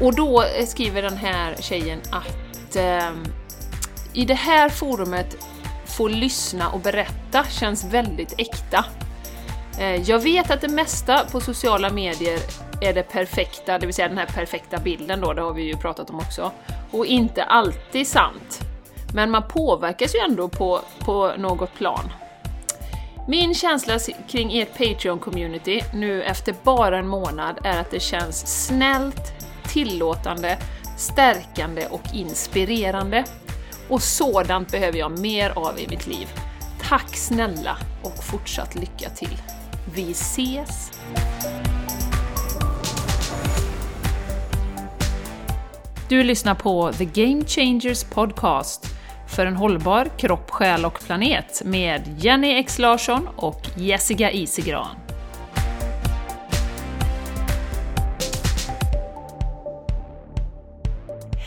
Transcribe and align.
Och 0.00 0.14
då 0.14 0.44
skriver 0.66 1.02
den 1.02 1.16
här 1.16 1.56
tjejen 1.60 2.00
att 2.10 2.76
eh, 2.76 3.12
i 4.12 4.24
det 4.24 4.34
här 4.34 4.68
forumet 4.68 5.36
få 5.84 6.08
lyssna 6.08 6.70
och 6.70 6.80
berätta 6.80 7.44
känns 7.44 7.84
väldigt 7.84 8.34
äkta. 8.38 8.84
Eh, 9.78 10.10
jag 10.10 10.18
vet 10.18 10.50
att 10.50 10.60
det 10.60 10.68
mesta 10.68 11.24
på 11.32 11.40
sociala 11.40 11.90
medier 11.90 12.38
är 12.80 12.94
det 12.94 13.02
perfekta, 13.02 13.78
det 13.78 13.86
vill 13.86 13.94
säga 13.94 14.08
den 14.08 14.18
här 14.18 14.26
perfekta 14.26 14.78
bilden 14.78 15.20
då, 15.20 15.32
det 15.32 15.42
har 15.42 15.52
vi 15.52 15.62
ju 15.62 15.76
pratat 15.76 16.10
om 16.10 16.16
också, 16.16 16.52
och 16.90 17.06
inte 17.06 17.44
alltid 17.44 18.06
sant. 18.06 18.60
Men 19.14 19.30
man 19.30 19.42
påverkas 19.48 20.14
ju 20.14 20.18
ändå 20.18 20.48
på, 20.48 20.80
på 20.98 21.32
något 21.38 21.74
plan. 21.74 22.10
Min 23.28 23.54
känsla 23.54 23.98
kring 24.28 24.58
ert 24.58 24.78
Patreon-community 24.78 25.82
nu 25.94 26.22
efter 26.22 26.54
bara 26.62 26.98
en 26.98 27.08
månad 27.08 27.58
är 27.64 27.80
att 27.80 27.90
det 27.90 28.00
känns 28.00 28.66
snällt, 28.66 29.32
tillåtande, 29.68 30.58
stärkande 30.96 31.86
och 31.86 32.14
inspirerande. 32.14 33.24
Och 33.88 34.02
sådant 34.02 34.72
behöver 34.72 34.98
jag 34.98 35.18
mer 35.18 35.50
av 35.50 35.78
i 35.78 35.88
mitt 35.88 36.06
liv. 36.06 36.28
Tack 36.82 37.16
snälla 37.16 37.76
och 38.02 38.24
fortsatt 38.24 38.74
lycka 38.74 39.10
till! 39.10 39.42
Vi 39.94 40.10
ses! 40.10 40.90
Du 46.08 46.22
lyssnar 46.22 46.54
på 46.54 46.92
The 46.92 47.04
Game 47.04 47.44
Changers 47.44 48.04
Podcast 48.04 48.86
för 49.28 49.46
en 49.46 49.56
hållbar 49.56 50.08
kropp, 50.18 50.50
själ 50.50 50.84
och 50.84 51.00
planet 51.06 51.62
med 51.64 52.16
Jenny 52.18 52.58
X 52.58 52.78
Larsson 52.78 53.28
och 53.36 53.60
Jessica 53.76 54.30
Isegran. 54.30 55.07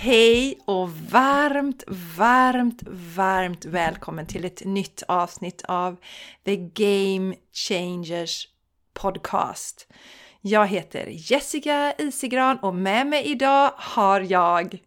Hej 0.03 0.59
och 0.65 0.89
varmt, 0.89 1.83
varmt, 2.17 2.83
varmt 3.15 3.65
välkommen 3.65 4.25
till 4.27 4.45
ett 4.45 4.65
nytt 4.65 5.03
avsnitt 5.07 5.63
av 5.67 5.97
The 6.45 6.55
Game 6.55 7.35
Changers 7.53 8.47
Podcast. 8.93 9.87
Jag 10.41 10.67
heter 10.67 11.07
Jessica 11.09 11.93
Isigran 11.97 12.57
och 12.57 12.75
med 12.75 13.07
mig 13.07 13.25
idag 13.25 13.71
har 13.77 14.21
jag 14.21 14.83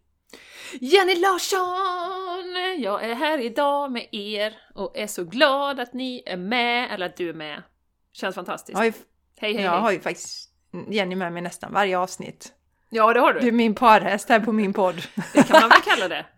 Jenny 0.81 1.15
Larsson! 1.15 2.83
Jag 2.83 3.05
är 3.05 3.15
här 3.15 3.39
idag 3.39 3.93
med 3.93 4.09
er 4.13 4.57
och 4.75 4.99
är 4.99 5.07
så 5.07 5.25
glad 5.25 5.81
att 5.81 5.93
ni 5.93 6.23
är 6.27 6.37
med, 6.37 6.91
eller 6.91 7.07
att 7.07 7.17
du 7.17 7.29
är 7.29 7.35
med. 7.35 7.63
Känns 8.13 8.35
fantastiskt. 8.35 8.79
Ju, 8.79 8.83
hej, 8.83 8.93
hej, 9.37 9.53
jag 9.53 9.71
hej. 9.71 9.81
har 9.81 9.93
ju 9.93 10.01
faktiskt 10.01 10.51
Jenny 10.89 11.17
med 11.17 11.33
mig 11.33 11.43
nästan 11.43 11.73
varje 11.73 11.99
avsnitt. 11.99 12.54
Ja, 12.95 13.13
det 13.13 13.21
har 13.21 13.33
du. 13.33 13.41
Du 13.41 13.49
är 13.49 13.53
min 13.53 13.75
parhäst 13.75 14.29
här 14.29 14.41
på 14.41 14.53
min 14.53 14.73
podd. 14.73 15.03
Det 15.33 15.43
kan 15.43 15.61
man 15.61 15.71
väl 15.71 15.81
kalla 15.81 16.09
det. 16.09 16.27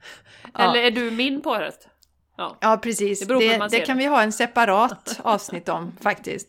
Ja. 0.59 0.71
Eller 0.71 0.83
är 0.83 0.91
du 0.91 1.11
min 1.11 1.43
parhäst? 1.43 1.89
Ja. 2.37 2.57
Ja, 2.61 2.77
precis. 2.77 3.27
Det 3.27 3.35
Det, 3.35 3.69
det 3.71 3.81
kan 3.81 3.99
vi 3.99 4.07
ha 4.07 4.23
en 4.23 4.33
separat 4.33 5.21
avsnitt 5.23 5.69
om 5.69 5.97
faktiskt. 6.01 6.49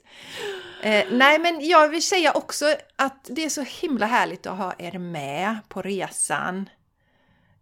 Eh, 0.82 1.06
nej, 1.12 1.40
men 1.40 1.68
jag 1.68 1.90
vill 1.90 2.04
säga 2.04 2.32
också 2.32 2.66
att 2.96 3.28
det 3.30 3.46
är 3.46 3.50
så 3.50 3.62
himla 3.62 4.06
härligt 4.06 4.46
att 4.48 4.58
ha 4.58 4.74
er 4.78 4.98
med 4.98 5.58
på 5.68 5.82
resan. 5.82 6.70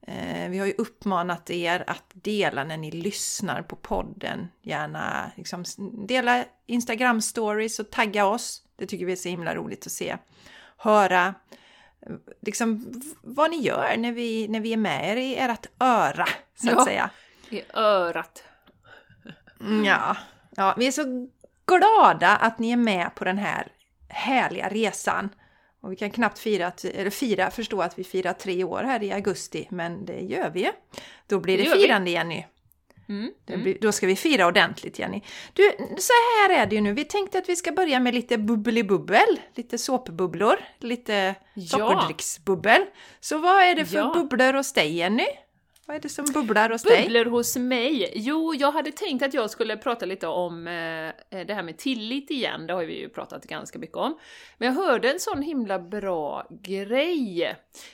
Eh, 0.07 0.49
vi 0.49 0.57
har 0.57 0.65
ju 0.65 0.73
uppmanat 0.77 1.49
er 1.49 1.83
att 1.87 2.11
dela 2.13 2.63
när 2.63 2.77
ni 2.77 2.91
lyssnar 2.91 3.61
på 3.61 3.75
podden. 3.75 4.47
Gärna 4.61 5.31
liksom, 5.35 5.63
dela 6.07 6.43
Instagram-stories 6.67 7.79
och 7.79 7.91
tagga 7.91 8.25
oss. 8.25 8.61
Det 8.75 8.85
tycker 8.87 9.05
vi 9.05 9.11
är 9.11 9.15
så 9.15 9.29
himla 9.29 9.55
roligt 9.55 9.85
att 9.85 9.91
se. 9.91 10.17
Höra 10.77 11.33
liksom, 12.41 13.01
vad 13.21 13.51
ni 13.51 13.57
gör 13.61 13.97
när 13.97 14.11
vi, 14.11 14.47
när 14.47 14.59
vi 14.59 14.73
är 14.73 14.77
med 14.77 15.11
er 15.11 15.15
i 15.17 15.35
ert 15.37 15.65
öra, 15.79 16.25
så 16.55 16.67
att 16.69 16.75
Ja. 16.77 16.85
säga. 16.85 17.09
I 17.49 17.61
örat. 17.73 18.43
Mm, 19.59 19.85
Ja, 19.85 20.17
ja, 20.55 20.75
vi 20.77 20.87
är 20.87 20.91
så 20.91 21.27
glada 21.65 22.35
att 22.37 22.59
ni 22.59 22.71
är 22.71 22.77
med 22.77 23.15
på 23.15 23.23
den 23.25 23.37
här 23.37 23.67
härliga 24.09 24.69
resan. 24.69 25.29
Och 25.81 25.91
vi 25.91 25.95
kan 25.95 26.09
knappt 26.11 26.39
fira, 26.39 26.71
eller 26.93 27.09
fira, 27.09 27.51
förstå 27.51 27.81
att 27.81 27.99
vi 27.99 28.03
firar 28.03 28.33
tre 28.33 28.63
år 28.63 28.83
här 28.83 29.03
i 29.03 29.11
augusti, 29.11 29.67
men 29.71 30.05
det 30.05 30.19
gör 30.19 30.49
vi 30.49 30.59
ju. 30.63 30.71
Då 31.27 31.39
blir 31.39 31.57
Det 31.57 31.63
det, 31.63 31.69
gör 31.69 31.75
vi. 31.75 31.81
firande 31.81 32.11
Jenny. 32.11 32.45
Mm. 33.09 33.31
Blir, 33.45 33.77
då 33.81 33.91
ska 33.91 34.07
vi 34.07 34.15
fira 34.15 34.47
ordentligt 34.47 34.99
Jenny. 34.99 35.21
Du, 35.53 35.71
så 35.97 36.13
här 36.13 36.61
är 36.61 36.65
det 36.65 36.75
ju 36.75 36.81
nu. 36.81 36.93
Vi 36.93 37.03
tänkte 37.05 37.37
att 37.37 37.49
vi 37.49 37.55
ska 37.55 37.71
börja 37.71 37.99
med 37.99 38.15
lite 38.15 38.37
bubbelibubbel, 38.37 39.39
lite 39.55 39.77
såpbubblor, 39.77 40.55
lite 40.79 41.35
Ja. 41.53 41.67
sockerdricksbubbel. 41.77 42.81
Så 43.19 43.37
vad 43.37 43.63
är 43.63 43.75
det 43.75 43.85
för 43.85 43.97
Ja. 43.97 44.11
bubblor 44.13 44.53
hos 44.53 44.73
dig 44.73 44.95
Jenny? 44.97 45.27
Vad 45.87 45.97
är 45.97 46.01
det 46.01 46.09
som 46.09 46.25
bubblar 46.33 46.69
hos 46.69 46.83
dig? 46.83 47.03
Bubblor 47.03 47.25
hos 47.25 47.55
mig? 47.57 48.11
Jo, 48.15 48.53
jag 48.55 48.71
hade 48.71 48.91
tänkt 48.91 49.23
att 49.23 49.33
jag 49.33 49.49
skulle 49.49 49.77
prata 49.77 50.05
lite 50.05 50.27
om 50.27 50.67
eh, 50.67 51.43
det 51.45 51.53
här 51.53 51.63
med 51.63 51.77
tillit 51.77 52.31
igen, 52.31 52.67
det 52.67 52.73
har 52.73 52.83
vi 52.83 52.99
ju 52.99 53.09
pratat 53.09 53.43
ganska 53.43 53.79
mycket 53.79 53.97
om. 53.97 54.17
Men 54.57 54.67
jag 54.67 54.75
hörde 54.75 55.11
en 55.11 55.19
sån 55.19 55.41
himla 55.41 55.79
bra 55.79 56.47
grej. 56.63 57.43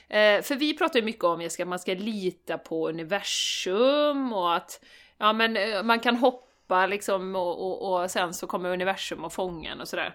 Eh, 0.08 0.42
för 0.42 0.54
vi 0.54 0.76
pratar 0.78 0.98
ju 0.98 1.04
mycket 1.04 1.24
om 1.24 1.46
att 1.60 1.68
man 1.68 1.78
ska 1.78 1.94
lita 1.94 2.58
på 2.58 2.88
universum 2.88 4.32
och 4.32 4.54
att 4.56 4.80
ja, 5.22 5.32
men, 5.32 5.56
eh, 5.56 5.82
man 5.82 6.00
kan 6.00 6.16
hoppa 6.16 6.86
liksom 6.86 7.36
och, 7.36 7.66
och, 7.66 8.02
och 8.02 8.10
sen 8.10 8.34
så 8.34 8.46
kommer 8.46 8.72
universum 8.72 9.24
och 9.24 9.32
fången 9.32 9.80
och 9.80 9.88
sådär. 9.88 10.14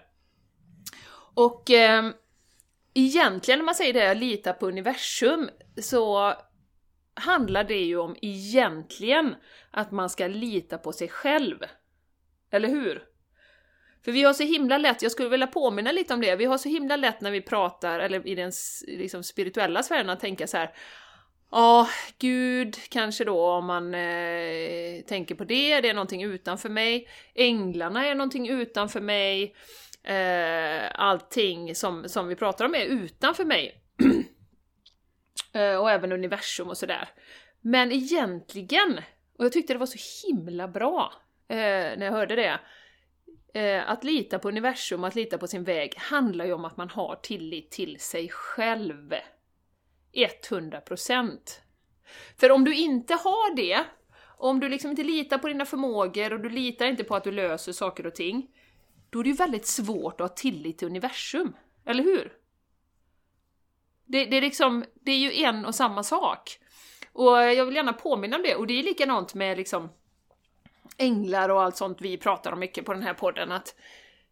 Och 1.34 1.70
eh, 1.70 2.10
egentligen 2.94 3.58
när 3.58 3.64
man 3.64 3.74
säger 3.74 3.92
det, 3.92 4.14
lita 4.14 4.52
på 4.52 4.68
universum, 4.68 5.50
så 5.82 6.34
handlar 7.14 7.64
det 7.64 7.84
ju 7.84 7.98
om 7.98 8.16
egentligen 8.22 9.34
att 9.70 9.90
man 9.90 10.10
ska 10.10 10.26
lita 10.26 10.78
på 10.78 10.92
sig 10.92 11.08
själv. 11.08 11.58
Eller 12.50 12.68
hur? 12.68 13.04
För 14.04 14.12
vi 14.12 14.22
har 14.22 14.32
så 14.32 14.42
himla 14.42 14.78
lätt, 14.78 15.02
jag 15.02 15.12
skulle 15.12 15.28
vilja 15.28 15.46
påminna 15.46 15.92
lite 15.92 16.14
om 16.14 16.20
det, 16.20 16.36
vi 16.36 16.44
har 16.44 16.58
så 16.58 16.68
himla 16.68 16.96
lätt 16.96 17.20
när 17.20 17.30
vi 17.30 17.42
pratar, 17.42 18.00
eller 18.00 18.26
i 18.26 18.34
den 18.34 18.52
liksom, 18.86 19.22
spirituella 19.22 19.82
sfären, 19.82 20.10
att 20.10 20.20
tänka 20.20 20.46
så 20.46 20.56
här. 20.56 20.74
Ja, 21.50 21.88
Gud 22.18 22.76
kanske 22.88 23.24
då 23.24 23.50
om 23.50 23.66
man 23.66 23.94
eh, 23.94 25.02
tänker 25.06 25.34
på 25.34 25.44
det, 25.44 25.80
det 25.80 25.88
är 25.88 25.94
någonting 25.94 26.22
utanför 26.22 26.68
mig. 26.68 27.08
Änglarna 27.34 28.06
är 28.06 28.14
någonting 28.14 28.48
utanför 28.48 29.00
mig. 29.00 29.54
Eh, 30.02 30.90
allting 30.94 31.74
som, 31.74 32.08
som 32.08 32.28
vi 32.28 32.36
pratar 32.36 32.64
om 32.64 32.74
är 32.74 32.84
utanför 32.84 33.44
mig. 33.44 33.82
Eh, 35.52 35.76
och 35.76 35.90
även 35.90 36.12
universum 36.12 36.68
och 36.68 36.76
sådär. 36.76 37.08
Men 37.60 37.92
egentligen, 37.92 39.00
och 39.38 39.44
jag 39.44 39.52
tyckte 39.52 39.72
det 39.72 39.78
var 39.78 39.86
så 39.86 40.26
himla 40.26 40.68
bra 40.68 41.12
eh, 41.48 41.56
när 41.56 42.04
jag 42.04 42.12
hörde 42.12 42.36
det, 42.36 42.60
eh, 43.60 43.90
att 43.90 44.04
lita 44.04 44.38
på 44.38 44.48
universum, 44.48 45.04
att 45.04 45.14
lita 45.14 45.38
på 45.38 45.46
sin 45.46 45.64
väg, 45.64 45.94
handlar 45.96 46.44
ju 46.44 46.52
om 46.52 46.64
att 46.64 46.76
man 46.76 46.88
har 46.88 47.16
tillit 47.16 47.70
till 47.70 48.00
sig 48.00 48.28
själv. 48.28 49.14
100%. 50.12 51.38
För 52.36 52.50
om 52.50 52.64
du 52.64 52.74
inte 52.74 53.14
har 53.14 53.56
det, 53.56 53.84
om 54.38 54.60
du 54.60 54.68
liksom 54.68 54.90
inte 54.90 55.04
litar 55.04 55.38
på 55.38 55.48
dina 55.48 55.64
förmågor 55.64 56.32
och 56.32 56.40
du 56.40 56.48
litar 56.48 56.86
inte 56.86 57.04
på 57.04 57.16
att 57.16 57.24
du 57.24 57.32
löser 57.32 57.72
saker 57.72 58.06
och 58.06 58.14
ting, 58.14 58.50
då 59.10 59.20
är 59.20 59.24
det 59.24 59.30
ju 59.30 59.36
väldigt 59.36 59.66
svårt 59.66 60.20
att 60.20 60.30
ha 60.30 60.36
tillit 60.36 60.78
till 60.78 60.88
universum. 60.88 61.56
Eller 61.84 62.04
hur? 62.04 62.32
Det, 64.04 64.24
det, 64.24 64.36
är 64.36 64.40
liksom, 64.40 64.84
det 64.94 65.12
är 65.12 65.18
ju 65.18 65.44
en 65.44 65.66
och 65.66 65.74
samma 65.74 66.02
sak. 66.02 66.58
Och 67.12 67.36
jag 67.36 67.66
vill 67.66 67.76
gärna 67.76 67.92
påminna 67.92 68.36
om 68.36 68.42
det, 68.42 68.54
och 68.54 68.66
det 68.66 68.78
är 68.78 68.82
likadant 68.82 69.34
med 69.34 69.56
liksom 69.56 69.88
änglar 70.96 71.48
och 71.48 71.62
allt 71.62 71.76
sånt 71.76 72.00
vi 72.00 72.16
pratar 72.16 72.52
om 72.52 72.58
mycket 72.58 72.84
på 72.84 72.92
den 72.92 73.02
här 73.02 73.14
podden, 73.14 73.52
att 73.52 73.74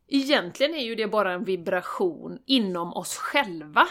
egentligen 0.08 0.75
är 0.75 0.84
ju 0.84 0.94
det 0.94 1.06
bara 1.06 1.32
en 1.32 1.44
vibration 1.44 2.38
inom 2.47 2.93
oss 2.93 3.16
själva. 3.16 3.87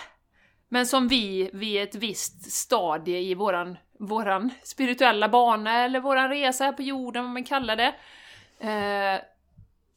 Men 0.69 0.85
som 0.85 1.07
vi 1.07 1.49
vid 1.53 1.81
ett 1.81 1.95
visst 1.95 2.51
stadie 2.51 3.19
i 3.19 3.33
våran, 3.33 3.77
våran 3.99 4.49
spirituella 4.63 5.29
bana, 5.29 5.83
eller 5.83 5.99
våran 5.99 6.29
resa 6.29 6.63
här 6.63 6.71
på 6.71 6.81
jorden, 6.81 7.23
vad 7.23 7.33
man 7.33 7.43
kallar 7.43 7.75
det, 7.75 7.95
eh, 8.59 9.21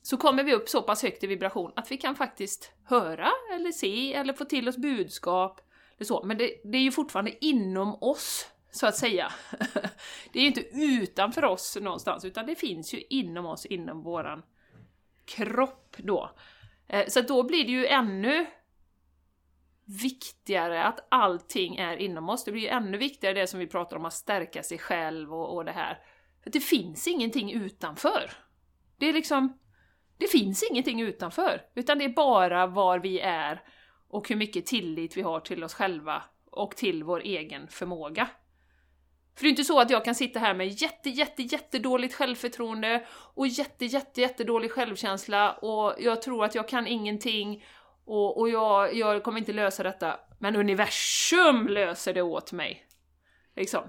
så 0.03 0.17
kommer 0.17 0.45
vi 0.45 0.55
upp 0.55 0.69
så 0.69 0.83
pass 0.83 1.03
högt 1.03 1.25
i 1.25 1.27
vibration 1.27 1.73
att 1.77 1.91
vi 1.91 1.97
kan 1.97 2.17
faktiskt 2.17 2.73
höra, 2.85 3.31
eller 3.55 3.73
se, 3.73 4.15
eller 4.15 4.33
få 4.33 4.45
till 4.45 4.69
oss 4.69 4.77
budskap, 4.77 5.61
eller 5.97 6.07
så. 6.07 6.25
Men 6.25 6.39
det, 6.39 6.51
det 6.65 6.79
är 6.79 6.83
ju 6.83 6.93
fortfarande 6.93 7.45
inom 7.45 8.03
oss, 8.03 8.47
så 8.71 8.87
att 8.87 8.97
säga. 8.97 9.33
Det 10.33 10.39
är 10.39 10.43
ju 10.43 10.49
inte 10.49 10.69
utanför 10.73 11.45
oss 11.45 11.79
någonstans, 11.81 12.25
utan 12.25 12.47
det 12.47 12.55
finns 12.55 12.95
ju 12.95 13.03
inom 13.11 13.47
oss, 13.47 13.67
inom 13.67 14.03
våran 14.03 14.43
kropp 15.25 15.97
då. 15.97 16.31
Eh, 16.89 17.07
så 17.09 17.21
då 17.21 17.43
blir 17.43 17.65
det 17.65 17.71
ju 17.71 17.87
ännu 17.87 18.47
viktigare 19.89 20.85
att 20.85 21.07
allting 21.11 21.77
är 21.77 21.97
inom 21.97 22.29
oss. 22.29 22.45
Det 22.45 22.53
blir 22.53 22.63
ju 22.63 22.69
ännu 22.69 22.99
viktigare 22.99 23.41
det 23.41 23.47
som 23.47 23.61
vi 23.61 23.67
pratar 23.67 23.97
om, 23.97 24.05
att 24.05 24.13
stärka 24.13 24.63
sig 24.63 24.79
själv 24.79 25.35
och, 25.35 25.57
och 25.57 25.65
det 25.65 25.73
här. 25.73 25.99
För 26.43 26.51
det 26.51 26.61
finns 26.61 27.09
ingenting 27.09 27.53
utanför. 27.53 28.31
Det 28.99 29.09
är 29.09 29.13
liksom, 29.13 29.59
det 30.19 30.27
finns 30.27 30.63
ingenting 30.71 31.01
utanför, 31.01 31.63
utan 31.75 31.99
det 31.99 32.05
är 32.05 32.09
bara 32.09 32.67
var 32.67 32.99
vi 32.99 33.21
är 33.21 33.63
och 34.09 34.29
hur 34.29 34.37
mycket 34.37 34.67
tillit 34.67 35.17
vi 35.17 35.23
har 35.23 35.41
till 35.41 35.65
oss 35.65 35.75
själva 35.75 36.23
och 36.51 36.77
till 36.77 37.05
vår 37.05 37.21
egen 37.21 37.69
förmåga. 37.69 38.29
För 39.37 39.43
det 39.43 39.49
är 39.49 39.51
inte 39.51 39.65
så 39.65 39.81
att 39.81 39.91
jag 39.91 40.05
kan 40.05 40.15
sitta 40.15 40.41
här 40.41 40.55
med 40.55 40.69
jätte, 40.69 41.11
jätte, 41.11 41.43
jättedåligt 41.43 42.15
självförtroende 42.15 43.07
och 43.35 43.47
jätte, 43.47 43.85
jätte, 43.85 44.21
jättedålig 44.21 44.71
självkänsla 44.71 45.53
och 45.53 45.95
jag 45.99 46.23
tror 46.23 46.45
att 46.45 46.55
jag 46.55 46.69
kan 46.69 46.87
ingenting 46.87 47.65
och, 48.09 48.39
och 48.39 48.49
jag, 48.49 48.95
jag 48.95 49.23
kommer 49.23 49.39
inte 49.39 49.53
lösa 49.53 49.83
detta, 49.83 50.21
men 50.39 50.57
universum 50.57 51.69
löser 51.69 52.15
det 52.15 52.23
åt 52.23 52.53
mig. 52.53 52.87
Liksom. 53.57 53.89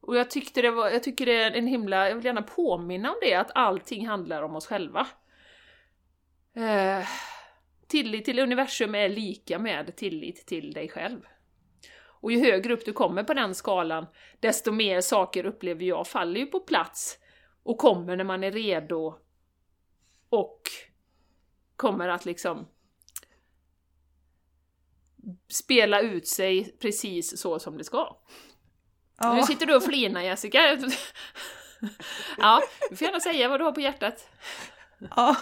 Och 0.00 0.16
jag 0.16 0.30
tyckte 0.30 0.62
det 0.62 0.70
var, 0.70 0.90
jag 0.90 1.02
tycker 1.02 1.26
det 1.26 1.42
är 1.42 1.50
en 1.50 1.66
himla, 1.66 2.08
jag 2.08 2.16
vill 2.16 2.24
gärna 2.24 2.42
påminna 2.42 3.10
om 3.10 3.16
det, 3.22 3.34
att 3.34 3.50
allting 3.54 4.08
handlar 4.08 4.42
om 4.42 4.56
oss 4.56 4.66
själva. 4.66 5.06
Eh, 6.56 7.08
tillit 7.88 8.24
till 8.24 8.38
universum 8.38 8.94
är 8.94 9.08
lika 9.08 9.58
med 9.58 9.96
tillit 9.96 10.46
till 10.46 10.72
dig 10.72 10.88
själv. 10.88 11.20
Och 12.06 12.32
ju 12.32 12.40
högre 12.40 12.72
upp 12.72 12.84
du 12.84 12.92
kommer 12.92 13.24
på 13.24 13.34
den 13.34 13.54
skalan, 13.54 14.06
desto 14.40 14.72
mer 14.72 15.00
saker 15.00 15.46
upplever 15.46 15.84
jag 15.84 16.06
faller 16.06 16.40
ju 16.40 16.46
på 16.46 16.60
plats 16.60 17.18
och 17.62 17.78
kommer 17.78 18.16
när 18.16 18.24
man 18.24 18.44
är 18.44 18.52
redo 18.52 19.18
och 20.28 20.60
kommer 21.76 22.08
att 22.08 22.24
liksom 22.24 22.68
spela 25.50 26.00
ut 26.00 26.28
sig 26.28 26.76
precis 26.80 27.40
så 27.40 27.58
som 27.58 27.78
det 27.78 27.84
ska. 27.84 28.16
Ja. 29.18 29.34
Nu 29.34 29.42
sitter 29.42 29.66
du 29.66 29.76
och 29.76 29.82
flinar 29.84 30.20
Jessica. 30.20 30.58
ja, 32.38 32.62
du 32.90 32.96
får 32.96 33.06
gärna 33.06 33.20
säga 33.20 33.48
vad 33.48 33.60
du 33.60 33.64
har 33.64 33.72
på 33.72 33.80
hjärtat. 33.80 34.28
Ja, 35.16 35.36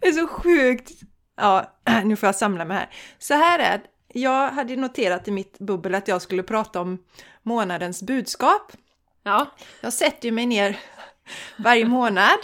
det 0.00 0.08
är 0.08 0.12
så 0.12 0.26
sjukt. 0.26 0.90
Ja, 1.36 1.80
nu 2.04 2.16
får 2.16 2.26
jag 2.26 2.36
samla 2.36 2.64
mig 2.64 2.76
här. 2.76 2.90
Så 3.18 3.34
här 3.34 3.58
är. 3.58 3.80
Jag 4.14 4.50
hade 4.50 4.76
noterat 4.76 5.28
i 5.28 5.30
mitt 5.30 5.58
bubbel 5.58 5.94
att 5.94 6.08
jag 6.08 6.22
skulle 6.22 6.42
prata 6.42 6.80
om 6.80 6.98
månadens 7.42 8.02
budskap. 8.02 8.72
Ja, 9.22 9.46
Jag 9.80 9.92
sätter 9.92 10.28
ju 10.28 10.32
mig 10.32 10.46
ner 10.46 10.78
varje 11.56 11.84
månad. 11.84 12.38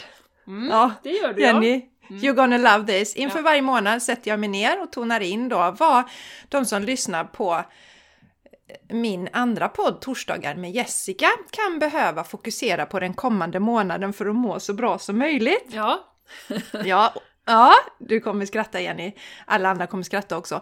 mm, 0.47 0.71
Ja, 0.71 0.93
det 1.03 1.11
gör 1.11 1.33
du 1.33 1.43
Jenny, 1.43 1.75
ja. 1.75 1.81
You're 2.09 2.33
gonna 2.35 2.59
love 2.59 2.87
this. 2.93 3.15
Inför 3.17 3.43
varje 3.43 3.63
månad 3.63 4.03
sätter 4.03 4.31
jag 4.31 4.41
mig 4.41 4.49
ner 4.49 4.83
och 4.83 4.93
tonar 4.93 5.21
in 5.21 5.49
då 5.49 5.75
vad 5.79 6.05
de 6.49 6.65
som 6.65 6.83
lyssnar 6.83 7.25
på 7.25 7.65
min 8.91 9.29
andra 9.33 9.69
podd 9.69 10.01
Torsdagar 10.01 10.55
med 10.55 10.71
Jessica 10.71 11.29
kan 11.51 11.79
behöva 11.79 12.25
fokusera 12.25 12.87
på 12.87 13.01
den 13.01 13.15
kommande 13.15 13.61
månaden 13.61 14.13
för 14.13 14.27
att 14.27 14.37
må 14.37 14.61
så 14.61 14.75
bra 14.75 14.99
som 14.99 15.19
möjligt. 15.19 15.67
Ja, 15.69 16.01
Ja, 16.85 17.15
ja, 17.47 17.73
du 17.99 18.21
kommer 18.21 18.47
skratta 18.47 18.81
Jenny. 18.81 19.13
Alla 19.47 19.69
andra 19.69 19.87
kommer 19.87 20.03
skratta 20.03 20.37
också. 20.37 20.61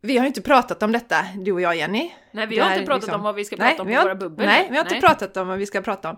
Vi 0.00 0.16
har 0.16 0.24
ju 0.24 0.28
inte 0.28 0.42
pratat 0.42 0.82
om 0.82 0.92
detta, 0.92 1.16
du 1.36 1.52
och 1.52 1.60
jag 1.60 1.76
Jenny. 1.76 2.12
nej 2.32 2.46
vi 2.46 2.58
har 2.58 2.68
här 2.68 2.74
inte 2.74 2.86
pratat 2.86 3.02
liksom- 3.02 3.20
om 3.20 3.24
vad 3.24 3.34
vi 3.34 3.44
ska 3.44 3.56
Nej, 3.56 3.68
prata 3.70 3.82
om 3.82 3.88
vi 3.88 3.94
på 3.94 4.00
har- 4.00 4.04
våra 4.06 4.14
bubbel. 4.14 4.46
Nej, 4.46 4.66
vi 4.70 4.76
har 4.76 4.84
inte 4.84 5.00
pratat 5.06 5.36
om 5.36 5.48
vad 5.48 5.58
vi 5.58 5.66
ska 5.66 5.80
prata 5.82 6.10
om. 6.10 6.16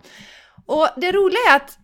Och 0.66 0.88
det 0.96 1.12
roliga 1.12 1.38
är 1.50 1.56
att 1.56 1.78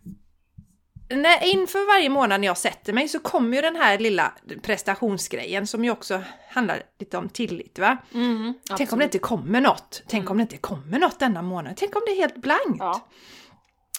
när, 1.10 1.44
inför 1.44 1.86
varje 1.86 2.08
månad 2.08 2.40
när 2.40 2.48
jag 2.48 2.58
sätter 2.58 2.92
mig 2.92 3.08
så 3.08 3.18
kommer 3.18 3.56
ju 3.56 3.62
den 3.62 3.76
här 3.76 3.98
lilla 3.98 4.32
prestationsgrejen 4.62 5.66
som 5.66 5.84
ju 5.84 5.90
också 5.90 6.22
handlar 6.50 6.82
lite 6.98 7.18
om 7.18 7.28
tillit. 7.28 7.78
Va? 7.78 7.96
Mm, 8.14 8.54
Tänk 8.76 8.92
om 8.92 8.98
det 8.98 9.04
inte 9.04 9.18
kommer 9.18 9.60
något. 9.60 10.02
Tänk 10.08 10.30
om 10.30 10.36
det 10.36 10.42
inte 10.42 10.56
kommer 10.56 10.98
något 10.98 11.18
denna 11.18 11.42
månad. 11.42 11.74
Tänk 11.76 11.96
om 11.96 12.02
det 12.06 12.12
är 12.12 12.16
helt 12.16 12.36
blankt. 12.36 12.76
Ja. 12.78 13.08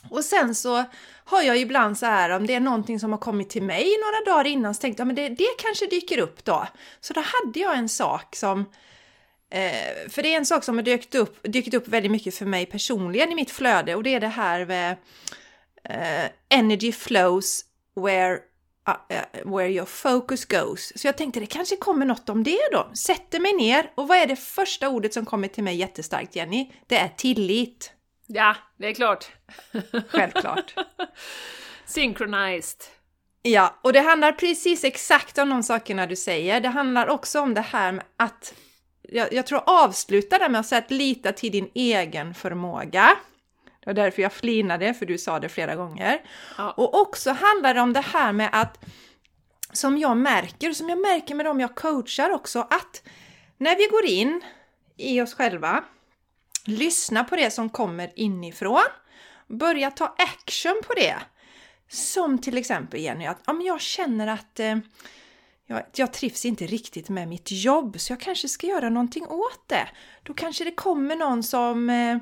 Och 0.09 0.25
sen 0.25 0.55
så 0.55 0.83
har 1.25 1.41
jag 1.41 1.57
ibland 1.57 1.97
så 1.97 2.05
här 2.05 2.29
om 2.29 2.47
det 2.47 2.53
är 2.53 2.59
någonting 2.59 2.99
som 2.99 3.11
har 3.11 3.19
kommit 3.19 3.49
till 3.49 3.63
mig 3.63 3.85
några 3.99 4.35
dagar 4.35 4.49
innan 4.49 4.75
så 4.75 4.81
tänkte 4.81 5.01
jag 5.01 5.07
men 5.07 5.15
det, 5.15 5.29
det 5.29 5.47
kanske 5.57 5.85
dyker 5.85 6.17
upp 6.17 6.45
då. 6.45 6.67
Så 6.99 7.13
då 7.13 7.21
hade 7.21 7.59
jag 7.59 7.77
en 7.77 7.89
sak 7.89 8.35
som 8.35 8.59
eh, 9.49 10.09
för 10.09 10.21
det 10.23 10.33
är 10.33 10.37
en 10.37 10.45
sak 10.45 10.63
som 10.63 10.75
har 10.75 10.83
dykt 10.83 11.15
upp, 11.15 11.37
dykt 11.43 11.73
upp 11.73 11.87
väldigt 11.87 12.11
mycket 12.11 12.35
för 12.35 12.45
mig 12.45 12.65
personligen 12.65 13.31
i 13.31 13.35
mitt 13.35 13.51
flöde 13.51 13.95
och 13.95 14.03
det 14.03 14.13
är 14.13 14.19
det 14.19 14.27
här 14.27 14.65
med 14.65 14.91
eh, 14.91 14.97
energy 16.49 16.91
flows 16.91 17.61
where, 17.95 18.39
uh, 18.87 18.95
uh, 19.11 19.51
where 19.51 19.69
your 19.69 19.85
focus 19.85 20.45
goes. 20.45 20.93
Så 20.95 21.07
jag 21.07 21.17
tänkte 21.17 21.39
det 21.39 21.45
kanske 21.45 21.75
kommer 21.75 22.05
något 22.05 22.29
om 22.29 22.43
det 22.43 22.59
då. 22.71 22.91
Sätter 22.93 23.39
mig 23.39 23.53
ner 23.53 23.91
och 23.95 24.07
vad 24.07 24.17
är 24.17 24.27
det 24.27 24.35
första 24.35 24.89
ordet 24.89 25.13
som 25.13 25.25
kommer 25.25 25.47
till 25.47 25.63
mig 25.63 25.75
jättestarkt 25.75 26.35
Jenny? 26.35 26.71
Det 26.87 26.97
är 26.97 27.07
tillit. 27.17 27.93
ja, 28.27 28.55
det 28.77 28.87
är 28.87 28.93
klart. 28.93 29.31
Självklart. 30.07 30.75
Synchronized. 31.85 32.81
Ja, 33.41 33.79
och 33.81 33.93
det 33.93 33.99
handlar 33.99 34.31
precis 34.31 34.83
exakt 34.83 35.37
om 35.37 35.49
de 35.49 35.63
sakerna 35.63 36.07
du 36.07 36.15
säger. 36.15 36.61
Det 36.61 36.69
handlar 36.69 37.07
också 37.07 37.41
om 37.41 37.53
det 37.53 37.61
här 37.61 37.91
med 37.91 38.03
att, 38.17 38.53
jag, 39.01 39.33
jag 39.33 39.45
tror 39.47 39.63
avsluta 39.65 40.37
det 40.37 40.49
med 40.49 40.59
att 40.59 40.65
säga 40.67 40.79
att 40.79 40.91
lita 40.91 41.31
till 41.31 41.51
din 41.51 41.69
egen 41.73 42.33
förmåga. 42.33 43.17
Det 43.81 43.89
var 43.89 43.93
därför 43.93 44.21
jag 44.21 44.33
flinade, 44.33 44.93
för 44.93 45.05
du 45.05 45.17
sa 45.17 45.39
det 45.39 45.49
flera 45.49 45.75
gånger. 45.75 46.21
Ja. 46.57 46.71
Och 46.71 47.01
också 47.01 47.31
handlar 47.31 47.73
det 47.73 47.81
om 47.81 47.93
det 47.93 48.01
här 48.01 48.31
med 48.31 48.49
att, 48.51 48.85
som 49.73 49.97
jag 49.97 50.17
märker, 50.17 50.73
som 50.73 50.89
jag 50.89 50.99
märker 50.99 51.35
med 51.35 51.45
dem 51.45 51.59
jag 51.59 51.75
coachar 51.75 52.29
också, 52.29 52.59
att 52.59 53.03
när 53.57 53.77
vi 53.77 53.87
går 53.87 54.05
in 54.05 54.41
i 54.97 55.21
oss 55.21 55.33
själva, 55.33 55.83
lyssna 56.65 57.23
på 57.23 57.35
det 57.35 57.51
som 57.51 57.69
kommer 57.69 58.11
inifrån, 58.15 58.83
börja 59.47 59.91
ta 59.91 60.15
action 60.17 60.81
på 60.87 60.93
det. 60.93 61.15
Som 61.89 62.37
till 62.37 62.57
exempel 62.57 62.99
Jenny, 62.99 63.25
att 63.25 63.47
men 63.47 63.61
jag 63.61 63.81
känner 63.81 64.27
att 64.27 64.59
eh, 64.59 64.77
jag, 65.65 65.83
jag 65.95 66.13
trivs 66.13 66.45
inte 66.45 66.65
riktigt 66.65 67.09
med 67.09 67.27
mitt 67.27 67.51
jobb 67.51 67.99
så 67.99 68.13
jag 68.13 68.19
kanske 68.19 68.47
ska 68.47 68.67
göra 68.67 68.89
någonting 68.89 69.27
åt 69.27 69.63
det. 69.67 69.89
Då 70.23 70.33
kanske 70.33 70.63
det 70.63 70.71
kommer 70.71 71.15
någon 71.15 71.43
som 71.43 71.89
eh, 71.89 72.17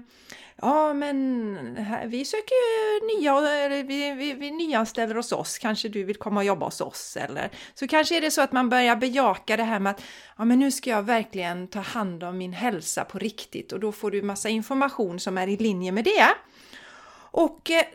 Ja 0.62 0.94
men 0.94 1.76
här, 1.78 2.08
vi 2.08 2.26
söker 2.26 2.56
ju 2.56 3.18
nya, 3.18 3.38
eller 3.38 3.84
vi, 3.84 4.12
vi, 4.12 4.34
vi 4.34 4.52
nyanställer 4.52 5.16
hos 5.16 5.32
oss, 5.32 5.58
kanske 5.58 5.90
du 5.90 6.04
vill 6.04 6.16
komma 6.16 6.40
och 6.40 6.46
jobba 6.46 6.66
hos 6.66 6.82
oss 6.82 7.18
eller? 7.18 7.50
Så 7.74 7.88
kanske 7.88 8.18
är 8.18 8.22
det 8.22 8.32
så 8.32 8.42
att 8.42 8.52
man 8.52 8.70
börjar 8.70 8.96
bejaka 8.96 9.58
det 9.58 9.64
här 9.64 9.80
med 9.80 9.92
att 9.92 10.04
ja 10.38 10.46
men 10.46 10.60
nu 10.60 10.72
ska 10.72 10.90
jag 10.90 11.04
verkligen 11.04 11.68
ta 11.68 11.80
hand 11.80 12.24
om 12.24 12.38
min 12.38 12.54
hälsa 12.54 13.06
på 13.06 13.20
riktigt. 13.20 13.72
Och 13.72 13.80
då 13.80 13.92
får 13.92 14.12
du 14.12 14.22
massa 14.22 14.50
information 14.50 15.20
som 15.20 15.38
är 15.38 15.48
i 15.48 15.58
linje 15.58 15.92
med 15.92 16.04
det. 16.04 16.28
Och 17.32 17.72
eh, 17.72 17.86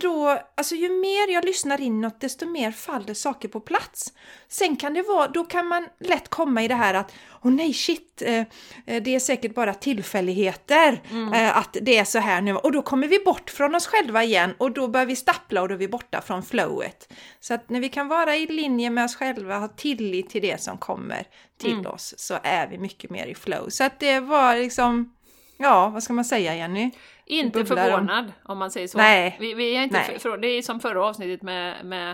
då, 0.00 0.40
alltså 0.54 0.74
ju 0.74 0.88
mer 0.88 1.32
jag 1.32 1.44
lyssnar 1.44 1.80
inåt 1.80 2.20
desto 2.20 2.46
mer 2.46 2.70
faller 2.70 3.14
saker 3.14 3.48
på 3.48 3.60
plats. 3.60 4.12
Sen 4.48 4.76
kan 4.76 4.94
det 4.94 5.02
vara, 5.02 5.28
då 5.28 5.44
kan 5.44 5.66
man 5.66 5.88
lätt 6.00 6.28
komma 6.28 6.62
i 6.62 6.68
det 6.68 6.74
här 6.74 6.94
att 6.94 7.12
åh 7.42 7.52
nej 7.52 7.72
shit, 7.72 8.22
eh, 8.22 8.44
eh, 8.86 9.02
det 9.02 9.14
är 9.14 9.20
säkert 9.20 9.54
bara 9.54 9.74
tillfälligheter 9.74 11.02
eh, 11.34 11.56
att 11.56 11.76
det 11.82 11.98
är 11.98 12.04
så 12.04 12.18
här 12.18 12.40
nu. 12.40 12.56
Och 12.56 12.72
då 12.72 12.82
kommer 12.82 13.08
vi 13.08 13.18
bort 13.18 13.50
från 13.50 13.74
oss 13.74 13.86
själva 13.86 14.24
igen 14.24 14.54
och 14.58 14.72
då 14.72 14.88
börjar 14.88 15.06
vi 15.06 15.16
stappla 15.16 15.62
och 15.62 15.68
då 15.68 15.74
är 15.74 15.78
vi 15.78 15.88
borta 15.88 16.20
från 16.20 16.42
flowet. 16.42 17.12
Så 17.40 17.54
att 17.54 17.70
när 17.70 17.80
vi 17.80 17.88
kan 17.88 18.08
vara 18.08 18.36
i 18.36 18.46
linje 18.46 18.90
med 18.90 19.04
oss 19.04 19.16
själva, 19.16 19.58
ha 19.58 19.68
tillit 19.68 20.30
till 20.30 20.42
det 20.42 20.60
som 20.60 20.78
kommer 20.78 21.26
till 21.58 21.86
oss, 21.86 22.14
så 22.18 22.38
är 22.42 22.66
vi 22.66 22.78
mycket 22.78 23.10
mer 23.10 23.26
i 23.26 23.34
flow. 23.34 23.68
Så 23.68 23.84
att 23.84 24.00
det 24.00 24.20
var 24.20 24.56
liksom, 24.56 25.14
ja 25.56 25.88
vad 25.88 26.02
ska 26.02 26.12
man 26.12 26.24
säga 26.24 26.56
Jenny? 26.56 26.90
Inte 27.26 27.58
bubblar 27.58 27.84
om- 27.84 27.90
förvånad 27.90 28.32
om 28.44 28.58
man 28.58 28.70
säger 28.70 28.88
så. 28.88 28.98
Nej. 28.98 29.36
Vi, 29.40 29.54
vi 29.54 29.76
är 29.76 29.82
inte 29.82 30.04
Nej. 30.08 30.18
för, 30.18 30.36
det 30.36 30.48
är 30.48 30.62
som 30.62 30.80
förra 30.80 31.04
avsnittet 31.06 31.42
med, 31.42 31.84
med 31.84 32.10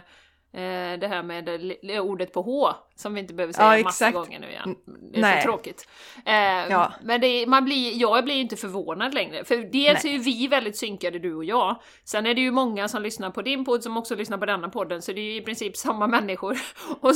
eh, 0.55 0.99
det 1.01 1.09
här 1.09 1.23
med 1.23 1.45
det, 1.83 2.01
ordet 2.01 2.33
på 2.33 2.43
H, 2.43 2.69
som 2.97 3.15
vi 3.15 3.21
inte 3.21 3.35
behöver 3.35 3.53
säga 3.53 3.79
Ja, 3.79 3.85
massa 3.85 4.11
gånger 4.11 4.39
nu 4.39 4.51
igen. 4.51 4.77
Det 5.13 5.19
är 5.19 5.23
Nej. 5.23 5.43
så 5.43 5.47
tråkigt. 5.49 5.89
Eh, 6.27 6.35
Ja. 6.71 6.93
Men 7.03 7.21
det, 7.21 7.47
man 7.47 7.65
blir, 7.65 8.01
jag 8.01 8.25
blir 8.25 8.35
inte 8.35 8.57
förvånad 8.57 9.15
längre, 9.15 9.45
för 9.45 9.57
dels 9.57 10.05
Nej. 10.05 10.13
är 10.15 10.19
ju 10.19 10.23
vi 10.25 10.47
väldigt 10.49 10.77
synkade 10.77 11.19
du 11.19 11.35
och 11.35 11.45
jag, 11.45 11.83
sen 12.05 12.27
är 12.27 12.35
det 12.35 12.41
ju 12.41 12.51
många 12.51 12.89
som 12.89 13.03
lyssnar 13.03 13.31
på 13.31 13.43
din 13.43 13.65
podd 13.65 13.83
som 13.83 13.97
också 13.97 14.15
lyssnar 14.15 14.39
på 14.39 14.47
denna 14.47 14.69
podden, 14.69 15.03
så 15.03 15.13
det 15.13 15.21
är 15.21 15.25
ju 15.33 15.37
i 15.37 15.41
princip 15.43 15.77
samma 15.77 16.07
människor. 16.07 16.59
Så, 17.03 17.13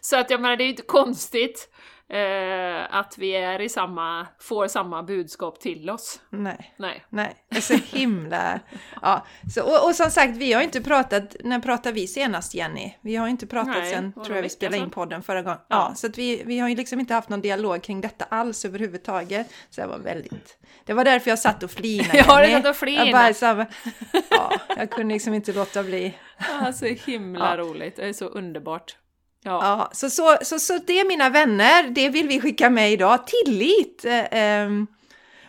så 0.00 0.16
att 0.16 0.30
jag 0.30 0.40
menar, 0.40 0.56
det 0.56 0.62
är 0.62 0.66
ju 0.66 0.70
inte 0.70 0.82
konstigt 0.82 1.68
eh, 2.08 2.96
att 2.98 3.18
vi 3.18 3.36
är 3.36 3.60
i 3.60 3.68
samma, 3.68 4.26
får 4.40 4.68
samma 4.68 5.02
budskap 5.02 5.60
till 5.60 5.90
oss. 5.90 6.20
Nej. 6.30 6.74
Nej. 6.78 7.04
Nej, 7.08 7.36
det 7.50 7.56
är 7.56 7.60
så 7.60 7.74
himla... 7.96 8.60
Ja, 9.02 9.26
så, 9.54 9.62
och, 9.62 9.88
och 9.88 9.94
som 9.94 10.10
sagt, 10.10 10.36
vi 10.36 10.52
har 10.52 10.62
inte 10.62 10.80
pratat... 10.80 11.36
När 11.44 11.60
pratade 11.60 11.92
vi 11.94 12.06
senast, 12.06 12.54
Jenny? 12.54 12.94
Vi 13.00 13.16
har 13.16 13.28
inte 13.28 13.46
pratat 13.46 13.76
Nej, 13.76 13.92
sen, 13.92 14.12
tror 14.12 14.36
jag 14.36 14.42
vi 14.42 14.48
spelade 14.48 14.76
in 14.82 14.90
podden 14.90 15.22
förra 15.22 15.42
gången. 15.42 15.58
Ja. 15.68 15.76
Ja, 15.88 15.94
så 15.94 16.06
att 16.06 16.18
vi, 16.18 16.42
vi 16.46 16.58
har 16.58 16.68
ju 16.68 16.76
liksom 16.76 17.00
inte 17.00 17.14
haft 17.14 17.28
någon 17.28 17.40
dialog 17.40 17.82
kring 17.82 18.00
detta 18.00 18.24
alls 18.24 18.64
överhuvudtaget. 18.64 19.50
Så 19.70 19.80
det 19.80 19.86
var 19.86 19.98
väldigt... 19.98 20.58
Det 20.84 20.92
var 20.92 21.04
därför 21.04 21.30
jag 21.30 21.38
satt 21.38 21.62
och 21.62 21.70
flinade. 21.70 22.18
Ja, 22.28 22.36
du 22.40 22.48
Jenny. 22.48 22.62
satt 22.62 22.70
och 22.70 22.76
flinade. 22.76 23.10
Jag, 23.10 23.12
bara, 23.12 23.34
så 23.34 23.64
ja, 24.30 24.52
jag 24.76 24.90
kunde 24.90 25.14
liksom 25.14 25.34
inte 25.34 25.52
låta 25.52 25.82
bli. 25.82 26.14
Ja, 26.60 26.72
så 26.72 26.84
himla 26.86 27.50
Ja. 27.50 27.56
roligt. 27.62 27.96
Det 27.96 28.08
är 28.08 28.12
så 28.12 28.24
underbart. 28.26 28.96
Ja. 29.46 29.60
Ja, 29.62 29.90
så, 29.92 30.10
så, 30.10 30.36
så, 30.42 30.58
så 30.58 30.78
det 30.86 31.04
mina 31.04 31.30
vänner, 31.30 31.90
det 31.90 32.08
vill 32.08 32.28
vi 32.28 32.40
skicka 32.40 32.70
med 32.70 32.92
idag. 32.92 33.26
Tillit! 33.26 34.04
Eh, 34.04 34.24
ehm, 34.30 34.86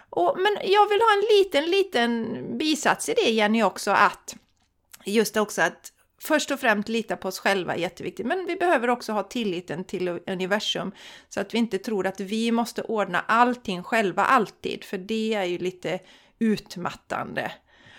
och, 0.09 0.35
men 0.37 0.57
jag 0.63 0.89
vill 0.89 1.01
ha 1.01 1.13
en 1.13 1.37
liten, 1.37 1.71
liten 1.71 2.37
bisats 2.57 3.09
i 3.09 3.13
det 3.13 3.31
Jenny 3.31 3.63
också 3.63 3.91
att 3.91 4.35
just 5.05 5.37
också 5.37 5.61
att 5.61 5.91
först 6.21 6.51
och 6.51 6.59
främst 6.59 6.89
lita 6.89 7.17
på 7.17 7.27
oss 7.27 7.39
själva 7.39 7.75
är 7.75 7.79
jätteviktigt, 7.79 8.25
men 8.25 8.45
vi 8.45 8.55
behöver 8.55 8.87
också 8.87 9.11
ha 9.11 9.23
tilliten 9.23 9.83
till 9.83 10.07
universum 10.07 10.91
så 11.29 11.39
att 11.39 11.53
vi 11.53 11.57
inte 11.57 11.77
tror 11.77 12.07
att 12.07 12.19
vi 12.19 12.51
måste 12.51 12.81
ordna 12.81 13.23
allting 13.27 13.83
själva 13.83 14.25
alltid, 14.25 14.83
för 14.83 14.97
det 14.97 15.33
är 15.33 15.43
ju 15.43 15.57
lite 15.57 15.99
utmattande. 16.39 17.51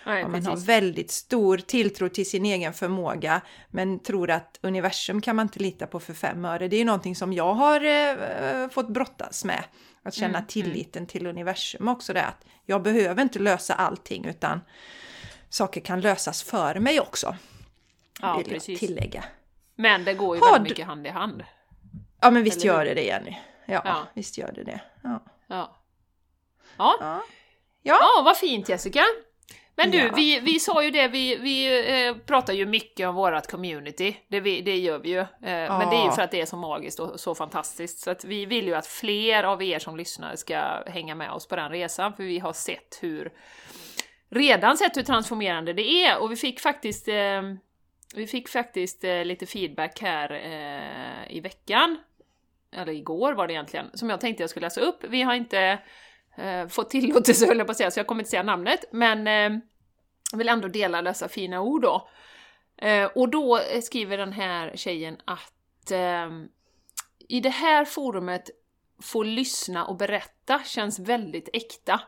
Nej, 0.09 0.25
Om 0.25 0.33
man 0.33 0.41
precis. 0.41 0.49
har 0.49 0.67
väldigt 0.67 1.11
stor 1.11 1.59
tilltro 1.59 2.09
till 2.09 2.31
sin 2.31 2.45
egen 2.47 2.73
förmåga 2.75 3.41
men 3.71 3.99
tror 3.99 4.31
att 4.31 4.59
universum 4.63 5.21
kan 5.21 5.37
man 5.37 5.43
inte 5.47 5.59
lita 5.59 5.87
på 5.87 6.01
för 6.01 6.15
fem 6.15 6.45
öre. 6.45 6.69
Det 6.69 6.77
är 6.77 6.79
ju 6.79 6.85
någonting 6.85 7.17
som 7.17 7.33
jag 7.33 7.55
har 7.55 7.85
eh, 7.85 8.69
fått 8.69 8.89
brottas 8.89 9.45
med. 9.45 9.65
Att 10.03 10.15
känna 10.15 10.39
Mm, 10.39 10.47
tilliten 10.49 11.07
till 11.07 11.27
universum 11.27 11.89
också 11.89 12.13
det 12.13 12.25
att 12.25 12.45
jag 12.67 12.83
behöver 12.83 13.23
inte 13.23 13.39
lösa 13.39 13.75
allting 13.75 14.25
utan 14.25 14.61
saker 15.49 15.81
kan 15.81 16.01
lösas 16.01 16.43
för 16.43 16.75
mig 16.81 17.01
också. 17.01 17.37
Ja, 18.23 18.37
vill 18.37 18.47
jag 18.47 18.55
precis. 18.55 18.81
tillägga. 18.81 19.25
Men 19.77 20.05
det 20.05 20.15
går 20.15 20.37
ju 20.37 20.43
Har 20.43 20.53
väldigt 20.53 20.71
mycket 20.71 20.87
hand 20.87 21.07
i 21.07 21.11
hand. 21.11 21.45
Ja 22.21 22.31
men 22.31 22.43
visst 22.43 22.57
Eller 22.65 22.67
gör 22.75 22.85
det 22.85 22.95
det 22.95 23.03
Jenny. 23.03 23.37
Ja, 23.67 23.83
Ja. 23.85 24.07
visst 24.15 24.39
gör 24.39 24.53
det 24.53 24.65
det. 24.65 24.81
Ja. 25.03 25.25
Ja. 25.47 25.77
Ja, 26.79 26.97
Ja. 27.01 27.23
ja 27.83 28.23
vad 28.25 28.37
fint 28.37 28.69
Jessica! 28.69 29.05
Men 29.79 29.91
du, 29.91 29.99
Ja. 29.99 30.13
vi, 30.17 30.41
vi 30.41 30.61
sa 30.61 30.85
ju 30.85 30.91
det, 30.91 31.09
vi, 31.09 31.37
vi 31.37 32.07
eh, 32.07 32.17
pratar 32.17 32.53
ju 32.53 32.67
mycket 32.67 33.09
om 33.09 33.15
vårat 33.15 33.51
community, 33.51 34.17
det, 34.29 34.41
vi, 34.41 34.61
det 34.61 34.77
gör 34.79 34.99
vi 34.99 35.09
ju. 35.09 35.19
Eh, 35.19 35.27
Men 35.43 35.91
det 35.91 35.97
är 35.97 36.01
ju 36.01 36.07
Ja. 36.07 36.13
för 36.13 36.23
att 36.23 36.31
det 36.31 36.41
är 36.41 36.47
så 36.47 36.57
magiskt 36.57 37.01
och 37.01 37.21
så 37.21 37.35
fantastiskt, 37.35 37.99
så 37.99 38.11
att 38.11 38.25
vi 38.25 38.47
vill 38.47 38.67
ju 38.67 38.75
att 38.75 38.87
fler 38.87 39.45
av 39.45 39.63
er 39.63 39.79
som 39.79 39.97
lyssnar 39.97 40.37
ska 40.37 40.83
hänga 40.87 41.15
med 41.15 41.31
oss 41.31 41.49
på 41.49 41.57
den 41.57 41.71
resan, 41.71 42.13
för 42.13 42.23
vi 42.23 42.39
har 42.39 42.53
sett 42.53 42.99
hur, 43.01 43.33
redan 44.31 44.77
sett 44.77 44.97
hur 44.97 45.03
transformerande 45.03 45.73
det 45.73 46.05
är, 46.05 46.19
och 46.23 46.31
vi 46.33 46.37
fick 46.37 46.61
faktiskt, 46.61 47.09
eh, 47.09 47.43
vi 48.15 48.27
fick 48.27 48.49
faktiskt 48.49 49.05
eh, 49.05 49.25
lite 49.25 49.47
feedback 49.47 50.01
här 50.03 50.33
eh, 50.33 51.37
i 51.37 51.41
veckan, 51.41 51.99
eller 52.77 52.93
igår 52.93 53.33
var 53.33 53.47
det 53.47 53.53
egentligen, 53.53 53.91
som 53.95 54.11
jag 54.11 54.21
tänkte 54.21 54.43
jag 54.43 54.51
skulle 54.51 54.67
läsa 54.67 54.81
upp. 54.81 55.05
Vi 55.09 55.23
har 55.23 55.35
inte 55.35 55.79
eh, 56.39 56.69
fått 56.69 56.91
tillåtelse 56.91 57.47
höll 57.47 57.59
jag 57.59 57.67
på 57.67 57.71
att 57.71 57.77
säga, 57.77 57.91
så 57.91 58.01
jag 58.01 58.07
kommer 58.07 58.23
inte 58.23 58.31
säga 58.31 58.43
namnet, 58.43 58.85
men 58.93 59.27
eh, 59.27 59.61
jag 60.33 60.39
vill 60.39 60.49
ändå 60.49 60.69
dela 60.69 61.03
dessa 61.03 61.29
fina 61.29 61.61
ord 61.61 61.83
då. 61.83 62.09
Eh, 62.77 63.05
och 63.15 63.29
då 63.29 63.61
skriver 63.83 64.19
den 64.19 64.33
här 64.33 64.73
tjejen 64.75 65.17
att 65.25 65.91
eh, 65.91 66.29
i 67.29 67.41
det 67.41 67.49
här 67.49 67.85
forumet 67.85 68.51
få 69.03 69.23
lyssna 69.23 69.87
och 69.87 69.97
berätta 69.97 70.61
känns 70.65 70.99
väldigt 70.99 71.49
äkta. 71.53 72.01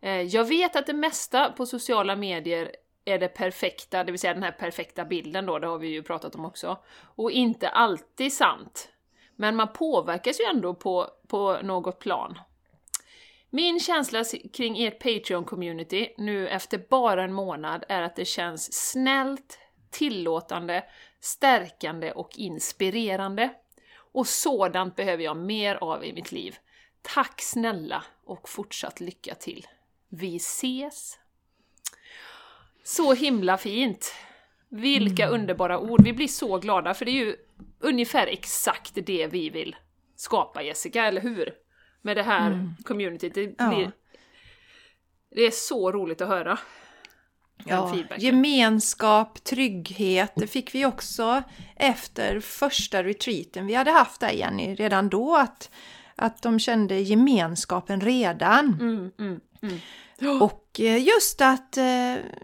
Eh, 0.00 0.22
jag 0.22 0.44
vet 0.44 0.76
att 0.76 0.86
det 0.86 0.92
mesta 0.92 1.52
på 1.52 1.66
sociala 1.66 2.16
medier 2.16 2.72
är 3.04 3.18
det 3.18 3.28
perfekta, 3.28 4.04
det 4.04 4.12
vill 4.12 4.20
säga 4.20 4.34
den 4.34 4.42
här 4.42 4.52
perfekta 4.52 5.04
bilden 5.04 5.46
då, 5.46 5.58
det 5.58 5.66
har 5.66 5.78
vi 5.78 5.88
ju 5.88 6.02
pratat 6.02 6.34
om 6.34 6.44
också, 6.44 6.78
och 7.00 7.30
inte 7.30 7.68
alltid 7.68 8.32
sant. 8.32 8.88
Men 9.36 9.56
man 9.56 9.72
påverkas 9.72 10.40
ju 10.40 10.44
ändå 10.44 10.74
på, 10.74 11.10
på 11.28 11.58
något 11.62 11.98
plan. 11.98 12.38
Min 13.50 13.80
känsla 13.80 14.24
kring 14.52 14.82
ert 14.82 15.02
Patreon-community 15.02 16.08
nu 16.18 16.48
efter 16.48 16.78
bara 16.90 17.24
en 17.24 17.32
månad 17.32 17.84
är 17.88 18.02
att 18.02 18.16
det 18.16 18.24
känns 18.24 18.90
snällt, 18.90 19.58
tillåtande, 19.90 20.84
stärkande 21.20 22.12
och 22.12 22.30
inspirerande. 22.36 23.50
Och 24.12 24.26
sådant 24.26 24.96
behöver 24.96 25.24
jag 25.24 25.36
mer 25.36 25.74
av 25.74 26.04
i 26.04 26.12
mitt 26.12 26.32
liv. 26.32 26.56
Tack 27.02 27.42
snälla 27.42 28.04
och 28.24 28.48
fortsatt 28.48 29.00
lycka 29.00 29.34
till. 29.34 29.66
Vi 30.08 30.36
ses! 30.36 31.18
Så 32.84 33.14
himla 33.14 33.58
fint! 33.58 34.14
Vilka 34.68 35.28
underbara 35.28 35.78
ord! 35.78 36.04
Vi 36.04 36.12
blir 36.12 36.28
så 36.28 36.58
glada 36.58 36.94
för 36.94 37.04
det 37.04 37.10
är 37.10 37.24
ju 37.26 37.36
ungefär 37.80 38.26
exakt 38.26 38.92
det 38.94 39.26
vi 39.26 39.50
vill 39.50 39.76
skapa 40.16 40.62
Jessica, 40.62 41.04
eller 41.04 41.20
hur? 41.20 41.54
Med 42.08 42.16
det 42.16 42.22
här 42.22 42.74
communityt. 42.84 43.34
Det, 43.34 43.54
Ja. 43.58 43.68
blir, 43.68 43.92
det 45.34 45.46
är 45.46 45.50
så 45.50 45.92
roligt 45.92 46.20
att 46.20 46.28
höra. 46.28 46.58
Ja, 47.64 47.96
gemenskap, 48.18 49.44
trygghet, 49.44 50.32
det 50.36 50.46
fick 50.46 50.74
vi 50.74 50.86
också 50.86 51.42
efter 51.76 52.40
första 52.40 53.04
retreaten 53.04 53.66
vi 53.66 53.74
hade 53.74 53.90
haft 53.90 54.20
där 54.20 54.30
Jenny, 54.30 54.74
redan 54.74 55.08
då 55.08 55.36
att, 55.36 55.70
att 56.16 56.42
de 56.42 56.58
kände 56.58 57.00
gemenskapen 57.00 58.00
redan. 58.00 58.76
Mm, 58.80 59.10
mm, 59.18 59.40
mm. 59.62 59.78
Och 60.40 60.80
eh, 60.80 61.04
just 61.04 61.40
att 61.40 61.76
eh, 61.76 61.84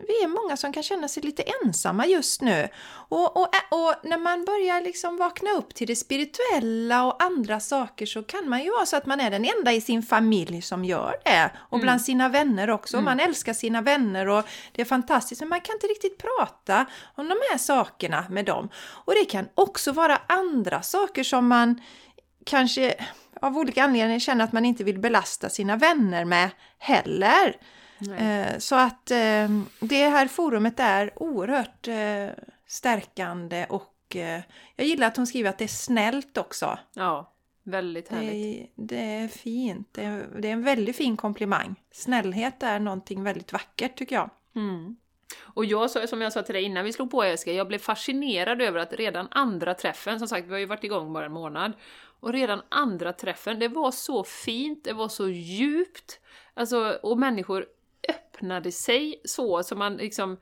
vi 0.09 0.23
är 0.23 0.28
många 0.28 0.57
som 0.57 0.73
kan 0.73 0.83
känna 0.83 1.09
sig 1.09 1.23
lite 1.23 1.43
ensamma 1.43 2.07
just 2.07 2.40
nu. 2.40 2.69
Och, 3.09 3.37
och, 3.37 3.49
och 3.71 3.95
när 4.02 4.19
man 4.19 4.45
börjar 4.45 4.81
liksom 4.81 5.16
vakna 5.16 5.50
upp 5.50 5.75
till 5.75 5.87
det 5.87 5.97
spirituella 5.97 7.04
och 7.04 7.23
andra 7.23 7.61
saker 7.61 8.07
så 8.07 8.23
kan 8.23 8.49
man 8.49 8.62
ju 8.64 8.71
vara 8.71 8.87
så 8.87 8.97
att 8.97 9.07
man 9.07 9.21
är 9.21 9.31
den 9.31 9.45
enda 9.59 9.73
i 9.73 9.81
sin 9.81 10.02
familj 10.02 10.62
som 10.62 10.85
gör 10.85 11.16
det. 11.25 11.50
Och 11.59 11.81
bland 11.81 12.02
sina 12.02 12.28
vänner 12.28 12.71
också. 12.71 13.00
Man 13.00 13.21
älskar 13.21 13.52
sina 13.52 13.83
vänner 13.83 14.28
och 14.28 14.45
det 14.73 14.83
är 14.83 14.87
fantastiskt 14.87 15.40
men 15.40 15.49
man 15.49 15.61
kan 15.61 15.75
inte 15.75 15.87
riktigt 15.87 16.19
prata 16.19 16.87
om 17.14 17.28
de 17.28 17.37
här 17.50 17.59
sakerna 17.59 18.26
med 18.31 18.45
dem. 18.45 18.69
Och 18.76 19.14
det 19.14 19.25
kan 19.25 19.49
också 19.54 19.93
vara 19.93 20.21
andra 20.26 20.83
saker 20.83 21.25
som 21.25 21.49
man 21.49 21.81
kanske 22.45 22.95
av 23.40 23.58
olika 23.58 23.84
anledningar 23.84 24.18
känner 24.18 24.44
att 24.44 24.52
man 24.52 24.64
inte 24.64 24.84
vill 24.84 24.98
belasta 24.98 25.48
sina 25.48 25.76
vänner 25.76 26.24
med 26.24 26.50
heller. 26.78 27.56
Eh, 28.18 28.58
Så 28.58 28.74
att 28.76 29.10
eh, 29.10 29.48
det 29.80 30.08
här 30.08 30.28
forumet 30.28 30.80
är 30.80 31.22
oerhört 31.22 31.88
eh, 31.88 32.44
stärkande 32.66 33.66
och 33.68 33.90
jag 34.76 34.86
gillar 34.86 35.06
att 35.06 35.16
hon 35.16 35.26
skriver 35.26 35.50
att 35.50 35.58
det 35.58 35.64
är 35.64 35.68
snällt 35.68 36.38
också. 36.38 36.78
Ja, 36.94 37.32
väldigt 37.62 38.08
Det 38.08 38.14
härligt. 38.14 38.60
är, 38.60 38.66
det 38.76 38.96
är 39.00 39.28
fint. 39.28 39.88
Det 39.92 40.04
är, 40.04 40.26
det 40.38 40.48
är 40.48 40.52
en 40.52 40.62
väldigt 40.62 40.96
fin 40.96 41.16
komplimang. 41.16 41.74
Snällhet 41.92 42.62
är 42.62 42.78
någonting 42.78 43.22
väldigt 43.24 43.52
vackert 43.52 43.96
tycker 43.98 44.16
jag. 44.16 44.30
Mm. 44.56 44.96
Och 45.40 45.64
jag, 45.64 45.90
som 45.90 46.20
jag 46.20 46.32
sa 46.32 46.42
till 46.42 46.54
dig 46.54 46.62
innan 46.64 46.84
vi 46.84 46.92
slog 46.92 47.10
på 47.10 47.24
Jessica, 47.24 47.52
jag 47.52 47.68
blev 47.68 47.78
fascinerad 47.78 48.62
över 48.62 48.78
att 48.78 48.92
redan 48.92 49.28
andra 49.30 49.74
träffen, 49.74 50.18
som 50.18 50.28
sagt 50.28 50.46
vi 50.46 50.52
har 50.52 50.58
ju 50.58 50.66
varit 50.66 50.84
igång 50.84 51.12
bara 51.12 51.26
en 51.26 51.32
månad, 51.32 51.72
och 52.25 52.33
redan 52.33 52.62
andra 52.69 53.12
träffen, 53.12 53.59
det 53.59 53.69
var 53.69 53.90
så 53.90 54.25
fint, 54.25 54.85
det 54.85 54.93
var 54.93 55.09
så 55.09 55.28
djupt, 55.28 56.21
alltså, 56.54 56.99
och 57.02 57.19
människor 57.19 57.66
öppnade 58.09 58.73
sig 58.73 59.21
så, 59.25 59.62
som 59.62 59.78
man 59.78 59.97
liksom 59.97 60.37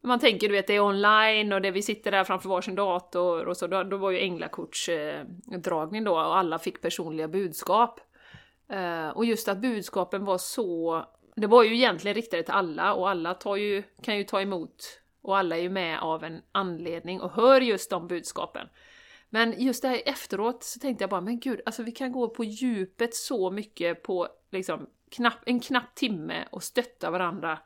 man 0.00 0.18
tänker 0.18 0.48
du 0.48 0.54
vet 0.54 0.66
det 0.66 0.74
är 0.74 0.80
online 0.80 1.52
och 1.52 1.62
det 1.62 1.70
vi 1.70 1.82
sitter 1.82 2.10
där 2.10 2.24
framför 2.24 2.48
varsin 2.48 2.74
dator 2.74 3.46
och 3.46 3.56
så, 3.56 3.66
då, 3.66 3.82
då 3.82 3.96
var 3.96 4.10
ju 4.10 4.18
änglakortsdragning 4.18 5.54
eh, 5.54 5.60
dragning 5.60 6.04
då 6.04 6.12
och 6.12 6.36
alla 6.36 6.58
fick 6.58 6.80
personliga 6.80 7.28
budskap. 7.28 8.00
Eh, 8.68 9.08
och 9.08 9.24
just 9.24 9.48
att 9.48 9.58
budskapen 9.58 10.24
var 10.24 10.38
så, 10.38 11.04
det 11.36 11.46
var 11.46 11.62
ju 11.62 11.74
egentligen 11.74 12.14
riktade 12.14 12.42
till 12.42 12.54
alla 12.54 12.94
och 12.94 13.10
alla 13.10 13.34
tar 13.34 13.56
ju, 13.56 13.82
kan 14.02 14.18
ju 14.18 14.24
ta 14.24 14.40
emot 14.40 15.00
och 15.22 15.38
alla 15.38 15.56
är 15.56 15.60
ju 15.60 15.70
med 15.70 16.00
av 16.00 16.24
en 16.24 16.42
anledning 16.52 17.20
och 17.20 17.32
hör 17.32 17.60
just 17.60 17.90
de 17.90 18.08
budskapen. 18.08 18.68
Men 19.30 19.62
just 19.62 19.82
det 19.82 19.88
här 19.88 20.02
efteråt 20.06 20.64
så 20.64 20.78
tänkte 20.78 21.02
jag 21.02 21.10
bara, 21.10 21.20
men 21.20 21.40
gud, 21.40 21.60
alltså 21.66 21.82
vi 21.82 21.92
kan 21.92 22.12
gå 22.12 22.28
på 22.28 22.44
djupet 22.44 23.14
så 23.14 23.50
mycket 23.50 24.02
på 24.02 24.28
liksom 24.50 24.86
knapp, 25.10 25.38
en 25.46 25.60
knapp 25.60 25.94
timme 25.94 26.44
och 26.50 26.62
stötta 26.62 27.10
varandra 27.10 27.58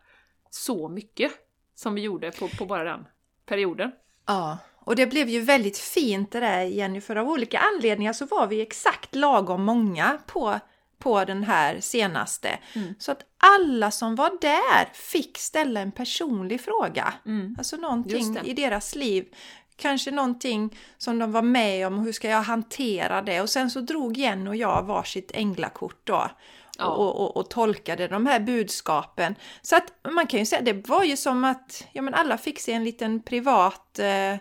så 0.50 0.88
mycket 0.88 1.33
som 1.75 1.95
vi 1.95 2.00
gjorde 2.00 2.31
på, 2.31 2.49
på 2.49 2.66
bara 2.66 2.85
den 2.85 3.07
perioden. 3.47 3.92
Ja, 4.26 4.59
och 4.85 4.97
det 4.97 5.07
blev 5.07 5.28
ju 5.28 5.40
väldigt 5.40 5.78
fint 5.78 6.33
det 6.33 6.40
där 6.40 6.62
Jenny, 6.62 7.00
för 7.00 7.16
av 7.16 7.28
olika 7.28 7.59
anledningar 7.59 8.12
så 8.12 8.26
var 8.26 8.47
vi 8.47 8.61
exakt 8.61 9.14
lagom 9.14 9.64
många 9.64 10.19
på, 10.26 10.61
på 10.99 11.25
den 11.25 11.42
här 11.42 11.81
senaste. 11.81 12.59
Mm. 12.75 12.95
Så 12.99 13.12
att 13.12 13.23
alla 13.37 13.90
som 13.90 14.14
var 14.14 14.40
där 14.40 14.95
fick 14.95 15.38
ställa 15.38 15.81
en 15.81 15.92
personlig 15.92 16.61
fråga. 16.61 17.14
Mm. 17.26 17.54
Alltså 17.59 17.76
någonting 17.76 18.38
i 18.45 18.54
deras 18.54 18.95
liv. 18.95 19.35
Kanske 19.76 20.11
någonting 20.11 20.76
som 20.99 21.19
de 21.19 21.33
var 21.33 21.43
med 21.43 21.87
om, 21.87 21.99
hur 21.99 22.12
ska 22.12 22.29
jag 22.29 22.43
hantera 22.43 23.23
det? 23.23 23.41
Och 23.41 23.50
sen 23.50 23.71
så 23.71 23.81
drog 23.81 24.17
Jenny 24.17 24.50
och 24.50 24.57
jag 24.57 24.83
varsitt 24.83 25.31
änglakort 25.35 26.00
då. 26.05 26.31
Ja. 26.79 26.87
Och, 26.87 27.21
och, 27.21 27.37
och 27.37 27.50
tolkade 27.50 28.09
de 28.09 28.26
här 28.26 28.41
budskapen. 28.41 29.35
Så 29.62 29.76
att 29.76 29.93
man 30.11 30.26
kan 30.26 30.41
ju 30.41 30.47
säga, 30.47 30.62
det 30.62 30.88
var 30.88 31.05
ju 31.05 31.17
som 31.17 31.45
att 31.45 31.87
ja, 31.93 32.02
men 32.02 32.14
alla 32.14 32.38
fick 32.38 32.61
sig 32.61 32.75
en 32.75 32.85
liten 32.85 33.23
privat 33.23 33.99
eh, 33.99 34.37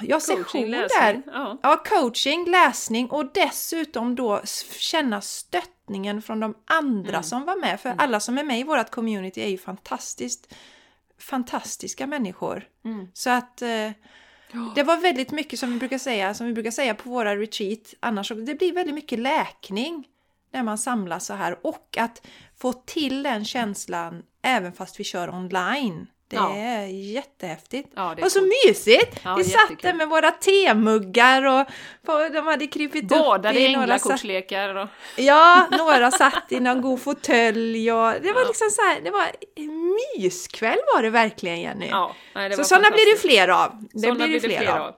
ja, 0.00 0.20
session 0.20 0.70
där. 0.70 1.22
Ja. 1.26 1.58
Ja, 1.62 1.76
coaching, 1.76 2.50
läsning 2.50 3.10
och 3.10 3.32
dessutom 3.34 4.14
då 4.14 4.40
känna 4.78 5.20
stöttningen 5.20 6.22
från 6.22 6.40
de 6.40 6.54
andra 6.64 7.08
Mm. 7.10 7.22
som 7.22 7.44
var 7.44 7.56
med. 7.56 7.80
För 7.80 7.94
alla 7.98 8.20
som 8.20 8.38
är 8.38 8.44
med 8.44 8.60
i 8.60 8.62
vårt 8.62 8.90
community 8.90 9.40
är 9.40 9.48
ju 9.48 9.58
fantastiskt, 9.58 10.54
fantastiska 11.24 12.06
människor. 12.06 12.68
Mm. 12.84 13.08
Så 13.14 13.30
att 13.30 13.62
eh, 13.62 13.90
det 14.74 14.82
var 14.82 15.00
väldigt 15.00 15.30
mycket 15.30 15.58
som 15.58 15.72
vi 15.72 15.78
brukar 15.78 15.98
säga, 15.98 16.34
som 16.34 16.46
vi 16.46 16.52
brukar 16.52 16.70
säga 16.70 16.94
på 16.94 17.10
våra 17.10 17.36
retreat. 17.36 17.94
Annars 18.00 18.28
det 18.28 18.54
blir 18.54 18.72
väldigt 18.72 18.94
mycket 18.94 19.18
läkning 19.18 20.06
när 20.52 20.62
man 20.62 20.78
samlas 20.78 21.26
så 21.26 21.34
här 21.34 21.66
och 21.66 21.96
att 21.98 22.26
få 22.56 22.72
till 22.72 23.22
den 23.22 23.44
känslan 23.44 24.22
även 24.42 24.72
fast 24.72 25.00
vi 25.00 25.04
kör 25.04 25.30
online. 25.30 26.06
Det 26.28 26.36
Ja. 26.36 26.56
är 26.56 26.86
jättehäftigt. 26.86 27.88
Ja, 27.96 28.12
det 28.16 28.22
är 28.22 28.24
och 28.24 28.32
så 28.32 28.38
coolt. 28.38 28.52
mysigt! 28.66 29.20
Ja, 29.24 29.34
vi 29.34 29.44
satt 29.44 29.82
där 29.82 29.94
med 29.94 30.08
våra 30.08 30.30
temuggar 30.30 31.42
och 31.44 31.66
de 32.32 32.46
hade 32.46 32.66
krypit 32.66 33.08
Badade 33.08 33.48
upp 33.54 33.56
i 33.60 33.72
några 33.72 33.86
satt, 33.86 34.02
änglakortslekar 34.04 34.74
och... 34.74 34.88
Ja, 35.16 35.66
några 35.70 36.10
satt 36.10 36.52
i 36.52 36.60
någon 36.60 36.80
god 36.80 37.00
fåtölj 37.02 37.92
och 37.92 38.12
det 38.22 38.32
var 38.32 38.46
liksom 38.46 38.70
så 38.70 38.82
här, 38.82 39.00
det 39.00 39.10
var 39.10 39.26
en 39.56 39.98
myskväll 40.18 40.78
var 40.94 41.02
det 41.02 41.10
verkligen 41.10 41.60
Jenny. 41.60 41.88
Ja, 41.88 42.14
nej, 42.34 42.48
det 42.48 42.56
så 42.56 42.64
sådana 42.64 42.90
blir 42.90 43.14
det 43.14 43.20
fler 43.20 43.48
av. 43.48 43.84
Det 43.92 44.00
Sådana 44.00 44.26
blir 44.26 44.40
det 44.40 44.48
fler, 44.58 44.68
av. 44.78 44.94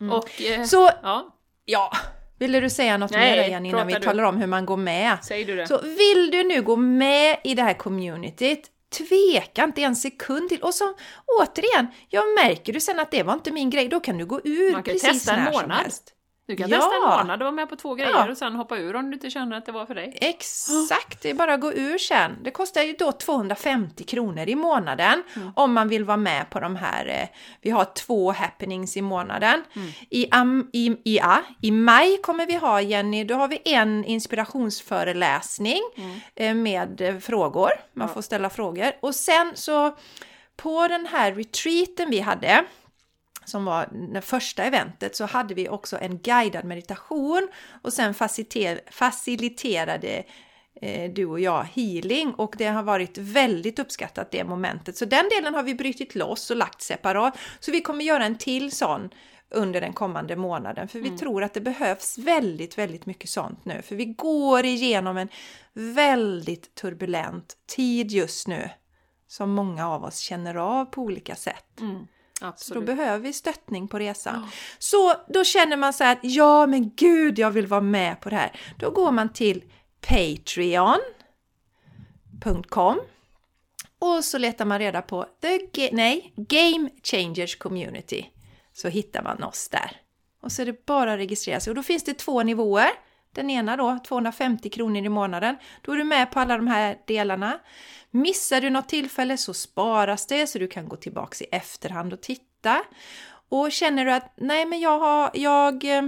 Mm. 0.00 0.12
Och... 0.12 0.42
Eh, 0.42 0.64
Så 0.64 0.90
ja, 1.02 1.36
ja, 1.64 1.92
ville 2.38 2.60
du 2.60 2.70
säga 2.70 2.98
något 2.98 3.10
Nej, 3.10 3.36
mer 3.40 3.48
Jenny 3.48 3.68
innan 3.68 3.86
vi 3.86 3.94
du. 3.94 4.00
talar 4.00 4.22
om 4.24 4.36
hur 4.36 4.46
man 4.46 4.66
går 4.66 4.76
med? 4.76 5.24
säger 5.24 5.46
du 5.46 5.56
det? 5.56 5.66
Så 5.66 5.80
vill 5.82 6.30
du 6.30 6.42
nu 6.42 6.62
gå 6.62 6.76
med 6.76 7.36
i 7.44 7.54
det 7.54 7.62
här 7.62 7.74
communityt, 7.74 8.70
tveka 8.98 9.64
inte 9.64 9.82
en 9.82 9.96
sekund 9.96 10.48
till. 10.48 10.62
Och 10.62 10.74
så 10.74 10.94
återigen, 11.40 11.86
jag 12.08 12.24
märker 12.34 12.72
du 12.72 12.80
sen 12.80 13.00
att 13.00 13.10
det 13.10 13.22
var 13.22 13.32
inte 13.34 13.52
min 13.52 13.70
grej, 13.70 13.88
då 13.88 14.00
kan 14.00 14.18
du 14.18 14.26
gå 14.26 14.40
ur 14.44 14.72
Man 14.72 14.82
kan 14.82 14.92
precis 14.94 15.10
testa 15.10 15.32
en 15.32 15.44
när 15.44 15.52
som 15.52 15.62
månad. 15.62 15.78
helst. 15.82 16.12
Du 16.46 16.56
kan 16.56 16.68
Ja. 16.70 16.76
testa 16.76 16.94
en 16.96 17.02
månad 17.02 17.42
och 17.42 17.44
vara 17.44 17.52
med 17.52 17.68
på 17.68 17.76
två 17.76 17.94
grejer 17.94 18.10
Ja. 18.10 18.30
och 18.30 18.36
sen 18.38 18.54
hoppa 18.56 18.76
ur 18.78 18.96
om 18.96 19.10
du 19.10 19.14
inte 19.14 19.30
känner 19.30 19.56
att 19.56 19.66
det 19.66 19.72
var 19.72 19.86
för 19.86 19.94
dig. 19.94 20.18
Exakt, 20.20 21.22
det 21.22 21.30
är 21.30 21.34
bara 21.34 21.54
att 21.54 21.60
gå 21.60 21.72
ur 21.72 21.98
sen. 21.98 22.36
Det 22.42 22.50
kostar 22.50 22.82
ju 22.82 22.92
då 22.92 23.12
250 23.12 24.04
kronor 24.04 24.48
i 24.48 24.54
månaden 24.54 25.22
Mm. 25.36 25.50
om 25.56 25.72
man 25.72 25.88
vill 25.88 26.04
vara 26.04 26.16
med 26.16 26.50
på 26.50 26.60
de 26.60 26.76
här. 26.76 27.06
eh, 27.06 27.28
Vi 27.60 27.70
har 27.70 27.84
två 27.84 28.32
happenings 28.32 28.96
i 28.96 29.02
månaden. 29.02 29.64
Mm. 29.76 29.88
I, 30.10 30.28
am, 30.30 30.70
i, 30.72 30.86
i, 31.04 31.16
ja, 31.18 31.42
I 31.62 31.70
maj 31.70 32.18
kommer 32.22 32.46
vi 32.46 32.54
ha, 32.54 32.80
Jenny, 32.80 33.24
då 33.24 33.34
har 33.34 33.48
vi 33.48 33.58
en 33.64 34.04
inspirationsföreläsning 34.04 35.80
Mm. 35.96 36.18
eh, 36.34 36.54
med 36.54 37.00
eh, 37.00 37.18
frågor. 37.18 37.70
Man 37.92 38.08
får 38.08 38.22
ställa 38.22 38.50
frågor. 38.50 38.92
Och 39.00 39.14
sen 39.14 39.52
så 39.54 39.96
på 40.56 40.88
den 40.88 41.06
här 41.06 41.32
retreaten 41.32 42.10
vi 42.10 42.20
hade 42.20 42.64
som 43.46 43.64
var 43.64 43.88
det 44.14 44.20
första 44.20 44.64
eventet 44.64 45.16
så 45.16 45.24
hade 45.24 45.54
vi 45.54 45.68
också 45.68 45.98
en 46.00 46.18
guidad 46.18 46.64
meditation 46.64 47.48
och 47.82 47.92
sen 47.92 48.14
faciliter- 48.14 48.80
faciliterade 48.90 50.24
eh, 50.82 51.12
du 51.12 51.26
och 51.26 51.40
jag 51.40 51.64
healing 51.74 52.34
och 52.34 52.54
det 52.58 52.66
har 52.66 52.82
varit 52.82 53.18
väldigt 53.18 53.78
uppskattat 53.78 54.30
det 54.30 54.44
momentet. 54.44 54.96
Så 54.96 55.04
den 55.04 55.28
delen 55.28 55.54
har 55.54 55.62
vi 55.62 55.74
brytit 55.74 56.14
loss 56.14 56.50
och 56.50 56.56
lagt 56.56 56.82
separat. 56.82 57.38
Så 57.60 57.70
vi 57.70 57.80
kommer 57.80 58.04
göra 58.04 58.24
en 58.24 58.38
till 58.38 58.72
sån 58.72 59.10
under 59.50 59.80
den 59.80 59.92
kommande 59.92 60.36
månaden 60.36 60.88
för 60.88 60.98
vi 60.98 61.18
tror 61.18 61.42
att 61.42 61.54
det 61.54 61.60
behövs 61.60 62.18
väldigt, 62.18 62.78
väldigt 62.78 63.06
mycket 63.06 63.30
sånt 63.30 63.64
nu. 63.64 63.82
För 63.82 63.96
vi 63.96 64.04
går 64.04 64.64
igenom 64.64 65.16
en 65.16 65.28
väldigt 65.72 66.74
turbulent 66.74 67.56
tid 67.66 68.10
just 68.10 68.48
nu 68.48 68.70
som 69.28 69.50
många 69.50 69.88
av 69.88 70.04
oss 70.04 70.18
känner 70.18 70.54
av 70.54 70.84
på 70.84 71.02
olika 71.02 71.34
sätt. 71.34 71.80
Mm. 71.80 72.06
Så 72.40 72.44
då 72.44 72.48
Absolut. 72.48 72.86
behöver 72.86 73.18
vi 73.18 73.32
stöttning 73.32 73.88
på 73.88 73.98
resan. 73.98 74.34
Ja. 74.34 74.48
Så 74.78 75.14
då 75.28 75.44
känner 75.44 75.76
man 75.76 75.92
så 75.92 76.04
här 76.04 76.12
att 76.12 76.18
ja 76.22 76.66
men 76.66 76.94
gud 76.96 77.38
jag 77.38 77.50
vill 77.50 77.66
vara 77.66 77.80
med 77.80 78.20
på 78.20 78.30
det 78.30 78.36
här. 78.36 78.60
Då 78.78 78.90
går 78.90 79.12
man 79.12 79.32
till 79.32 79.64
patreon.com 80.00 81.00
och 83.98 84.24
så 84.24 84.38
letar 84.38 84.64
man 84.64 84.78
reda 84.78 85.02
på 85.02 85.26
the 85.42 85.90
nej, 85.92 86.32
Game 86.36 86.90
Changers 87.02 87.56
Community. 87.56 88.26
Så 88.72 88.88
hittar 88.88 89.22
man 89.22 89.42
oss 89.42 89.68
där. 89.68 90.00
Och 90.42 90.52
så 90.52 90.62
är 90.62 90.66
det 90.66 90.86
bara 90.86 91.12
att 91.12 91.18
registrera 91.18 91.60
sig. 91.60 91.70
Och 91.70 91.74
då 91.74 91.82
finns 91.82 92.04
det 92.04 92.14
två 92.14 92.42
nivåer. 92.42 92.90
Den 93.36 93.50
ena 93.50 93.76
då, 93.76 93.98
250 94.06 94.70
kronor 94.70 95.04
i 95.04 95.08
månaden. 95.08 95.56
Då 95.82 95.92
är 95.92 95.96
du 95.96 96.04
med 96.04 96.30
på 96.30 96.40
alla 96.40 96.56
de 96.56 96.66
här 96.66 96.98
delarna. 97.06 97.58
Missar 98.10 98.60
du 98.60 98.70
något 98.70 98.88
tillfälle 98.88 99.36
så 99.36 99.54
sparas 99.54 100.26
det 100.26 100.46
så 100.46 100.58
du 100.58 100.68
kan 100.68 100.88
gå 100.88 100.96
tillbaks 100.96 101.42
i 101.42 101.44
efterhand 101.44 102.12
och 102.12 102.20
titta. 102.20 102.84
Och 103.48 103.72
känner 103.72 104.04
du 104.04 104.12
att 104.12 104.32
nej 104.36 104.66
men 104.66 104.80
jag 104.80 104.98
har, 104.98 105.30
jag, 105.34 105.84
eh, 105.84 106.02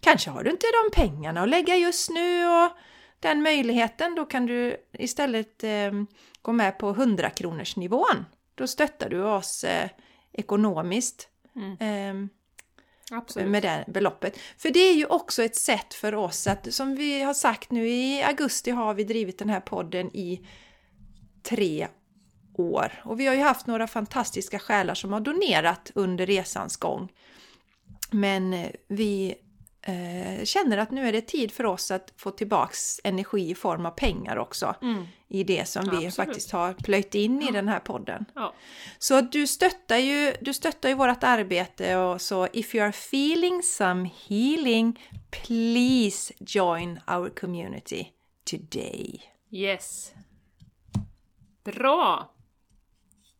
kanske 0.00 0.30
har 0.30 0.44
du 0.44 0.50
inte 0.50 0.66
de 0.66 1.00
pengarna 1.00 1.42
att 1.42 1.48
lägga 1.48 1.76
just 1.76 2.10
nu 2.10 2.46
och 2.46 2.70
den 3.20 3.42
möjligheten, 3.42 4.14
då 4.14 4.24
kan 4.24 4.46
du 4.46 4.76
istället 4.92 5.64
eh, 5.64 5.92
gå 6.42 6.52
med 6.52 6.78
på 6.78 6.90
100 6.90 7.30
kronors 7.30 7.76
nivån. 7.76 8.26
Då 8.54 8.66
stöttar 8.66 9.08
du 9.08 9.22
oss 9.22 9.64
eh, 9.64 9.90
ekonomiskt 10.32 11.28
eh, 11.80 12.14
Absolut. 13.12 13.48
med 13.48 13.62
det 13.62 13.84
beloppet. 13.88 14.38
För 14.58 14.70
det 14.70 14.78
är 14.78 14.94
ju 14.94 15.06
också 15.06 15.42
ett 15.42 15.56
sätt 15.56 15.94
för 15.94 16.14
oss 16.14 16.46
att, 16.46 16.74
som 16.74 16.94
vi 16.94 17.22
har 17.22 17.34
sagt 17.34 17.70
nu 17.70 17.88
i 17.88 18.22
augusti 18.22 18.70
har 18.70 18.94
vi 18.94 19.04
drivit 19.04 19.38
den 19.38 19.50
här 19.50 19.60
podden 19.60 20.16
i 20.16 20.46
tre 21.42 21.88
år. 22.54 23.02
Och 23.04 23.20
vi 23.20 23.26
har 23.26 23.34
ju 23.34 23.40
haft 23.40 23.66
några 23.66 23.86
fantastiska 23.86 24.58
själar 24.58 24.94
som 24.94 25.12
har 25.12 25.20
donerat 25.20 25.90
under 25.94 26.26
resans 26.26 26.76
gång. 26.76 27.12
Men 28.10 28.54
eh, 28.54 28.70
vi 28.88 29.34
eh, 29.86 30.44
känner 30.44 30.78
att 30.78 30.90
nu 30.90 31.08
är 31.08 31.12
det 31.12 31.20
tid 31.20 31.52
för 31.52 31.66
oss 31.66 31.90
att 31.90 32.12
få 32.16 32.30
tillbaks 32.30 33.00
energi 33.04 33.50
i 33.50 33.54
form 33.54 33.86
av 33.86 33.90
pengar 33.90 34.36
också. 34.36 34.74
Mm. 34.82 35.06
I 35.28 35.44
det 35.44 35.68
som 35.68 35.82
vi 35.82 35.96
Absolut. 35.96 36.14
faktiskt 36.14 36.50
har 36.50 36.72
plöjt 36.72 37.14
in 37.14 37.42
i 37.42 37.52
den 37.52 37.68
här 37.68 37.80
podden. 37.80 38.24
Ja. 38.34 38.54
Så 38.98 39.20
du 39.20 39.46
stöttar 39.46 39.96
ju, 39.96 40.34
du 40.40 40.54
stöttar 40.54 40.88
ju 40.88 40.94
vårt 40.94 41.24
arbete 41.24 41.96
och 41.96 42.20
så 42.20 42.48
if 42.52 42.74
you 42.74 42.84
are 42.84 42.90
feeling 42.90 43.62
some 43.62 44.10
healing 44.28 45.00
please 45.30 46.34
join 46.38 47.00
our 47.06 47.28
community 47.28 48.06
today. 48.50 49.22
Yes. 49.50 50.12
Bra! 51.64 52.34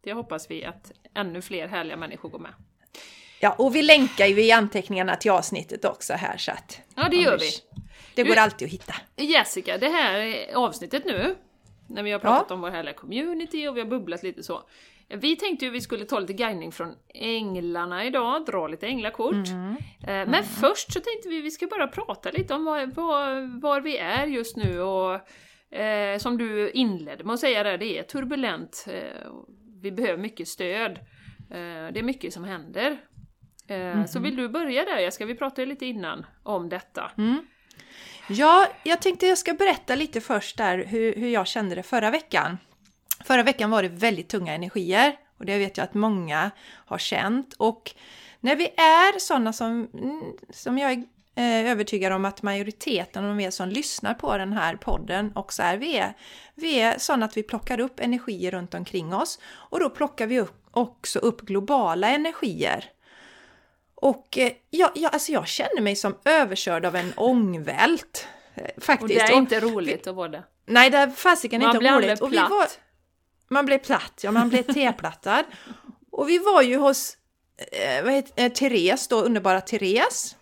Det 0.00 0.12
hoppas 0.12 0.50
vi 0.50 0.64
att 0.64 0.92
ännu 1.14 1.42
fler 1.42 1.68
härliga 1.68 1.96
människor 1.96 2.28
går 2.28 2.38
med. 2.38 2.54
Ja, 3.44 3.54
och 3.58 3.74
vi 3.74 3.82
länkar 3.82 4.26
ju 4.26 4.42
i 4.44 4.52
anteckningarna 4.52 5.16
till 5.16 5.30
avsnittet 5.30 5.84
också 5.84 6.12
här 6.12 6.36
så 6.36 6.52
att 6.52 6.80
Ja, 6.96 7.08
det 7.10 7.16
gör 7.16 7.38
vi. 7.38 7.50
det 8.14 8.22
går 8.22 8.34
Du- 8.34 8.40
alltid 8.40 8.66
att 8.66 8.72
hitta. 8.72 8.94
Jessica, 9.16 9.78
det 9.78 9.88
här 9.88 10.46
avsnittet 10.54 11.04
nu, 11.04 11.36
när 11.88 12.02
vi 12.02 12.10
har 12.12 12.18
pratat 12.18 12.50
om 12.50 12.60
vår 12.60 12.70
härliga 12.70 12.94
community 12.94 13.66
och 13.68 13.76
vi 13.76 13.80
har 13.80 13.88
bubblat 13.88 14.22
lite 14.22 14.42
så. 14.42 14.62
Vi 15.08 15.36
tänkte 15.36 15.64
ju 15.64 15.70
vi 15.70 15.80
skulle 15.80 16.04
ta 16.04 16.18
lite 16.20 16.32
guidning 16.32 16.72
från 16.72 16.94
änglarna 17.14 18.04
idag, 18.04 18.44
dra 18.46 18.66
lite 18.68 18.86
änglakort. 18.86 19.34
Eh, 20.06 20.06
Men 20.06 20.44
först 20.44 20.92
så 20.92 21.00
tänkte 21.00 21.28
vi 21.28 21.40
vi 21.40 21.50
ska 21.50 21.66
bara 21.66 21.86
prata 21.88 22.30
lite 22.30 22.54
om 22.54 22.64
var, 22.64 22.86
var, 22.86 23.60
var 23.60 23.80
vi 23.80 23.96
är 23.98 24.26
just 24.26 24.56
nu 24.56 24.80
och 24.80 25.14
eh, 25.78 26.18
som 26.18 26.38
du 26.38 26.70
inledde 26.70 27.24
med 27.24 27.34
att 27.34 27.40
säga 27.40 27.62
där, 27.62 27.78
det 27.78 27.98
är 27.98 28.02
turbulent. 28.02 28.84
Eh, 28.88 29.30
vi 29.82 29.92
behöver 29.92 30.18
mycket 30.18 30.48
stöd. 30.48 30.90
Eh, 31.50 31.92
det 31.92 31.98
är 31.98 32.02
mycket 32.02 32.32
som 32.32 32.44
händer. 32.44 32.98
Eh, 33.66 34.04
Så 34.04 34.18
vill 34.18 34.36
du 34.36 34.48
börja 34.48 34.84
där 34.84 34.98
Jessica? 34.98 35.26
Vi 35.26 35.34
pratade 35.34 35.66
lite 35.66 35.86
innan 35.86 36.26
om 36.42 36.68
detta. 36.68 37.10
Ja, 38.28 38.68
jag 38.82 39.02
tänkte 39.02 39.26
jag 39.26 39.38
ska 39.38 39.54
berätta 39.54 39.94
lite 39.94 40.20
först 40.20 40.56
där 40.56 40.84
hur, 40.84 41.14
hur 41.14 41.28
jag 41.28 41.46
kände 41.46 41.74
det 41.74 41.82
förra 41.82 42.10
veckan. 42.10 42.58
Förra 43.24 43.42
veckan 43.42 43.70
var 43.70 43.82
det 43.82 43.88
väldigt 43.88 44.28
tunga 44.28 44.54
energier 44.54 45.16
och 45.38 45.46
det 45.46 45.58
vet 45.58 45.76
jag 45.76 45.84
att 45.84 45.94
många 45.94 46.50
har 46.64 46.98
känt. 46.98 47.54
Och 47.58 47.94
när 48.40 48.56
vi 48.56 48.64
är 48.66 49.18
sådana 49.18 49.52
som, 49.52 49.88
mm, 49.94 50.22
som 50.50 50.78
jag 50.78 50.92
är 50.92 51.04
eh, 51.34 51.70
övertygad 51.70 52.12
om 52.12 52.24
att 52.24 52.42
majoriteten 52.42 53.24
av 53.24 53.40
er 53.40 53.50
som 53.50 53.68
lyssnar 53.68 54.14
på 54.14 54.38
den 54.38 54.52
här 54.52 54.76
podden 54.76 55.32
också 55.34 55.62
är, 55.62 55.76
vi 55.76 55.96
är, 55.96 56.14
vi 56.54 56.80
är 56.80 56.98
sådana 56.98 57.26
att 57.26 57.36
vi 57.36 57.42
plockar 57.42 57.80
upp 57.80 58.00
energier 58.00 58.50
runt 58.50 58.74
omkring 58.74 59.14
oss 59.14 59.38
och 59.46 59.80
då 59.80 59.90
plockar 59.90 60.26
vi 60.26 60.40
upp, 60.40 60.66
också 60.70 61.18
upp 61.18 61.40
globala 61.40 62.08
energier. 62.08 62.84
Och 64.04 64.38
eh, 64.38 64.52
jag, 64.70 64.90
jag, 64.94 65.12
alltså 65.14 65.32
jag 65.32 65.48
känner 65.48 65.80
mig 65.80 65.96
som 65.96 66.16
överkörd 66.24 66.84
av 66.86 66.96
en 66.96 67.12
ångvält. 67.16 68.26
eh, 68.54 68.64
Och 68.76 68.82
Faktiskt. 68.82 69.14
det 69.14 69.20
är 69.20 69.36
inte 69.36 69.60
roligt 69.60 70.06
att 70.06 70.14
vara 70.14 70.28
det. 70.28 70.44
Nej, 70.66 70.90
det 70.90 70.98
är 70.98 71.10
fasiken 71.10 71.60
Man 71.62 71.68
inte 71.70 71.78
blir 71.78 71.92
roligt. 71.92 72.20
Och 72.20 72.32
vi 72.32 72.36
platt. 72.36 72.50
var, 72.50 72.66
man 73.48 73.66
blev 73.66 73.78
platt, 73.78 74.20
ja 74.22 74.30
man 74.30 74.48
blev 74.48 74.62
teplattad. 74.62 75.44
och 76.10 76.28
vi 76.28 76.38
var 76.38 76.62
ju 76.62 76.76
hos 76.76 77.16
eh, 77.72 78.04
vad 78.04 78.12
heter, 78.12 78.44
eh, 78.44 78.52
Therese 78.52 79.08
då, 79.08 79.20
underbara 79.20 79.60
Therese, 79.60 80.36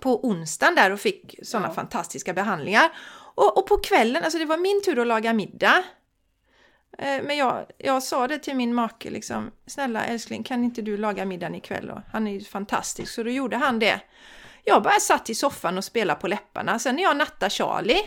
på 0.00 0.24
onsdagen 0.26 0.74
där 0.74 0.90
och 0.90 1.00
fick 1.00 1.34
sådana 1.42 1.68
Ja. 1.68 1.74
fantastiska 1.74 2.32
behandlingar. 2.32 2.90
Och, 3.34 3.58
och 3.58 3.66
på 3.66 3.76
kvällen, 3.78 4.22
alltså 4.24 4.38
det 4.38 4.44
var 4.44 4.56
min 4.56 4.82
tur 4.82 4.98
att 4.98 5.06
laga 5.06 5.32
middag. 5.32 5.82
Eh, 6.98 7.22
men 7.22 7.36
jag, 7.36 7.66
jag 7.78 8.02
sa 8.02 8.28
det 8.28 8.38
till 8.38 8.56
min 8.56 8.74
make 8.74 9.10
liksom, 9.10 9.50
snälla 9.66 10.04
älskling 10.04 10.42
kan 10.42 10.64
inte 10.64 10.82
du 10.82 10.96
laga 10.96 11.24
middagen 11.24 11.54
ikväll? 11.54 11.90
Och 11.90 12.00
han 12.12 12.26
är 12.26 12.32
ju 12.32 12.44
fantastisk, 12.44 13.14
så 13.14 13.22
då 13.22 13.30
gjorde 13.30 13.56
han 13.56 13.78
det. 13.78 14.00
Jag 14.64 14.82
bara 14.82 15.00
satt 15.00 15.30
i 15.30 15.34
soffan 15.34 15.78
och 15.78 15.84
spelade 15.84 16.20
på 16.20 16.28
läpparna. 16.28 16.78
Sen 16.78 16.96
när 16.96 17.02
jag 17.02 17.16
nattade 17.16 17.50
Charlie 17.50 18.02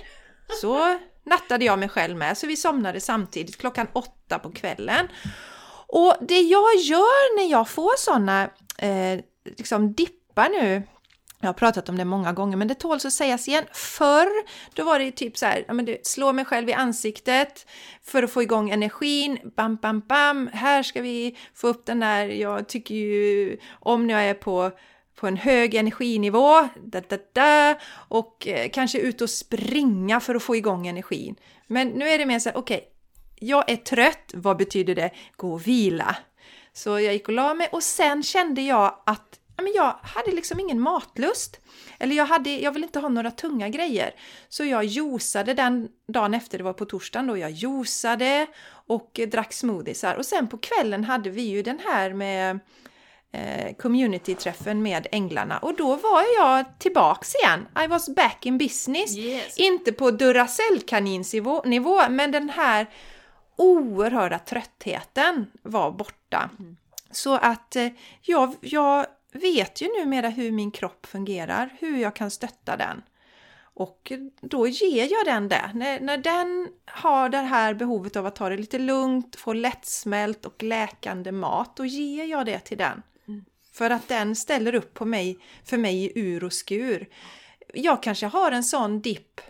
så 0.62 1.00
nattade 1.24 1.66
jag 1.66 1.80
mig 1.80 1.90
själv 1.90 2.18
med, 2.18 2.38
så 2.38 2.48
vi 2.48 2.58
somnade 2.58 3.00
samtidigt 3.00 3.58
klockan 3.58 3.88
åtta 3.94 4.40
på 4.40 4.52
kvällen. 4.52 5.08
Och 5.88 6.16
det 6.22 6.42
jag 6.42 6.76
gör 6.76 7.38
när 7.38 7.52
jag 7.52 7.70
får 7.70 7.98
sådana 7.98 8.50
eh, 8.78 9.20
liksom 9.44 9.94
dippar 9.94 10.50
nu 10.50 10.84
jag 11.42 11.48
har 11.48 11.54
pratat 11.54 11.90
om 11.90 11.98
det 11.98 12.06
många 12.06 12.34
gånger, 12.34 12.58
men 12.58 12.68
det 12.68 12.76
tåls 12.76 13.06
att 13.06 13.14
sägas 13.14 13.48
igen. 13.48 13.64
Förr, 13.72 14.28
då 14.76 14.84
var 14.84 15.00
det 15.00 15.06
ju 15.06 15.12
typ 15.12 15.38
så 15.38 15.46
här, 15.46 15.66
ja, 15.68 15.74
men 15.74 15.86
det, 15.86 16.08
slå 16.08 16.34
mig 16.34 16.46
själv 16.46 16.70
i 16.70 16.74
ansiktet 16.74 17.66
för 18.04 18.24
att 18.24 18.32
få 18.32 18.44
igång 18.44 18.70
energin. 18.70 19.40
Bam, 19.56 19.76
bam, 19.76 20.00
bam. 20.00 20.50
Här 20.54 20.84
ska 20.84 21.02
vi 21.02 21.38
få 21.56 21.68
upp 21.68 21.86
den 21.86 22.00
där, 22.00 22.26
jag 22.26 22.68
tycker 22.68 22.96
ju 22.96 23.58
om 23.80 24.08
när 24.08 24.14
jag 24.14 24.24
är 24.24 24.34
på 24.34 24.72
på 25.16 25.28
en 25.28 25.38
hög 25.38 25.76
energinivå, 25.76 26.68
da, 26.84 27.02
da, 27.02 27.18
da, 27.34 27.76
och 27.94 28.48
eh, 28.48 28.70
kanske 28.70 29.00
ut 29.00 29.22
och 29.22 29.30
springa 29.30 30.20
för 30.20 30.36
att 30.36 30.44
få 30.44 30.56
igång 30.56 30.88
energin. 30.88 31.36
Men 31.68 31.88
nu 31.88 32.08
är 32.08 32.18
det 32.18 32.26
mer 32.26 32.40
så 32.40 32.50
här, 32.50 32.58
okej, 32.58 32.78
okay, 32.78 32.88
jag 33.40 33.72
är 33.72 33.76
trött, 33.76 34.32
vad 34.34 34.58
betyder 34.58 34.96
det? 34.96 35.12
Gå 35.36 35.54
och 35.54 35.68
vila. 35.68 36.16
Så 36.74 36.90
jag 36.90 37.14
gick 37.14 37.28
och 37.28 37.34
la 37.34 37.54
mig 37.54 37.70
och 37.72 37.84
sen 37.84 38.24
kände 38.24 38.62
jag 38.62 38.96
att 39.06 39.40
men 39.58 39.74
jag 39.76 39.96
hade 40.02 40.32
liksom 40.32 40.60
ingen 40.60 40.80
matlust. 40.80 41.60
Eller 42.00 42.16
jag, 42.16 42.26
hade, 42.26 42.50
jag 42.50 42.72
vill 42.72 42.84
inte 42.84 43.00
ha 43.00 43.10
några 43.10 43.32
tunga 43.32 43.70
grejer. 43.70 44.16
Så 44.50 44.66
jag 44.66 44.84
juicade 44.84 45.54
den 45.54 45.90
dagen 46.08 46.34
efter, 46.34 46.58
det 46.58 46.64
var 46.64 46.74
på 46.74 46.86
torsdagen 46.86 47.28
då, 47.28 47.38
jag 47.38 47.52
juicade 47.52 48.48
och 48.88 49.20
drack 49.28 49.54
smoothiesar. 49.54 50.16
Och 50.16 50.26
sen 50.26 50.48
på 50.48 50.58
kvällen 50.58 51.04
hade 51.04 51.30
vi 51.30 51.42
ju 51.42 51.64
den 51.64 51.80
här 51.80 52.14
med 52.14 52.60
eh, 53.32 53.76
community-träffen 53.76 54.82
med 54.82 55.08
Änglarna 55.12 55.58
och 55.58 55.76
då 55.76 55.96
var 55.96 56.26
jag 56.38 56.80
tillbaks 56.80 57.36
igen. 57.36 57.68
I 57.84 57.88
was 57.88 58.16
back 58.16 58.46
in 58.46 58.58
business. 58.58 59.18
Yes. 59.18 59.58
Inte 59.58 59.92
på 59.92 60.12
Duracell-kaninsnivå, 60.12 62.10
men 62.10 62.32
den 62.32 62.50
här 62.50 62.88
oerhörda 63.56 64.40
tröttheten 64.40 65.48
var 65.62 65.92
borta. 65.92 66.50
Mm. 66.60 66.78
Så 67.12 67.36
att 67.36 67.76
eh, 67.76 67.88
jag, 68.22 68.56
jag 68.62 69.06
vet 69.32 69.82
ju 69.82 69.88
numera 70.00 70.30
hur 70.30 70.52
min 70.52 70.72
kropp 70.72 71.06
fungerar, 71.06 71.76
hur 71.80 71.98
jag 71.98 72.16
kan 72.16 72.32
stötta 72.32 72.78
den. 72.78 73.02
Och 73.74 74.12
då 74.42 74.68
ger 74.68 75.12
jag 75.12 75.26
den 75.26 75.50
det. 75.50 75.72
När, 75.74 76.00
när 76.00 76.18
den 76.18 76.68
har 76.86 77.30
det 77.30 77.38
här 77.38 77.74
behovet 77.74 78.16
av 78.16 78.26
att 78.26 78.36
ta 78.36 78.50
det 78.50 78.58
lite 78.58 78.80
lugnt, 78.80 79.36
få 79.36 79.54
lättsmält 79.54 80.46
och 80.46 80.64
läkande 80.64 81.32
mat, 81.32 81.76
då 81.76 81.86
ger 81.86 82.26
jag 82.26 82.46
det 82.46 82.60
till 82.60 82.78
den. 82.78 83.04
Mm. 83.28 83.46
För 83.74 83.90
att 83.90 84.08
den 84.08 84.36
ställer 84.36 84.76
upp 84.76 84.94
på 84.94 85.06
mig, 85.06 85.40
för 85.64 85.78
mig 85.78 86.06
i 86.06 86.12
ur 86.20 86.44
och 86.44 86.54
skur. 86.54 87.10
Jag 87.74 88.04
kanske 88.04 88.26
har 88.26 88.52
en 88.52 88.64
sån 88.64 89.02
dipp 89.02 89.42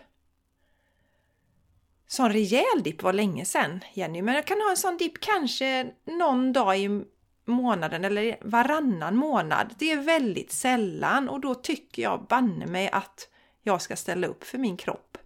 sån 2.12 2.32
rejäl 2.32 2.82
dipp 2.82 3.02
var 3.02 3.12
länge 3.12 3.44
sedan 3.44 3.80
Jenny, 3.94 4.22
men 4.22 4.34
jag 4.34 4.46
kan 4.46 4.60
ha 4.60 4.70
en 4.70 4.76
sån 4.76 4.96
dipp 4.96 5.20
kanske 5.20 5.86
någon 6.04 6.52
dag 6.52 6.78
i 6.78 7.04
månaden 7.44 8.04
eller 8.04 8.36
varannan 8.40 9.16
månad. 9.16 9.74
Det 9.78 9.92
är 9.92 9.96
väldigt 9.96 10.52
sällan 10.52 11.28
och 11.28 11.40
då 11.40 11.54
tycker 11.54 12.02
jag 12.02 12.26
banne 12.28 12.66
mig 12.66 12.90
att 12.90 13.28
jag 13.62 13.82
ska 13.82 13.96
ställa 13.96 14.26
upp 14.26 14.44
för 14.44 14.58
min 14.58 14.76
kropp 14.76 15.18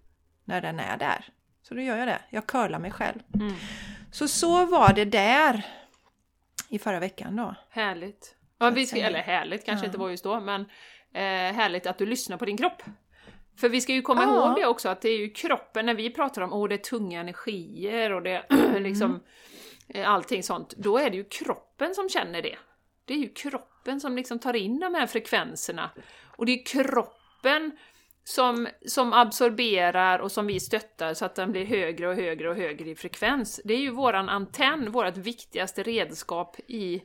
när 0.45 0.61
den 0.61 0.81
är 0.81 0.97
där. 0.97 1.25
Så 1.63 1.75
då 1.75 1.81
gör 1.81 1.97
jag 1.97 2.09
det. 2.09 2.21
Jag 2.31 2.47
curlar 2.47 2.79
mig 2.79 2.91
själv. 2.91 3.21
Mm. 3.35 3.55
Så 4.13 4.29
så 4.29 4.67
var 4.67 4.93
det 4.93 5.05
där 5.05 5.67
i 6.69 6.79
förra 6.79 7.01
veckan 7.01 7.37
då. 7.37 7.55
Härligt. 7.71 8.35
Ja, 8.59 8.71
vi 8.71 8.87
ska, 8.87 8.97
eller 8.97 9.23
härligt 9.23 9.65
kanske 9.65 9.85
ja. 9.85 9.89
inte 9.89 9.99
var 9.99 10.11
just 10.11 10.25
då, 10.25 10.41
men 10.41 10.61
eh, 11.13 11.55
härligt 11.57 11.87
att 11.87 11.99
du 11.99 12.07
lyssnar 12.07 12.37
på 12.37 12.45
din 12.45 12.57
kropp. 12.57 12.83
För 13.57 13.69
vi 13.69 13.81
ska 13.81 13.93
ju 13.93 14.03
komma 14.03 14.23
ja. 14.23 14.47
ihåg 14.47 14.57
det 14.57 14.67
också, 14.67 14.89
att 14.89 15.01
det 15.01 15.09
är 15.09 15.19
ju 15.19 15.31
kroppen, 15.31 15.87
när 15.87 15.95
vi 15.95 16.11
pratar 16.11 16.43
om 16.43 16.53
åh 16.53 16.69
det 16.69 16.75
är 16.75 16.79
tunga 16.79 17.21
energier 17.21 18.13
och 18.13 18.23
det 18.23 18.47
liksom 18.79 19.11
mm. 19.11 19.23
Eh, 19.89 20.11
allting 20.11 20.43
sånt, 20.43 20.75
då 20.77 20.99
är 20.99 21.11
det 21.11 21.17
ju 21.17 21.25
kroppen 21.25 21.95
som 21.95 22.09
känner 22.09 22.43
det. 22.43 22.57
Det 23.05 23.15
är 23.15 23.19
ju 23.19 23.29
kroppen 23.29 24.01
som 24.01 24.17
liksom 24.17 24.39
tar 24.39 24.57
in 24.57 24.81
de 24.81 24.95
här 24.95 25.07
frekvenserna. 25.07 25.91
Och 26.37 26.47
det 26.47 26.53
är 26.53 26.67
kroppen 26.67 27.79
som, 28.25 28.69
som 28.87 29.13
absorberar 29.13 30.19
och 30.19 30.33
som 30.33 30.47
vi 30.47 30.61
stöttar 30.61 31.15
så 31.15 31.25
att 31.25 31.35
den 31.35 31.53
blir 31.53 31.65
högre 31.65 32.09
och 32.09 32.15
högre 32.15 32.51
och 32.51 32.57
högre 32.57 32.91
i 32.91 32.95
frekvens. 32.95 33.61
Det 33.65 33.75
är 33.75 33.79
ju 33.79 33.91
våran 33.91 34.29
antenn, 34.29 34.91
vårt 34.91 35.17
viktigaste 35.17 35.83
redskap 35.83 36.57
i, 36.67 37.03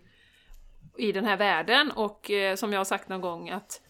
i 0.98 1.12
den 1.12 1.26
här 1.26 1.38
världen 1.38 1.91
och 1.91 2.32
eh, 2.32 2.56
som 2.56 2.74
jag 2.74 2.80
har 2.80 2.86
sagt 2.86 3.10
någon 3.10 3.22
gång 3.22 3.50
att 3.50 3.82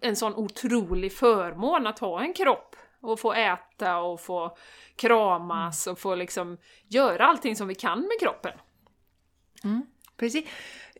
en 0.00 0.16
sån 0.16 0.34
otrolig 0.34 1.12
förmån 1.12 1.86
att 1.86 1.98
ha 1.98 2.20
en 2.20 2.32
kropp 2.32 2.76
och 3.00 3.20
få 3.20 3.32
äta 3.32 3.98
och 3.98 4.20
få 4.20 4.56
kramas 4.96 5.86
och 5.86 5.98
få 5.98 6.14
liksom 6.14 6.58
göra 6.88 7.26
allting 7.26 7.56
som 7.56 7.68
vi 7.68 7.74
kan 7.74 8.00
med 8.00 8.20
kroppen. 8.20 8.52
Mm, 9.64 9.86
precis. 10.16 10.44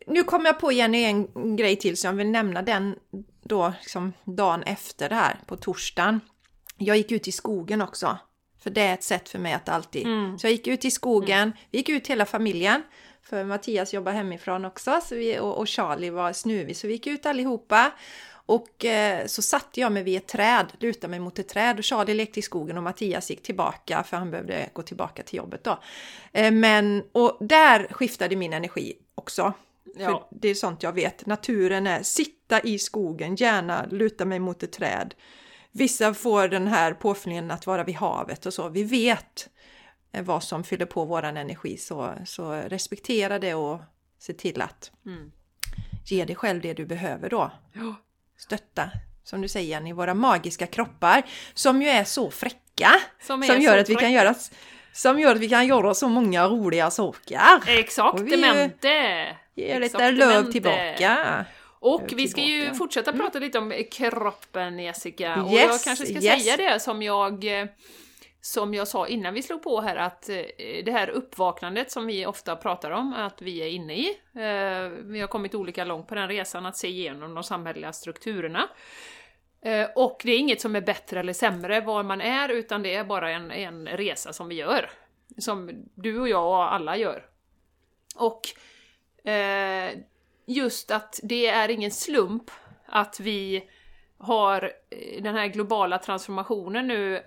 Nu 0.07 0.23
kom 0.23 0.45
jag 0.45 0.59
på 0.59 0.71
Jenny 0.71 1.03
en 1.03 1.55
grej 1.55 1.75
till 1.75 1.97
så 1.97 2.07
jag 2.07 2.13
vill 2.13 2.31
nämna 2.31 2.61
den 2.61 2.95
då 3.43 3.73
liksom 3.79 4.13
dagen 4.23 4.63
efter 4.63 5.09
det 5.09 5.15
här 5.15 5.39
på 5.45 5.57
torsdagen. 5.57 6.19
Jag 6.77 6.97
gick 6.97 7.11
ut 7.11 7.27
i 7.27 7.31
skogen 7.31 7.81
också. 7.81 8.17
För 8.59 8.69
det 8.69 8.81
är 8.81 8.93
ett 8.93 9.03
sätt 9.03 9.29
för 9.29 9.39
mig 9.39 9.53
att 9.53 9.69
alltid... 9.69 10.05
Mm. 10.05 10.39
Så 10.39 10.47
jag 10.47 10.51
gick 10.51 10.67
ut 10.67 10.85
i 10.85 10.91
skogen, 10.91 11.41
mm. 11.41 11.53
vi 11.71 11.77
gick 11.77 11.89
ut 11.89 12.07
hela 12.07 12.25
familjen. 12.25 12.83
För 13.23 13.43
Mattias 13.43 13.93
jobbar 13.93 14.11
hemifrån 14.11 14.65
också 14.65 14.99
så 15.03 15.15
vi, 15.15 15.39
och, 15.39 15.57
och 15.57 15.69
Charlie 15.69 16.09
var 16.09 16.33
snuvig 16.33 16.77
så 16.77 16.87
vi 16.87 16.93
gick 16.93 17.07
ut 17.07 17.25
allihopa. 17.25 17.91
Och 18.47 18.85
eh, 18.85 19.25
så 19.25 19.41
satte 19.41 19.79
jag 19.79 19.91
mig 19.91 20.03
vid 20.03 20.17
ett 20.17 20.27
träd, 20.27 20.65
lutade 20.79 21.11
mig 21.11 21.19
mot 21.19 21.39
ett 21.39 21.47
träd 21.49 21.77
och 21.77 21.85
Charlie 21.85 22.13
lekte 22.13 22.39
i 22.39 22.43
skogen 22.43 22.77
och 22.77 22.83
Mattias 22.83 23.29
gick 23.29 23.43
tillbaka 23.43 24.03
för 24.03 24.17
han 24.17 24.31
behövde 24.31 24.69
gå 24.73 24.81
tillbaka 24.81 25.23
till 25.23 25.37
jobbet 25.37 25.63
då. 25.63 25.79
Eh, 26.31 26.51
men, 26.51 27.03
och 27.11 27.37
där 27.39 27.87
skiftade 27.91 28.35
min 28.35 28.53
energi 28.53 28.93
också. 29.15 29.53
Ja. 29.95 30.05
För 30.05 30.37
det 30.39 30.47
är 30.47 30.55
sånt 30.55 30.83
jag 30.83 30.93
vet. 30.93 31.25
Naturen 31.25 31.87
är 31.87 32.03
sitta 32.03 32.61
i 32.61 32.79
skogen, 32.79 33.35
gärna 33.35 33.85
luta 33.85 34.25
mig 34.25 34.39
mot 34.39 34.63
ett 34.63 34.71
träd. 34.71 35.13
Vissa 35.71 36.13
får 36.13 36.47
den 36.47 36.67
här 36.67 36.93
påfyllningen 36.93 37.51
att 37.51 37.67
vara 37.67 37.83
vid 37.83 37.95
havet 37.95 38.45
och 38.45 38.53
så. 38.53 38.69
Vi 38.69 38.83
vet 38.83 39.49
eh, 40.11 40.23
vad 40.23 40.43
som 40.43 40.63
fyller 40.63 40.85
på 40.85 41.05
våran 41.05 41.37
energi 41.37 41.77
så, 41.77 42.13
så 42.25 42.51
respektera 42.51 43.39
det 43.39 43.53
och 43.53 43.81
se 44.19 44.33
till 44.33 44.61
att 44.61 44.91
mm. 45.05 45.31
ge 46.05 46.25
dig 46.25 46.35
själv 46.35 46.61
det 46.61 46.73
du 46.73 46.85
behöver 46.85 47.29
då. 47.29 47.51
Ja 47.73 47.95
stötta, 48.37 48.89
som 49.23 49.41
du 49.41 49.47
säger 49.47 49.69
Jenny, 49.69 49.93
våra 49.93 50.13
magiska 50.13 50.67
kroppar 50.67 51.23
som 51.53 51.81
ju 51.81 51.87
är 51.87 52.03
så 52.03 52.31
fräcka. 52.31 52.91
Som, 53.21 53.43
som 53.43 53.61
gör 53.61 53.77
att 53.77 53.89
vi 53.89 53.95
kan 53.95 54.11
göra 54.11 54.35
som 54.93 55.19
gör 55.19 55.35
att 55.35 55.41
vi 55.41 55.49
kan 55.49 55.67
göra 55.67 55.93
så 55.93 56.09
många 56.09 56.47
roliga 56.47 56.91
saker. 56.91 57.39
Exaktamente! 57.67 59.27
Ge 59.55 59.79
lite 59.79 60.11
löv 60.11 60.51
tillbaka. 60.51 61.45
Och 61.79 62.13
vi 62.15 62.27
ska 62.27 62.41
ju 62.41 62.73
fortsätta 62.73 63.11
mm. 63.11 63.21
prata 63.21 63.39
lite 63.39 63.57
om 63.57 63.73
kroppen 63.91 64.79
Jessica. 64.79 65.43
Och 65.43 65.53
jag 65.53 65.81
kanske 65.83 66.05
ska 66.05 66.15
yes. 66.15 66.43
säga 66.43 66.57
det 66.57 66.79
som 66.79 67.01
jag 67.01 67.61
eh, 67.61 67.67
som 68.47 68.73
jag 68.73 68.87
sa 68.87 69.07
innan 69.07 69.33
vi 69.33 69.41
slog 69.41 69.63
på 69.63 69.81
här, 69.81 69.95
att 69.95 70.29
eh, 70.29 70.35
det 70.85 70.91
här 70.91 71.09
uppvaknandet 71.09 71.91
som 71.91 72.05
vi 72.05 72.25
ofta 72.25 72.55
pratar 72.55 72.91
om, 72.91 73.13
att 73.13 73.41
vi 73.41 73.59
är 73.59 73.67
inne 73.67 73.93
i. 73.93 74.07
Eh, 74.33 74.89
vi 75.03 75.19
har 75.19 75.27
kommit 75.27 75.55
olika 75.55 75.85
långt 75.85 76.07
på 76.07 76.15
den 76.15 76.27
resan 76.27 76.65
att 76.65 76.77
se 76.77 76.87
igenom 76.87 77.33
de 77.33 77.43
samhälleliga 77.43 77.93
strukturerna. 77.93 78.69
Eh, 79.61 79.87
och 79.95 80.21
det 80.23 80.31
är 80.31 80.37
inget 80.37 80.61
som 80.61 80.75
är 80.75 80.81
bättre 80.81 81.19
eller 81.19 81.33
sämre 81.33 81.81
var 81.81 82.03
man 82.03 82.21
är, 82.21 82.49
utan 82.49 82.83
det 82.83 82.95
är 82.95 83.03
bara 83.03 83.31
en, 83.31 83.51
en 83.51 83.87
resa 83.87 84.33
som 84.33 84.47
vi 84.47 84.55
gör. 84.55 84.89
Som 85.37 85.85
du 85.95 86.19
och 86.19 86.29
jag 86.29 86.47
och 86.47 86.73
alla 86.73 86.97
gör. 86.97 87.25
Och 88.15 88.41
just 90.45 90.91
att 90.91 91.19
det 91.23 91.47
är 91.47 91.69
ingen 91.69 91.91
slump 91.91 92.51
att 92.85 93.19
vi 93.19 93.69
har 94.17 94.71
den 95.21 95.35
här 95.35 95.47
globala 95.47 95.97
transformationen 95.97 96.87
nu 96.87 97.23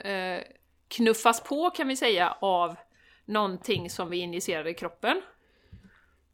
knuffas 0.90 1.40
på 1.40 1.70
kan 1.70 1.88
vi 1.88 1.96
säga 1.96 2.36
av 2.40 2.76
någonting 3.24 3.90
som 3.90 4.10
vi 4.10 4.18
injicerar 4.18 4.68
i 4.68 4.74
kroppen. 4.74 5.22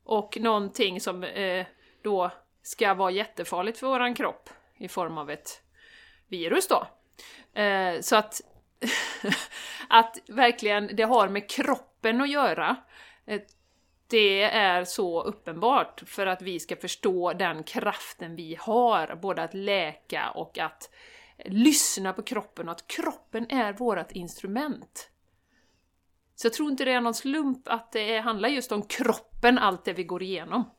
Och 0.04 0.38
någonting 0.40 1.00
som 1.00 1.24
eh, 1.24 1.66
då 2.02 2.30
ska 2.62 2.94
vara 2.94 3.10
jättefarligt 3.10 3.78
för 3.78 3.86
våran 3.86 4.14
kropp 4.14 4.50
i 4.76 4.88
form 4.88 5.18
av 5.18 5.30
ett 5.30 5.62
virus 6.28 6.68
då. 6.68 6.86
Eh, 7.60 8.00
så 8.00 8.16
att, 8.16 8.40
att 9.88 10.18
verkligen 10.28 10.96
det 10.96 11.02
har 11.02 11.28
med 11.28 11.50
kroppen 11.50 12.20
att 12.20 12.30
göra, 12.30 12.76
eh, 13.26 13.40
det 14.08 14.42
är 14.42 14.84
så 14.84 15.22
uppenbart 15.22 16.02
för 16.06 16.26
att 16.26 16.42
vi 16.42 16.60
ska 16.60 16.76
förstå 16.76 17.32
den 17.32 17.62
kraften 17.62 18.36
vi 18.36 18.56
har, 18.60 19.14
både 19.14 19.42
att 19.42 19.54
läka 19.54 20.30
och 20.30 20.58
att 20.58 20.90
lyssna 21.48 22.12
på 22.12 22.22
kroppen 22.22 22.68
och 22.68 22.72
att 22.72 22.86
kroppen 22.86 23.50
är 23.50 23.72
vårt 23.72 24.12
instrument. 24.12 25.10
Så 26.34 26.46
jag 26.46 26.52
tror 26.52 26.70
inte 26.70 26.84
det 26.84 26.92
är 26.92 27.00
någon 27.00 27.14
slump 27.14 27.68
att 27.68 27.92
det 27.92 28.18
handlar 28.18 28.48
just 28.48 28.72
om 28.72 28.82
kroppen, 28.82 29.58
allt 29.58 29.84
det 29.84 29.92
vi 29.92 30.04
går 30.04 30.22
igenom. 30.22 30.70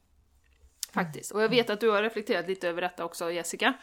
Faktiskt. 0.93 1.31
Och 1.31 1.41
jag 1.41 1.49
vet 1.49 1.69
att 1.69 1.79
du 1.79 1.89
har 1.89 2.03
reflekterat 2.03 2.47
lite 2.47 2.69
över 2.69 2.81
detta 2.81 3.05
också 3.05 3.31
Jessica. 3.31 3.73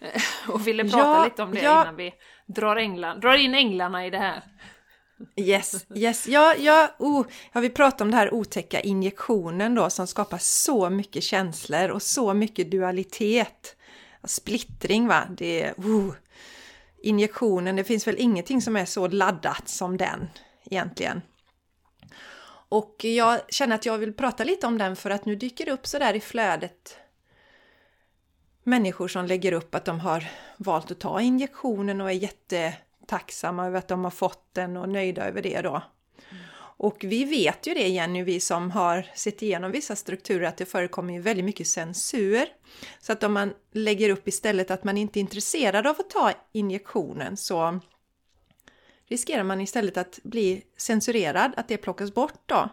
Och 0.48 0.66
ville 0.66 0.84
prata 0.84 0.98
ja, 0.98 1.24
lite 1.24 1.42
om 1.42 1.50
det 1.54 1.62
ja. 1.62 1.82
innan 1.82 1.96
vi 1.96 2.14
drar, 2.46 2.76
änglan, 2.76 3.20
drar 3.20 3.34
in 3.34 3.54
änglarna 3.54 4.06
i 4.06 4.10
det 4.10 4.18
här. 4.18 4.42
Yes, 5.36 5.86
yes. 5.94 6.28
Ja, 6.28 6.54
ja, 6.58 6.94
oh, 6.98 7.26
ja, 7.52 7.60
vi 7.60 7.70
pratar 7.70 8.04
om 8.04 8.10
det 8.10 8.16
här 8.16 8.34
otäcka 8.34 8.80
injektionen 8.80 9.74
då 9.74 9.90
som 9.90 10.06
skapar 10.06 10.38
så 10.38 10.90
mycket 10.90 11.22
känslor 11.22 11.88
och 11.88 12.02
så 12.02 12.34
mycket 12.34 12.70
dualitet 12.70 13.76
splittring 14.24 15.08
va, 15.08 15.26
det 15.30 15.74
uh, 15.78 16.14
injektionen, 17.02 17.76
det 17.76 17.84
finns 17.84 18.06
väl 18.06 18.16
ingenting 18.18 18.62
som 18.62 18.76
är 18.76 18.84
så 18.84 19.08
laddat 19.08 19.68
som 19.68 19.96
den 19.96 20.28
egentligen. 20.64 21.22
Och 22.68 23.04
jag 23.04 23.40
känner 23.48 23.74
att 23.74 23.86
jag 23.86 23.98
vill 23.98 24.12
prata 24.12 24.44
lite 24.44 24.66
om 24.66 24.78
den 24.78 24.96
för 24.96 25.10
att 25.10 25.24
nu 25.24 25.36
dyker 25.36 25.64
det 25.64 25.72
upp 25.72 25.86
så 25.86 25.98
där 25.98 26.14
i 26.14 26.20
flödet 26.20 26.96
människor 28.62 29.08
som 29.08 29.26
lägger 29.26 29.52
upp 29.52 29.74
att 29.74 29.84
de 29.84 30.00
har 30.00 30.24
valt 30.56 30.90
att 30.90 31.00
ta 31.00 31.20
injektionen 31.20 32.00
och 32.00 32.10
är 32.10 32.14
jättetacksamma 32.14 33.66
över 33.66 33.78
att 33.78 33.88
de 33.88 34.04
har 34.04 34.10
fått 34.10 34.54
den 34.54 34.76
och 34.76 34.88
nöjda 34.88 35.28
över 35.28 35.42
det 35.42 35.60
då. 35.60 35.82
Och 36.82 37.04
vi 37.04 37.24
vet 37.24 37.66
ju 37.66 37.74
det 37.74 37.88
Jenny, 37.88 38.22
vi 38.22 38.40
som 38.40 38.70
har 38.70 39.06
sett 39.14 39.42
igenom 39.42 39.72
vissa 39.72 39.96
strukturer, 39.96 40.46
att 40.46 40.56
det 40.56 40.66
förekommer 40.66 41.14
ju 41.14 41.20
väldigt 41.20 41.44
mycket 41.44 41.66
censur. 41.66 42.46
Så 43.00 43.12
att 43.12 43.22
om 43.22 43.32
man 43.32 43.54
lägger 43.72 44.10
upp 44.10 44.28
istället 44.28 44.70
att 44.70 44.84
man 44.84 44.96
inte 44.96 45.18
är 45.18 45.20
intresserad 45.20 45.86
av 45.86 45.96
att 46.00 46.10
ta 46.10 46.32
injektionen 46.52 47.36
så 47.36 47.80
riskerar 49.06 49.42
man 49.42 49.60
istället 49.60 49.96
att 49.96 50.20
bli 50.22 50.62
censurerad, 50.76 51.52
att 51.56 51.68
det 51.68 51.76
plockas 51.76 52.14
bort 52.14 52.40
då. 52.46 52.68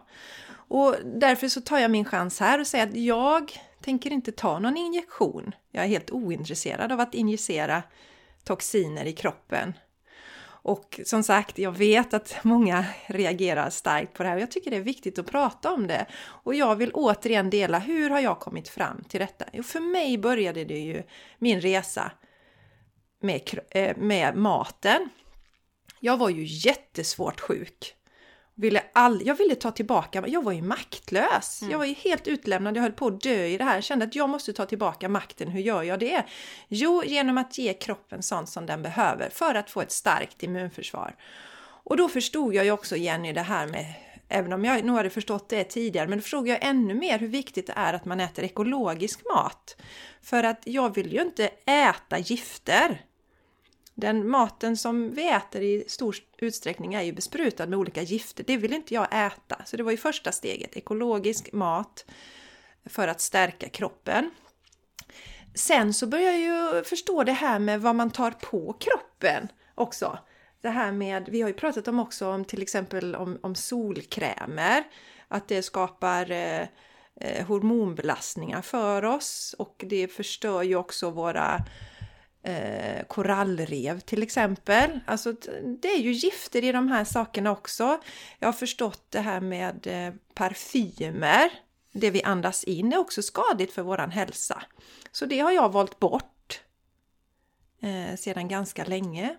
Och 0.52 0.96
därför 1.04 1.48
så 1.48 1.60
tar 1.60 1.78
jag 1.78 1.90
min 1.90 2.04
chans 2.04 2.40
här 2.40 2.60
och 2.60 2.66
säger 2.66 2.86
att 2.86 2.96
jag 2.96 3.52
tänker 3.80 4.12
inte 4.12 4.32
ta 4.32 4.58
någon 4.58 4.76
injektion. 4.76 5.54
Jag 5.70 5.84
är 5.84 5.88
helt 5.88 6.10
ointresserad 6.10 6.92
av 6.92 7.00
att 7.00 7.14
injicera 7.14 7.82
toxiner 8.44 9.04
i 9.04 9.12
kroppen. 9.12 9.72
Och 10.62 11.00
som 11.04 11.22
sagt, 11.22 11.58
jag 11.58 11.72
vet 11.72 12.14
att 12.14 12.36
många 12.42 12.84
reagerar 13.06 13.70
starkt 13.70 14.14
på 14.14 14.22
det 14.22 14.28
här 14.28 14.36
och 14.36 14.42
jag 14.42 14.50
tycker 14.50 14.70
det 14.70 14.76
är 14.76 14.80
viktigt 14.80 15.18
att 15.18 15.26
prata 15.26 15.72
om 15.72 15.86
det. 15.86 16.06
Och 16.22 16.54
jag 16.54 16.76
vill 16.76 16.90
återigen 16.94 17.50
dela, 17.50 17.78
hur 17.78 18.10
har 18.10 18.20
jag 18.20 18.38
kommit 18.38 18.68
fram 18.68 19.04
till 19.08 19.20
detta? 19.20 19.44
Jo, 19.52 19.62
för 19.62 19.80
mig 19.80 20.18
började 20.18 20.64
det 20.64 20.78
ju 20.78 21.02
min 21.38 21.60
resa 21.60 22.12
med, 23.22 23.58
eh, 23.70 23.96
med 23.96 24.36
maten. 24.36 25.08
Jag 26.00 26.16
var 26.16 26.28
ju 26.28 26.44
jättesvårt 26.44 27.40
sjuk 27.40 27.94
ville 28.60 28.82
all, 28.92 29.26
jag 29.26 29.34
ville 29.34 29.54
ta 29.54 29.70
tillbaka, 29.70 30.24
jag 30.26 30.44
var 30.44 30.52
ju 30.52 30.62
maktlös. 30.62 31.62
Mm. 31.62 31.72
Jag 31.72 31.78
var 31.78 31.84
ju 31.84 31.94
helt 31.94 32.28
utlämnad, 32.28 32.76
jag 32.76 32.82
höll 32.82 32.92
på 32.92 33.06
att 33.06 33.20
dö 33.20 33.46
i 33.46 33.56
det 33.56 33.64
här. 33.64 33.74
Jag 33.74 33.84
kände 33.84 34.04
att 34.04 34.14
jag 34.14 34.28
måste 34.28 34.52
ta 34.52 34.66
tillbaka 34.66 35.08
makten. 35.08 35.48
Hur 35.48 35.60
gör 35.60 35.82
jag 35.82 35.98
det? 35.98 36.24
Jo, 36.68 37.02
genom 37.04 37.38
att 37.38 37.58
ge 37.58 37.74
kroppen 37.74 38.22
sånt 38.22 38.48
som 38.48 38.66
den 38.66 38.82
behöver 38.82 39.30
för 39.30 39.54
att 39.54 39.70
få 39.70 39.80
ett 39.80 39.92
starkt 39.92 40.42
immunförsvar. 40.42 41.14
Och 41.84 41.96
då 41.96 42.08
förstod 42.08 42.54
jag 42.54 42.64
ju 42.64 42.70
också 42.70 42.96
Jenny 42.96 43.32
det 43.32 43.42
här 43.42 43.66
med 43.66 43.94
Även 44.32 44.52
om 44.52 44.64
jag 44.64 44.84
nog 44.84 44.96
hade 44.96 45.10
förstått 45.10 45.48
det 45.48 45.64
tidigare, 45.64 46.08
men 46.08 46.18
då 46.18 46.22
förstod 46.22 46.48
jag 46.48 46.58
ännu 46.62 46.94
mer 46.94 47.18
hur 47.18 47.28
viktigt 47.28 47.66
det 47.66 47.72
är 47.76 47.94
att 47.94 48.04
man 48.04 48.20
äter 48.20 48.44
ekologisk 48.44 49.20
mat. 49.34 49.76
För 50.22 50.44
att 50.44 50.62
jag 50.64 50.94
vill 50.94 51.12
ju 51.12 51.22
inte 51.22 51.50
äta 51.66 52.18
gifter. 52.18 53.00
Den 54.00 54.28
maten 54.28 54.76
som 54.76 55.14
vi 55.14 55.28
äter 55.28 55.62
i 55.62 55.84
stor 55.88 56.16
utsträckning 56.38 56.94
är 56.94 57.02
ju 57.02 57.12
besprutad 57.12 57.66
med 57.66 57.78
olika 57.78 58.02
gifter. 58.02 58.44
Det 58.46 58.56
vill 58.56 58.72
inte 58.72 58.94
jag 58.94 59.26
äta. 59.26 59.62
Så 59.64 59.76
det 59.76 59.82
var 59.82 59.90
ju 59.90 59.96
första 59.96 60.32
steget, 60.32 60.76
ekologisk 60.76 61.52
mat 61.52 62.04
för 62.84 63.08
att 63.08 63.20
stärka 63.20 63.68
kroppen. 63.68 64.30
Sen 65.54 65.94
så 65.94 66.06
börjar 66.06 66.32
jag 66.32 66.40
ju 66.40 66.84
förstå 66.84 67.24
det 67.24 67.32
här 67.32 67.58
med 67.58 67.80
vad 67.80 67.96
man 67.96 68.10
tar 68.10 68.30
på 68.30 68.72
kroppen 68.72 69.48
också. 69.74 70.18
Det 70.60 70.68
här 70.68 70.92
med, 70.92 71.28
vi 71.28 71.40
har 71.40 71.48
ju 71.48 71.54
pratat 71.54 71.88
om 71.88 72.00
också 72.00 72.28
om 72.28 72.44
till 72.44 72.62
exempel 72.62 73.14
om, 73.14 73.38
om 73.42 73.54
solkrämer, 73.54 74.84
att 75.28 75.48
det 75.48 75.62
skapar 75.62 76.30
eh, 76.30 76.60
eh 77.20 77.46
hormonbelastningar 77.46 78.62
för 78.62 79.04
oss 79.04 79.54
och 79.58 79.84
det 79.88 80.08
förstör 80.08 80.62
ju 80.62 80.76
också 80.76 81.10
våra 81.10 81.64
eh, 82.42 83.04
korallrev 83.06 84.00
till 84.00 84.22
exempel. 84.22 85.00
Alltså 85.06 85.32
det 85.80 85.88
är 85.88 85.98
ju 85.98 86.12
gifter 86.12 86.64
i 86.64 86.72
de 86.72 86.88
här 86.88 87.04
sakerna 87.04 87.50
också. 87.50 88.00
Jag 88.38 88.48
har 88.48 88.52
förstått 88.52 89.04
det 89.08 89.20
här 89.20 89.40
med 89.40 89.86
eh, 89.86 90.14
parfymer. 90.34 91.50
Det 91.92 92.10
vi 92.10 92.22
andas 92.22 92.64
in 92.64 92.92
är 92.92 92.98
också 92.98 93.22
skadligt 93.22 93.72
för 93.72 93.82
våran 93.82 94.10
hälsa. 94.10 94.62
Så 95.12 95.26
det 95.26 95.40
har 95.40 95.52
jag 95.52 95.72
valt 95.72 95.98
bort 95.98 96.60
eh, 97.82 98.16
sedan 98.16 98.48
ganska 98.48 98.84
länge. 98.84 99.36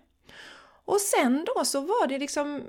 Och 0.86 1.02
sen 1.02 1.46
då 1.56 1.66
så 1.66 1.82
var 1.82 2.08
det 2.08 2.20
liksom 2.20 2.64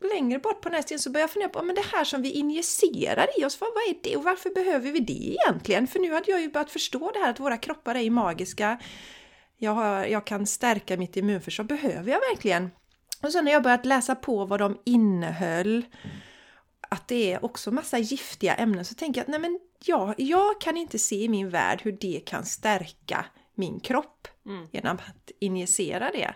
längre 0.00 0.38
bort 0.38 0.60
på 0.60 0.68
nästa 0.68 0.98
så 0.98 1.10
började 1.10 1.22
jag 1.22 1.30
fundera 1.30 1.48
på 1.48 1.62
men 1.62 1.74
det 1.74 1.84
här 1.92 2.04
som 2.04 2.22
vi 2.22 2.30
injicerar 2.30 3.26
i 3.40 3.44
oss, 3.44 3.60
vad, 3.60 3.70
vad 3.74 3.96
är 3.96 3.98
det 4.02 4.16
och 4.16 4.24
varför 4.24 4.50
behöver 4.50 4.92
vi 4.92 5.00
det 5.00 5.36
egentligen? 5.36 5.86
För 5.86 5.98
nu 5.98 6.12
hade 6.12 6.30
jag 6.30 6.40
ju 6.40 6.50
börjat 6.50 6.70
förstå 6.70 7.10
det 7.14 7.18
här 7.18 7.30
att 7.30 7.40
våra 7.40 7.56
kroppar 7.56 7.94
är 7.94 8.10
magiska 8.10 8.78
jag, 9.58 9.72
har, 9.72 10.04
jag 10.04 10.26
kan 10.26 10.46
stärka 10.46 10.96
mitt 10.96 11.16
immunförsvar. 11.16 11.64
Behöver 11.64 12.12
jag 12.12 12.20
verkligen? 12.20 12.70
Och 13.22 13.32
sen 13.32 13.44
när 13.44 13.52
jag 13.52 13.62
börjat 13.62 13.86
läsa 13.86 14.14
på 14.14 14.44
vad 14.44 14.60
de 14.60 14.80
innehöll, 14.84 15.84
att 16.88 17.08
det 17.08 17.32
är 17.32 17.44
också 17.44 17.70
massa 17.70 17.98
giftiga 17.98 18.54
ämnen, 18.54 18.84
så 18.84 18.94
tänker 18.94 19.20
jag 19.20 19.22
att 19.22 19.28
nej 19.28 19.40
men 19.40 19.60
jag, 19.84 20.14
jag 20.18 20.60
kan 20.60 20.76
inte 20.76 20.98
se 20.98 21.24
i 21.24 21.28
min 21.28 21.50
värld 21.50 21.80
hur 21.82 21.92
det 21.92 22.20
kan 22.26 22.44
stärka 22.44 23.24
min 23.54 23.80
kropp 23.80 24.28
mm. 24.46 24.68
genom 24.72 24.96
att 24.96 25.30
injicera 25.38 26.10
det. 26.10 26.34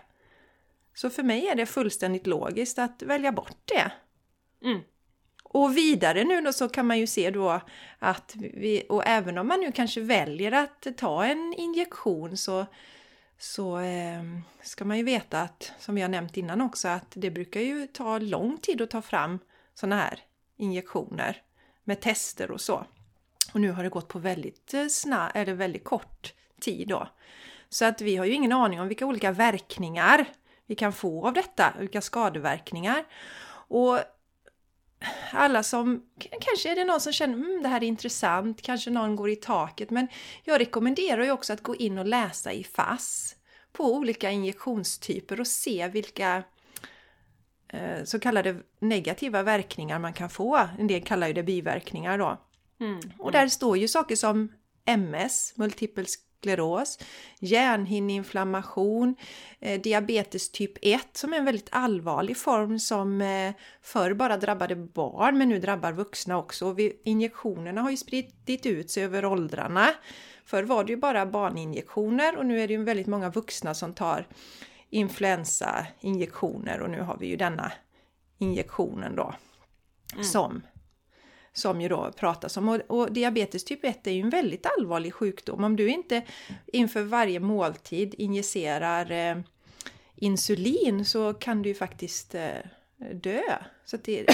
Så 0.93 1.09
för 1.09 1.23
mig 1.23 1.47
är 1.47 1.55
det 1.55 1.65
fullständigt 1.65 2.27
logiskt 2.27 2.79
att 2.79 3.01
välja 3.01 3.31
bort 3.31 3.57
det. 3.65 3.91
Mm. 4.67 4.81
Och 5.43 5.77
vidare 5.77 6.23
nu 6.23 6.41
då 6.41 6.53
så 6.53 6.69
kan 6.69 6.87
man 6.87 6.99
ju 6.99 7.07
se 7.07 7.29
då 7.29 7.61
att 7.99 8.35
vi, 8.35 8.85
och 8.89 9.03
även 9.05 9.37
om 9.37 9.47
man 9.47 9.59
nu 9.59 9.71
kanske 9.71 10.01
väljer 10.01 10.51
att 10.51 10.87
ta 10.97 11.25
en 11.25 11.53
injektion 11.57 12.37
så 12.37 12.65
så 13.43 13.79
eh, 13.79 14.23
ska 14.61 14.85
man 14.85 14.97
ju 14.97 15.03
veta 15.03 15.41
att, 15.41 15.71
som 15.79 15.95
vi 15.95 16.01
har 16.01 16.09
nämnt 16.09 16.37
innan 16.37 16.61
också, 16.61 16.87
att 16.87 17.11
det 17.13 17.31
brukar 17.31 17.61
ju 17.61 17.87
ta 17.87 18.19
lång 18.19 18.57
tid 18.57 18.81
att 18.81 18.89
ta 18.89 19.01
fram 19.01 19.39
sådana 19.73 19.95
här 19.95 20.19
injektioner 20.57 21.41
med 21.83 22.01
tester 22.01 22.51
och 22.51 22.61
så. 22.61 22.85
Och 23.53 23.61
nu 23.61 23.71
har 23.71 23.83
det 23.83 23.89
gått 23.89 24.07
på 24.07 24.19
väldigt 24.19 24.73
eh, 24.73 24.87
snabb, 24.87 25.31
eller 25.33 25.53
väldigt 25.53 25.83
kort 25.83 26.33
tid 26.61 26.87
då. 26.87 27.07
Så 27.69 27.85
att 27.85 28.01
vi 28.01 28.15
har 28.15 28.25
ju 28.25 28.33
ingen 28.33 28.51
aning 28.51 28.81
om 28.81 28.87
vilka 28.87 29.05
olika 29.05 29.31
verkningar 29.31 30.25
vi 30.65 30.75
kan 30.75 30.93
få 30.93 31.27
av 31.27 31.33
detta, 31.33 31.73
vilka 31.79 32.01
skadeverkningar. 32.01 33.03
Och 33.67 33.99
alla 35.31 35.63
som, 35.63 36.03
kanske 36.41 36.71
är 36.71 36.75
det 36.75 36.85
någon 36.85 37.01
som 37.01 37.13
känner 37.13 37.33
mm, 37.33 37.63
det 37.63 37.69
här 37.69 37.83
är 37.83 37.87
intressant, 37.87 38.61
kanske 38.61 38.89
någon 38.89 39.15
går 39.15 39.29
i 39.29 39.35
taket, 39.35 39.89
men 39.89 40.07
jag 40.43 40.61
rekommenderar 40.61 41.23
ju 41.23 41.31
också 41.31 41.53
att 41.53 41.63
gå 41.63 41.75
in 41.75 41.97
och 41.97 42.05
läsa 42.05 42.53
i 42.53 42.63
FASS 42.63 43.35
på 43.73 43.95
olika 43.95 44.31
injektionstyper 44.31 45.39
och 45.39 45.47
se 45.47 45.87
vilka 45.87 46.43
eh, 47.67 48.03
så 48.03 48.19
kallade 48.19 48.55
negativa 48.79 49.43
verkningar 49.43 49.99
man 49.99 50.13
kan 50.13 50.29
få. 50.29 50.69
En 50.79 50.87
del 50.87 51.03
kallar 51.03 51.27
ju 51.27 51.33
det 51.33 51.43
biverkningar 51.43 52.17
då. 52.17 52.41
Mm. 52.79 52.99
Och 53.19 53.31
där 53.31 53.47
står 53.47 53.77
ju 53.77 53.87
saker 53.87 54.15
som 54.15 54.51
MS, 54.85 55.53
multipel 55.55 56.05
skleros, 56.43 56.99
hjärnhinneinflammation, 57.39 59.15
eh, 59.59 59.81
diabetes 59.81 60.51
typ 60.51 60.77
1 60.81 61.17
som 61.17 61.33
är 61.33 61.37
en 61.37 61.45
väldigt 61.45 61.69
allvarlig 61.71 62.37
form 62.37 62.79
som 62.79 63.21
eh, 63.21 63.53
förr 63.81 64.13
bara 64.13 64.37
drabbade 64.37 64.75
barn 64.75 65.37
men 65.37 65.49
nu 65.49 65.59
drabbar 65.59 65.91
vuxna 65.91 66.37
också. 66.37 66.67
Och 66.67 66.79
vi, 66.79 67.01
injektionerna 67.03 67.81
har 67.81 67.91
ju 67.91 67.97
spridit 67.97 68.65
ut 68.65 68.91
sig 68.91 69.03
över 69.03 69.25
åldrarna. 69.25 69.89
Förr 70.45 70.63
var 70.63 70.83
det 70.83 70.91
ju 70.91 70.97
bara 70.97 71.25
barninjektioner 71.25 72.37
och 72.37 72.45
nu 72.45 72.61
är 72.61 72.67
det 72.67 72.73
ju 72.73 72.83
väldigt 72.83 73.07
många 73.07 73.29
vuxna 73.29 73.73
som 73.73 73.93
tar 73.93 74.27
influensainjektioner 74.89 76.81
och 76.81 76.89
nu 76.89 77.01
har 77.01 77.17
vi 77.17 77.27
ju 77.27 77.35
denna 77.35 77.71
injektionen 78.37 79.15
då 79.15 79.33
mm. 80.13 80.23
som 80.23 80.61
som 81.53 81.81
ju 81.81 81.89
då 81.89 82.11
pratas 82.11 82.57
om. 82.57 82.69
Och, 82.69 82.81
och, 82.87 83.11
diabetes 83.11 83.63
typ 83.63 83.85
1 83.85 84.07
är 84.07 84.11
ju 84.11 84.21
en 84.21 84.29
väldigt 84.29 84.65
allvarlig 84.77 85.13
sjukdom. 85.13 85.63
Om 85.63 85.75
du 85.75 85.89
inte 85.89 86.21
inför 86.65 87.01
varje 87.01 87.39
måltid 87.39 88.15
injicerar 88.17 89.11
eh, 89.11 89.37
insulin 90.15 91.05
så 91.05 91.33
kan 91.33 91.61
du 91.61 91.69
ju 91.69 91.75
faktiskt 91.75 92.35
eh, 92.35 92.57
dö. 93.13 93.41
Så 93.85 93.97
det, 93.97 94.25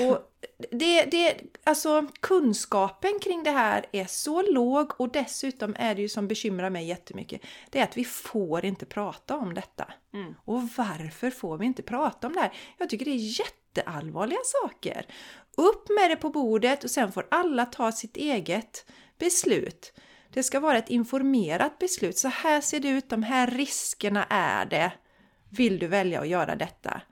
och 0.00 0.32
det, 0.70 1.04
det, 1.04 1.40
alltså 1.64 2.06
kunskapen 2.20 3.18
kring 3.22 3.42
det 3.42 3.50
här 3.50 3.86
är 3.92 4.04
så 4.04 4.42
låg 4.42 5.00
och 5.00 5.12
dessutom 5.12 5.76
är 5.78 5.94
det 5.94 6.02
ju 6.02 6.08
som 6.08 6.28
bekymrar 6.28 6.70
mig 6.70 6.86
jättemycket. 6.86 7.40
Det 7.70 7.78
är 7.78 7.82
att 7.82 7.96
vi 7.96 8.04
får 8.04 8.64
inte 8.64 8.86
prata 8.86 9.36
om 9.36 9.54
detta. 9.54 9.92
Mm. 10.14 10.34
Och 10.44 10.62
varför 10.76 11.30
får 11.30 11.58
vi 11.58 11.66
inte 11.66 11.82
prata 11.82 12.26
om 12.26 12.32
det 12.32 12.40
här? 12.40 12.52
Jag 12.78 12.90
tycker 12.90 13.04
det 13.04 13.10
är 13.10 13.40
jätteallvarliga 13.40 14.40
saker. 14.44 15.06
Upp 15.56 15.88
med 15.88 16.10
det 16.10 16.16
på 16.16 16.30
bordet 16.30 16.84
och 16.84 16.90
sen 16.90 17.12
får 17.12 17.26
alla 17.30 17.66
ta 17.66 17.92
sitt 17.92 18.16
eget 18.16 18.86
beslut. 19.18 19.92
Det 20.32 20.42
ska 20.42 20.60
vara 20.60 20.78
ett 20.78 20.90
informerat 20.90 21.78
beslut. 21.78 22.18
Så 22.18 22.28
här 22.28 22.60
ser 22.60 22.80
det 22.80 22.88
ut, 22.88 23.08
de 23.08 23.22
här 23.22 23.46
riskerna 23.46 24.26
är 24.30 24.66
det. 24.66 24.92
Vill 25.48 25.78
du 25.78 25.86
välja 25.86 26.20
att 26.20 26.28
göra 26.28 26.56
detta? 26.56 27.02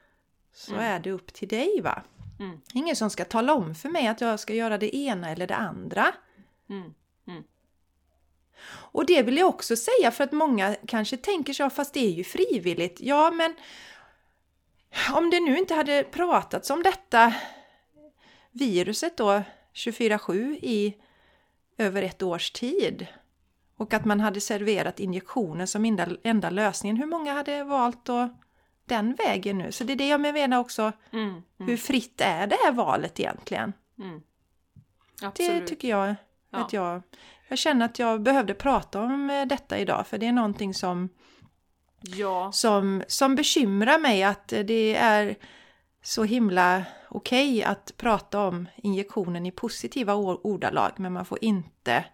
Så 0.55 0.73
mm. 0.73 0.85
är 0.85 1.01
det 1.01 1.11
upp 1.11 1.33
till 1.33 1.49
dig 1.49 1.81
va. 1.81 2.03
Mm. 2.39 2.61
Ingen 2.75 2.97
som 2.97 3.11
ska 3.11 3.25
tala 3.25 3.55
om 3.55 3.75
för 3.75 3.89
mig 3.89 4.07
att 4.07 4.21
jag 4.21 4.41
ska 4.41 4.55
göra 4.55 4.79
det 4.79 4.97
ena 4.97 5.31
eller 5.31 5.47
det 5.47 5.57
andra. 5.57 6.15
Mm. 6.71 6.95
Mm. 7.27 7.43
Och 8.71 9.07
det 9.07 9.23
vill 9.23 9.37
jag 9.37 9.49
också 9.49 9.77
säga 9.77 10.11
för 10.11 10.25
att 10.25 10.33
många 10.33 10.77
kanske 10.87 11.17
tänker 11.17 11.53
så, 11.53 11.71
fast 11.71 11.95
det 11.95 12.07
är 12.07 12.11
ju 12.11 12.25
frivilligt. 12.25 13.01
Ja, 13.01 13.31
men 13.31 13.55
om 15.13 15.31
det 15.31 15.41
nu 15.41 15.59
inte 15.59 15.75
hade 15.75 16.05
pratats 16.05 16.71
om 16.71 16.83
detta 16.83 17.35
viruset 18.53 19.17
då 19.17 19.43
24-7 19.75 20.59
i 20.63 20.97
över 21.79 22.03
ett 22.03 22.23
års 22.23 22.51
tid 22.51 23.07
och 23.77 23.95
att 23.95 24.05
man 24.05 24.21
hade 24.21 24.41
serverat 24.41 25.01
injektioner 25.01 25.67
som 25.67 25.85
enda, 25.85 26.07
enda 26.23 26.51
lösningen, 26.51 26.97
hur 26.97 27.07
många 27.07 27.33
hade 27.33 27.65
valt 27.65 28.05
då 28.05 28.29
den 28.85 29.15
vägen 29.15 29.59
nu? 29.59 29.73
Så 29.73 29.85
det 29.85 29.93
är 29.93 29.97
det 29.97 30.09
jag 30.09 30.21
menar 30.21 30.59
också, 30.59 30.93
mm, 31.13 31.29
mm. 31.29 31.43
hur 31.59 31.77
fritt 31.77 32.21
är 32.21 32.47
det 32.47 32.57
här 32.65 32.73
valet 32.73 33.21
egentligen? 33.21 33.73
Mm. 33.99 34.23
Det 35.37 35.61
tycker 35.61 35.89
jag 35.89 36.15
ja. 36.51 36.59
att 36.59 36.73
jag... 36.73 37.03
Jag 37.49 37.59
känner 37.59 37.85
att 37.85 37.99
jag 37.99 38.23
behövde 38.23 38.55
prata 38.55 39.01
om 39.01 39.31
eh, 39.31 39.47
detta 39.47 39.79
idag 39.79 40.07
för 40.07 40.19
det 40.19 40.27
är 40.27 40.33
någonting 40.33 40.75
som 40.75 41.09
ja. 42.01 42.53
som, 42.53 43.03
som 43.07 43.35
bekymrar 43.35 43.99
mig 43.99 44.23
att 44.23 44.49
det 44.49 44.95
är 44.97 45.37
så 46.03 46.25
himla 46.25 46.85
okej 47.11 47.51
okay 47.51 47.63
att 47.63 47.97
prata 47.97 48.41
om 48.41 48.69
injektionen 48.77 49.47
i 49.47 49.51
positiva 49.51 50.15
ordalag 50.15 50.93
men 50.97 51.13
man 51.13 51.25
får 51.25 51.45
inte 51.45 52.05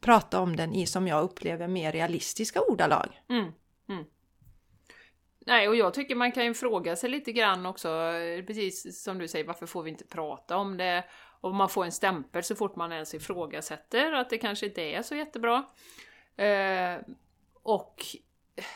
prata 0.00 0.40
om 0.40 0.56
den 0.56 0.74
i 0.74 0.86
som 0.86 1.06
jag 1.06 1.24
upplever 1.24 1.68
mer 1.68 1.92
realistiska 1.92 2.60
ordalag. 2.60 3.20
Mm, 3.28 3.52
mm. 3.88 4.04
Nej, 5.46 5.68
och 5.68 5.76
jag 5.76 5.94
tycker 5.94 6.14
man 6.14 6.32
kan 6.32 6.44
ju 6.44 6.54
fråga 6.54 6.96
sig 6.96 7.10
lite 7.10 7.32
grann 7.32 7.66
också, 7.66 7.88
eh, 7.88 8.44
precis 8.44 9.02
som 9.02 9.18
du 9.18 9.28
säger, 9.28 9.46
varför 9.46 9.66
får 9.66 9.82
vi 9.82 9.90
inte 9.90 10.04
prata 10.04 10.56
om 10.56 10.76
det? 10.76 11.04
Och 11.40 11.54
man 11.54 11.68
får 11.68 11.84
en 11.84 11.92
stämpel 11.92 12.42
så 12.42 12.54
fort 12.54 12.76
man 12.76 12.92
ens 12.92 13.14
ifrågasätter 13.14 14.12
att 14.12 14.30
det 14.30 14.38
kanske 14.38 14.66
inte 14.66 14.82
är 14.82 15.02
så 15.02 15.14
jättebra. 15.14 15.64
Eh, 16.36 17.00
och 17.62 18.04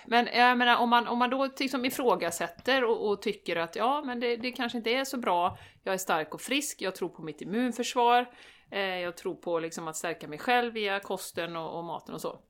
men 0.06 0.26
jag 0.26 0.58
menar, 0.58 0.76
om 0.76 0.90
man, 0.90 1.08
om 1.08 1.18
man 1.18 1.30
då 1.30 1.48
liksom 1.58 1.84
ifrågasätter 1.84 2.84
och, 2.84 3.10
och 3.10 3.22
tycker 3.22 3.56
att 3.56 3.76
ja, 3.76 4.02
men 4.04 4.20
det, 4.20 4.36
det, 4.36 4.52
kanske 4.52 4.78
inte 4.78 4.90
är 4.90 5.04
så 5.04 5.16
bra, 5.16 5.58
jag 5.82 5.94
är 5.94 5.98
stark 5.98 6.34
och 6.34 6.40
frisk, 6.40 6.82
jag 6.82 6.94
tror 6.94 7.08
på 7.08 7.22
mitt 7.22 7.40
immunförsvar, 7.40 8.26
eh, 8.70 8.80
jag 8.80 9.16
tror 9.16 9.34
på 9.34 9.58
liksom 9.58 9.88
att 9.88 9.96
stärka 9.96 10.28
mig 10.28 10.38
själv 10.38 10.72
via 10.72 11.00
kosten 11.00 11.56
och, 11.56 11.78
och 11.78 11.84
maten 11.84 12.14
och 12.14 12.20
så. 12.20 12.40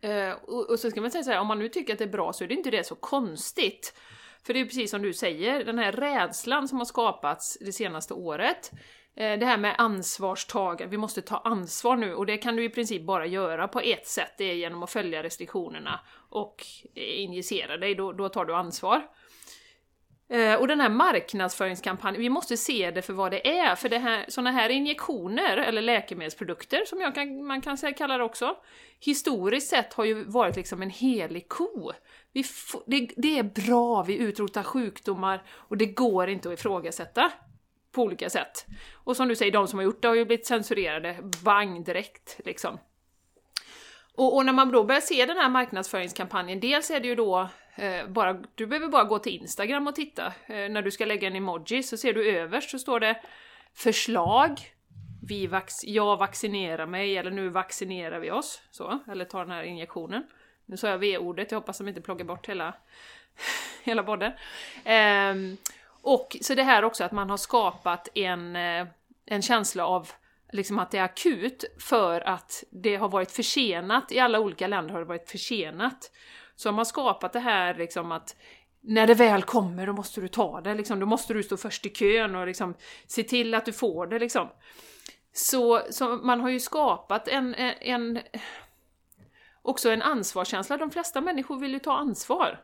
Eh, 0.00 0.32
och, 0.32 0.70
och, 0.70 0.80
så 0.80 0.90
ska 0.90 1.00
man 1.00 1.10
säga 1.10 1.24
så 1.24 1.30
här, 1.30 1.40
om 1.40 1.46
man 1.46 1.58
nu 1.58 1.68
tycker 1.68 1.92
att 1.92 1.98
det 1.98 2.04
är 2.04 2.08
bra 2.08 2.32
så 2.32 2.44
är 2.44 2.48
det 2.48 2.54
inte 2.54 2.70
det 2.70 2.86
så 2.86 2.94
konstigt. 2.94 3.94
För 4.46 4.54
det 4.54 4.60
är 4.60 4.64
precis 4.64 4.90
som 4.90 5.02
du 5.02 5.12
säger, 5.12 5.64
den 5.64 5.78
här 5.78 5.92
rädslan 5.92 6.68
som 6.68 6.78
har 6.78 6.84
skapats 6.84 7.58
det 7.60 7.72
senaste 7.72 8.14
året, 8.14 8.70
Eh, 9.16 9.38
det 9.38 9.46
här 9.46 9.58
med 9.58 9.74
ansvarstagande, 9.78 10.90
vi 10.90 10.96
måste 10.96 11.22
ta 11.22 11.36
ansvar 11.36 11.96
nu 11.96 12.14
och 12.14 12.26
det 12.26 12.36
kan 12.36 12.56
du 12.56 12.64
i 12.64 12.68
princip 12.68 13.02
bara 13.02 13.26
göra 13.26 13.68
på 13.68 13.80
ett 13.80 14.06
sätt, 14.06 14.34
det 14.38 14.44
är 14.44 14.54
genom 14.54 14.82
att 14.82 14.90
följa 14.90 15.22
restriktionerna 15.22 16.00
och 16.28 16.66
injicera 16.94 17.76
dig, 17.76 17.94
då, 17.94 18.12
då 18.12 18.28
tar 18.28 18.44
du 18.44 18.54
ansvar. 18.54 19.02
Eh, 20.28 20.54
och 20.54 20.68
den 20.68 20.80
här 20.80 20.88
marknadsföringskampanjen, 20.88 22.22
vi 22.22 22.28
måste 22.28 22.56
se 22.56 22.90
det 22.90 23.02
för 23.02 23.12
vad 23.12 23.30
det 23.30 23.58
är, 23.58 23.74
för 23.74 23.88
det 23.88 23.98
här, 23.98 24.24
sådana 24.28 24.50
här 24.50 24.68
injektioner, 24.68 25.56
eller 25.56 25.82
läkemedelsprodukter 25.82 26.84
som 26.86 27.00
jag 27.00 27.14
kan, 27.14 27.46
man 27.46 27.60
kan 27.60 27.78
säga, 27.78 27.92
kalla 27.92 28.18
det 28.18 28.24
också, 28.24 28.56
historiskt 29.00 29.68
sett 29.68 29.94
har 29.94 30.04
ju 30.04 30.24
varit 30.24 30.56
liksom 30.56 30.82
en 30.82 30.90
helig 30.90 31.48
ko. 31.48 31.92
Vi 32.32 32.44
det, 32.86 33.08
det 33.16 33.38
är 33.38 33.42
bra, 33.42 34.02
vi 34.02 34.16
utrotar 34.16 34.62
sjukdomar 34.62 35.42
och 35.50 35.76
det 35.76 35.86
går 35.86 36.28
inte 36.28 36.48
att 36.48 36.58
ifrågasätta 36.58 37.32
på 37.94 38.02
olika 38.02 38.30
sätt. 38.30 38.66
Och 38.92 39.16
som 39.16 39.28
du 39.28 39.36
säger, 39.36 39.52
de 39.52 39.68
som 39.68 39.78
har 39.78 39.84
gjort 39.84 40.02
det 40.02 40.08
har 40.08 40.14
ju 40.14 40.24
blivit 40.24 40.46
censurerade, 40.46 41.16
bang 41.44 41.84
direkt 41.84 42.40
liksom. 42.44 42.78
Och, 44.16 44.36
och, 44.36 44.46
när 44.46 44.52
man 44.52 44.72
då 44.72 44.84
börjar 44.84 45.00
se 45.00 45.26
den 45.26 45.36
här 45.36 45.48
marknadsföringskampanjen, 45.48 46.60
dels 46.60 46.90
är 46.90 47.00
det 47.00 47.08
ju 47.08 47.14
då 47.14 47.48
eh, 47.74 48.06
bara, 48.08 48.32
du 48.54 48.66
behöver 48.66 48.88
bara 48.88 49.04
gå 49.04 49.18
till 49.18 49.40
Instagram 49.40 49.86
och 49.86 49.94
titta. 49.94 50.26
Eh, 50.26 50.68
när 50.68 50.82
du 50.82 50.90
ska 50.90 51.04
lägga 51.04 51.28
en 51.28 51.36
emoji 51.36 51.82
så 51.82 51.96
ser 51.96 52.12
du 52.12 52.30
överst 52.36 52.70
så 52.70 52.78
står 52.78 53.00
det 53.00 53.20
förslag, 53.74 54.60
vi 55.28 55.46
vax 55.46 55.84
jag 55.84 56.16
vaccinerar 56.16 56.86
mig, 56.86 57.16
eller 57.16 57.30
nu 57.30 57.48
vaccinerar 57.48 58.20
vi 58.20 58.30
oss, 58.30 58.62
så, 58.70 58.98
eller 59.08 59.24
tar 59.24 59.40
den 59.40 59.50
här 59.50 59.62
injektionen. 59.62 60.26
Nu 60.66 60.76
sa 60.76 60.88
jag 60.88 60.98
V-ordet, 60.98 61.50
jag 61.50 61.60
hoppas 61.60 61.78
de 61.78 61.88
inte 61.88 62.00
plockar 62.00 62.24
bort 62.24 62.48
hela, 62.48 62.74
hela 63.84 64.02
podden. 64.02 64.32
Eh, 64.84 65.56
och 66.04 66.36
så 66.40 66.54
det 66.54 66.62
här 66.62 66.84
också 66.84 67.04
att 67.04 67.12
man 67.12 67.30
har 67.30 67.36
skapat 67.36 68.08
en, 68.14 68.56
eh, 68.56 68.86
en 69.26 69.42
känsla 69.42 69.86
av 69.86 70.10
liksom 70.52 70.78
att 70.78 70.90
det 70.90 70.98
är 70.98 71.04
akut 71.04 71.64
för 71.78 72.20
att 72.20 72.64
det 72.70 72.96
har 72.96 73.08
varit 73.08 73.30
försenat, 73.30 74.12
i 74.12 74.18
alla 74.18 74.40
olika 74.40 74.66
länder 74.66 74.92
har 74.92 75.00
det 75.00 75.06
varit 75.06 75.30
försenat. 75.30 76.10
Så 76.56 76.68
har 76.68 76.74
man 76.74 76.86
skapat 76.86 77.32
det 77.32 77.40
här 77.40 77.74
liksom 77.74 78.12
att 78.12 78.36
när 78.80 79.06
det 79.06 79.14
väl 79.14 79.42
kommer 79.42 79.86
då 79.86 79.92
måste 79.92 80.20
du 80.20 80.28
ta 80.28 80.60
det, 80.60 80.74
liksom, 80.74 81.00
då 81.00 81.06
måste 81.06 81.34
du 81.34 81.42
stå 81.42 81.56
först 81.56 81.86
i 81.86 81.90
kön 81.90 82.34
och 82.34 82.46
liksom 82.46 82.74
se 83.06 83.22
till 83.22 83.54
att 83.54 83.64
du 83.64 83.72
får 83.72 84.06
det 84.06 84.18
liksom. 84.18 84.48
Så, 85.32 85.82
så 85.90 86.08
man 86.08 86.40
har 86.40 86.48
ju 86.48 86.60
skapat 86.60 87.28
en, 87.28 87.54
en, 87.54 88.20
också 89.62 89.90
en 89.90 90.02
ansvarskänsla, 90.02 90.76
de 90.76 90.90
flesta 90.90 91.20
människor 91.20 91.58
vill 91.58 91.72
ju 91.72 91.78
ta 91.78 91.92
ansvar. 91.92 92.60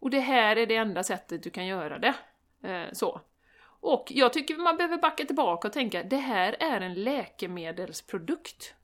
Och 0.00 0.10
det 0.10 0.20
här 0.20 0.56
är 0.56 0.66
det 0.66 0.76
enda 0.76 1.02
sättet 1.02 1.42
du 1.42 1.50
kan 1.50 1.66
göra 1.66 1.98
det. 1.98 2.14
Eh, 2.62 2.92
så. 2.92 3.20
Och 3.80 4.06
jag 4.10 4.32
tycker 4.32 4.56
man 4.56 4.76
behöver 4.76 4.98
backa 4.98 5.24
tillbaka 5.24 5.68
och 5.68 5.74
tänka, 5.74 6.02
det 6.02 6.16
här 6.16 6.56
är 6.60 6.80
en 6.80 6.94
läkemedelsprodukt. 6.94 8.74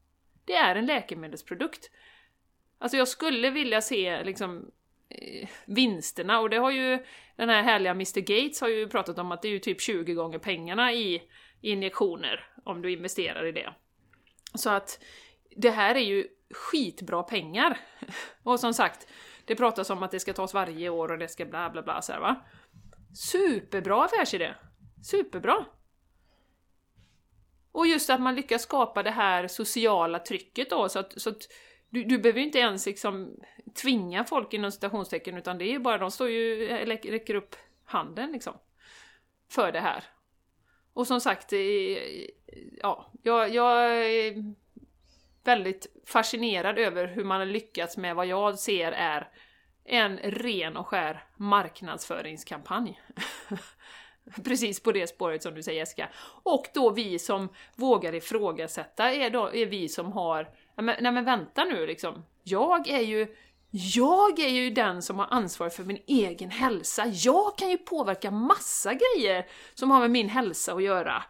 Det 0.45 0.55
är 0.55 0.77
en 0.77 0.87
läkemedelsprodukt. 0.87 1.91
Alltså 2.79 2.97
jag 2.97 3.09
skulle 3.09 3.51
vilja 3.51 3.81
se 3.81 4.25
liksom 4.25 4.71
eh, 5.09 5.49
vinsterna 5.67 6.41
och 6.41 6.51
det 6.51 6.57
har 6.57 6.71
ju 6.71 7.05
den 7.37 7.49
här 7.49 7.63
härliga 7.63 7.91
Mr 7.91 8.21
Gates 8.21 8.61
har 8.61 8.69
ju 8.69 8.89
pratat 8.89 9.19
om 9.19 9.33
att 9.33 9.43
det 9.43 9.49
är 9.49 9.53
ju 9.53 9.59
typ 9.59 9.81
20 9.81 10.15
gånger 10.15 10.39
pengarna 10.39 10.93
i 10.93 11.23
injektioner 11.61 12.47
om 12.65 12.83
du 12.83 12.93
investerar 12.93 13.47
i 13.47 13.53
det. 13.53 13.75
Så 14.55 14.71
att 14.71 15.03
det 15.57 15.71
här 15.71 15.95
är 15.95 16.01
ju 16.01 16.29
skitbra 16.51 17.23
pengar. 17.23 17.81
Och 18.43 18.61
som 18.61 18.75
sagt, 18.75 19.07
det 19.45 19.57
pratas 19.57 19.91
om 19.91 20.03
att 20.03 20.11
det 20.11 20.21
ska 20.21 20.33
tas 20.33 20.55
varje 20.55 20.89
år 20.89 21.13
och 21.13 21.19
det 21.19 21.29
ska 21.29 21.45
bla 21.45 21.71
bla 21.71 21.83
bla 21.83 22.03
så 22.03 22.13
här, 22.13 22.21
va. 22.21 22.37
Superbra 23.17 24.05
affärsidé! 24.05 24.55
Superbra! 25.03 25.67
Och 27.73 27.87
just 27.87 28.11
att 28.11 28.21
man 28.21 28.35
lyckas 28.35 28.63
skapa 28.63 29.03
det 29.03 29.11
här 29.11 29.49
sociala 29.49 30.19
trycket 30.19 30.71
då, 30.71 30.89
så 30.89 30.99
att, 30.99 31.21
så 31.21 31.31
att 31.31 31.43
du, 31.91 32.05
du 32.05 32.19
behöver 32.19 32.41
inte 32.41 32.59
ens 32.59 32.87
liksom 32.87 33.41
tvinga 33.83 34.25
folk 34.25 34.53
inom 34.53 34.73
citationstecken, 34.73 35.37
utan 35.37 35.59
det 35.59 35.65
är 35.65 35.71
ju 35.71 35.79
bara, 35.79 35.99
de 35.99 36.11
står 36.11 36.29
ju, 36.29 36.69
räcker 36.87 37.35
upp 37.35 37.57
handen 37.85 38.33
liksom. 38.33 38.55
För 39.51 39.73
det 39.73 39.81
här. 39.81 40.05
Och 40.93 41.07
som 41.07 41.21
sagt, 41.21 41.53
eh, 41.53 41.59
ja, 42.83 43.13
jag, 43.23 43.55
jag 43.55 44.05
är 44.05 44.55
väldigt 45.45 45.87
fascinerad 46.07 46.79
över 46.79 47.07
hur 47.07 47.25
man 47.25 47.39
har 47.39 47.47
lyckats 47.47 47.97
med 47.97 48.17
vad 48.17 48.27
jag 48.27 48.59
ser 48.59 48.93
är 48.93 49.29
en 49.89 50.19
ren 50.19 50.77
och 50.77 50.87
skär 50.87 51.25
marknadsföringskampanj. 51.37 53.01
Precis 54.45 54.81
på 54.81 54.93
det 54.93 55.07
spåret 55.07 55.43
som 55.43 55.55
du 55.55 55.63
säger 55.63 55.79
Jessica. 55.79 56.09
Och 56.43 56.67
då 56.75 56.91
vi 56.91 57.19
som 57.19 57.49
vågar 57.75 58.15
ifrågasätta 58.15 59.13
är, 59.13 59.31
då, 59.31 59.55
är 59.55 59.67
vi 59.67 59.89
som 59.89 60.13
har, 60.13 60.49
nej 60.77 61.13
men 61.13 61.25
vänta 61.25 61.65
nu 61.65 61.87
liksom, 61.87 62.25
jag 62.43 62.89
är 62.89 63.01
ju 63.01 63.37
jag 63.71 64.39
är 64.39 64.49
ju 64.49 64.71
den 64.71 65.03
som 65.03 65.19
har 65.19 65.27
ansvar 65.31 65.69
för 65.69 65.85
min 65.85 66.03
egen 66.07 66.51
hälsa. 66.51 67.07
Jag 67.07 67.59
kan 67.59 67.71
ju 67.71 67.79
påverka 67.79 68.31
massa 68.31 68.93
grejer 68.95 69.47
som 69.75 69.91
har 69.91 70.01
med 70.01 70.11
min 70.11 70.29
hälsa 70.29 70.75
att 70.75 70.83
göra. 70.83 71.23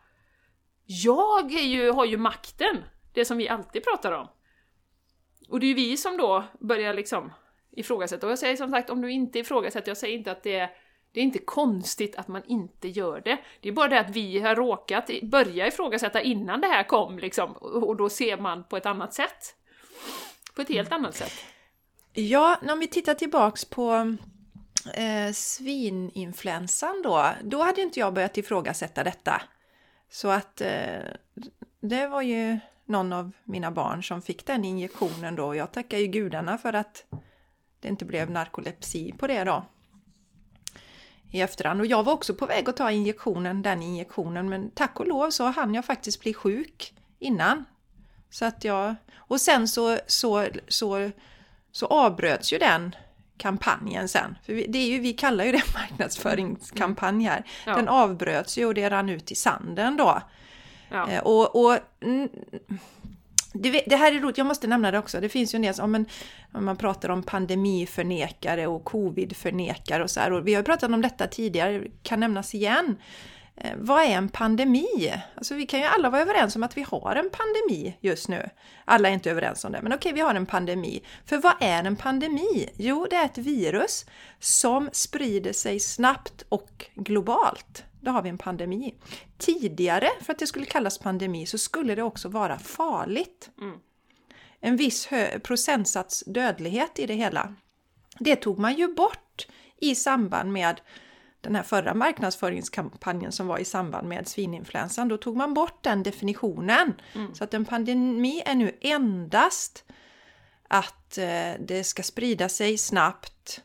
Jag 0.85 1.53
är 1.53 1.62
ju, 1.62 1.90
har 1.90 2.05
ju 2.05 2.16
makten, 2.16 2.85
det 3.14 3.25
som 3.25 3.37
vi 3.37 3.49
alltid 3.49 3.85
pratar 3.85 4.12
om. 4.12 4.29
Och 5.49 5.61
det 5.61 5.66
är 5.66 5.69
ju 5.69 5.75
vi 5.75 5.97
som 5.97 6.16
då 6.16 6.45
börjar 6.61 6.95
liksom 6.95 7.33
ifrågasätta. 7.76 8.26
Och 8.26 8.32
jag 8.32 8.38
säger 8.38 8.56
som 8.56 8.70
sagt, 8.70 8.90
om 8.90 9.00
du 9.00 9.10
inte 9.12 9.38
ifrågasätter, 9.38 9.90
jag 9.90 9.96
säger 9.96 10.18
inte 10.18 10.32
att 10.32 10.42
det 10.42 10.56
är 10.56 10.70
det 11.16 11.20
är 11.20 11.24
inte 11.24 11.38
konstigt 11.38 12.16
att 12.16 12.28
man 12.28 12.42
inte 12.46 12.88
gör 12.88 13.20
det. 13.24 13.38
Det 13.60 13.68
är 13.68 13.72
bara 13.72 13.88
det 13.88 14.00
att 14.00 14.10
vi 14.10 14.40
har 14.40 14.54
råkat 14.54 15.10
börja 15.22 15.66
ifrågasätta 15.66 16.20
innan 16.20 16.60
det 16.60 16.66
här 16.66 16.85
kom, 16.85 17.18
liksom, 17.18 17.52
och 17.52 17.96
då 17.96 18.08
ser 18.08 18.37
man 18.37 18.64
på 18.64 18.77
ett 18.77 18.87
annat 18.87 19.14
sätt. 19.14 19.54
På 20.54 20.62
ett 20.62 20.68
helt 20.68 20.92
annat 20.92 21.14
sätt. 21.14 21.33
Ja, 22.12 22.58
när 22.62 22.77
vi 22.77 22.87
tittar 22.87 23.14
tillbaks 23.14 23.64
på 23.64 24.16
eh, 24.94 25.33
svininfluensan 25.33 27.02
då, 27.02 27.29
då 27.42 27.62
hade 27.62 27.83
inte 27.83 28.00
jag 28.00 28.14
börjat 28.14 28.38
ifrågasätta 28.38 29.04
detta. 29.04 29.42
Så 30.10 30.29
att 30.29 30.60
eh, 30.60 30.98
det 31.81 32.06
var 32.06 32.22
ju 32.22 32.58
någon 32.85 33.12
av 33.12 33.33
mina 33.44 33.70
barn 33.70 34.02
som 34.02 34.22
fick 34.22 34.46
den 34.46 34.64
injektionen 34.64 35.37
då. 35.37 35.54
Jag 35.54 35.72
tackar 35.72 35.98
ju 35.98 36.06
gudarna 36.06 36.58
för 36.58 36.72
att 36.72 37.04
det 37.87 37.90
inte 37.90 38.04
blev 38.04 38.30
narkolepsi 38.30 39.12
på 39.12 39.26
det 39.26 39.44
då. 39.44 39.64
I 41.30 41.40
efterhand. 41.40 41.80
Och 41.80 41.87
jag 41.87 42.02
var 42.02 42.12
också 42.12 42.34
på 42.34 42.46
väg 42.46 42.68
att 42.68 42.76
ta 42.76 42.90
injektionen, 42.90 43.62
den 43.62 43.82
injektionen, 43.82 44.48
men 44.48 44.70
tack 44.70 45.00
och 45.00 45.06
lov 45.06 45.30
så 45.30 45.44
hann 45.44 45.74
jag 45.74 45.84
faktiskt 45.84 46.20
bli 46.20 46.34
sjuk 46.34 46.94
innan. 47.18 47.64
Så 48.30 48.44
att 48.44 48.64
jag, 48.64 48.94
och 49.16 49.40
sen 49.40 49.68
så, 49.68 49.98
så, 50.06 50.46
så, 50.68 51.10
så 51.72 51.87
avbröts 51.87 52.52
ju 52.52 52.58
den 52.58 52.94
kampanjen 53.37 54.08
sen. 54.08 54.38
För 54.42 54.52
vi, 54.52 54.66
det 54.66 54.78
är 54.78 54.88
ju, 54.88 54.98
vi 54.98 55.12
kallar 55.12 55.44
ju 55.44 55.52
det 55.52 55.62
marknadsföringskampanj 55.74 57.24
här. 57.24 57.44
Ja. 57.66 57.76
Den 57.76 57.88
avbröts 57.88 58.58
ju 58.58 58.66
och 58.66 58.74
det 58.74 58.90
rann 58.90 59.08
ut 59.08 59.32
i 59.32 59.34
sanden 59.34 59.96
då. 59.96 60.22
Ja. 60.88 61.10
Eh, 61.10 61.22
Och, 61.22 61.64
och 61.64 61.78
mm, 62.00 62.28
vet, 63.63 63.85
det 63.87 63.96
här 63.96 64.15
är 64.15 64.21
roligt, 64.21 64.38
jag 64.38 64.46
måste 64.46 64.67
nämna 64.67 64.90
det 64.90 64.98
också. 64.98 65.21
Det 65.21 65.29
finns 65.29 65.54
ju 65.54 65.57
en 65.57 65.63
del 65.63 65.75
som, 65.75 65.92
men, 65.92 66.07
om 66.52 66.65
man 66.65 66.77
pratar 66.77 67.09
om 67.09 67.23
pandemiförnekare 67.23 68.67
och 68.67 68.85
covidförnekare 68.85 70.02
och 70.02 70.11
så 70.11 70.21
här. 70.21 70.33
Och 70.33 70.48
vi 70.48 70.54
har 70.54 70.61
ju 70.61 70.65
pratat 70.65 70.90
om 70.90 71.02
detta 71.02 71.27
tidigare, 71.27 71.83
kan 72.02 72.21
nämnas 72.21 72.54
igen. 72.54 72.96
Eh, 73.57 73.73
vad 73.77 74.02
är 74.02 74.09
en 74.09 74.29
pandemi? 74.29 75.15
Alltså 75.35 75.54
vi 75.54 75.67
kan 75.67 75.81
ju 75.81 75.87
alla 75.87 76.11
vara 76.11 76.23
överens 76.23 76.57
om 76.57 76.63
att 76.63 76.77
vi 76.77 76.83
har 76.83 77.17
en 77.17 77.31
pandemi 77.31 77.96
just 78.00 78.29
nu. 78.29 78.50
Alla 78.85 79.09
är 79.09 79.13
inte 79.13 79.31
överens 79.31 79.65
om 79.65 79.73
det, 79.73 79.83
men 79.83 79.92
okej, 79.92 80.13
vi 80.13 80.21
har 80.21 80.35
en 80.35 80.46
pandemi. 80.46 81.02
För 81.27 81.38
vad 81.38 81.54
är 81.61 81.85
en 81.85 81.96
pandemi? 81.96 82.71
Jo, 82.77 83.07
det 83.11 83.17
är 83.17 83.25
ett 83.25 83.38
virus 83.38 84.07
som 84.40 84.90
sprider 84.92 85.52
sig 85.52 85.81
snabbt 85.81 86.44
och 86.48 86.87
globalt. 86.94 87.85
Då 88.00 88.11
har 88.11 88.23
vi 88.23 88.29
en 88.29 88.38
pandemi. 88.38 88.94
Tidigare, 89.38 90.09
för 90.21 90.33
att 90.33 90.38
det 90.38 90.46
skulle 90.46 90.67
kallas 90.67 90.98
pandemi, 90.98 91.46
så 91.46 91.59
skulle 91.59 91.94
det 91.94 92.02
också 92.02 92.29
vara 92.29 92.59
farligt. 92.59 93.50
Mm. 93.61 93.79
En 94.61 94.77
viss 94.77 95.09
procentsats 95.42 96.25
dödlighet 96.27 96.98
i 96.98 97.07
det 97.07 97.15
hela. 97.15 97.54
Det 98.19 98.37
tog 98.37 98.59
man 98.59 98.75
ju 98.75 98.94
bort 98.94 99.46
i 99.81 99.94
samband 99.94 100.52
med 100.52 100.81
den 101.40 101.54
här 101.54 101.62
förra 101.62 101.94
marknadsföringskampanjen 101.94 103.32
som 103.32 103.46
var 103.46 103.58
i 103.58 103.64
samband 103.64 104.08
med 104.08 104.28
svininfluensan. 104.28 105.08
Då 105.08 105.16
tog 105.16 105.37
man 105.37 105.54
bort 105.54 105.78
den 105.82 106.02
definitionen. 106.02 106.92
Så 107.34 107.44
att 107.44 107.54
en 107.54 107.64
pandemi 107.64 108.42
är 108.46 108.54
nu 108.54 108.76
endast 108.80 109.84
att 110.68 111.18
eh, 111.18 111.52
det 111.60 111.84
ska 111.84 112.02
sprida 112.02 112.48
sig 112.48 112.78
snabbt 112.78 113.62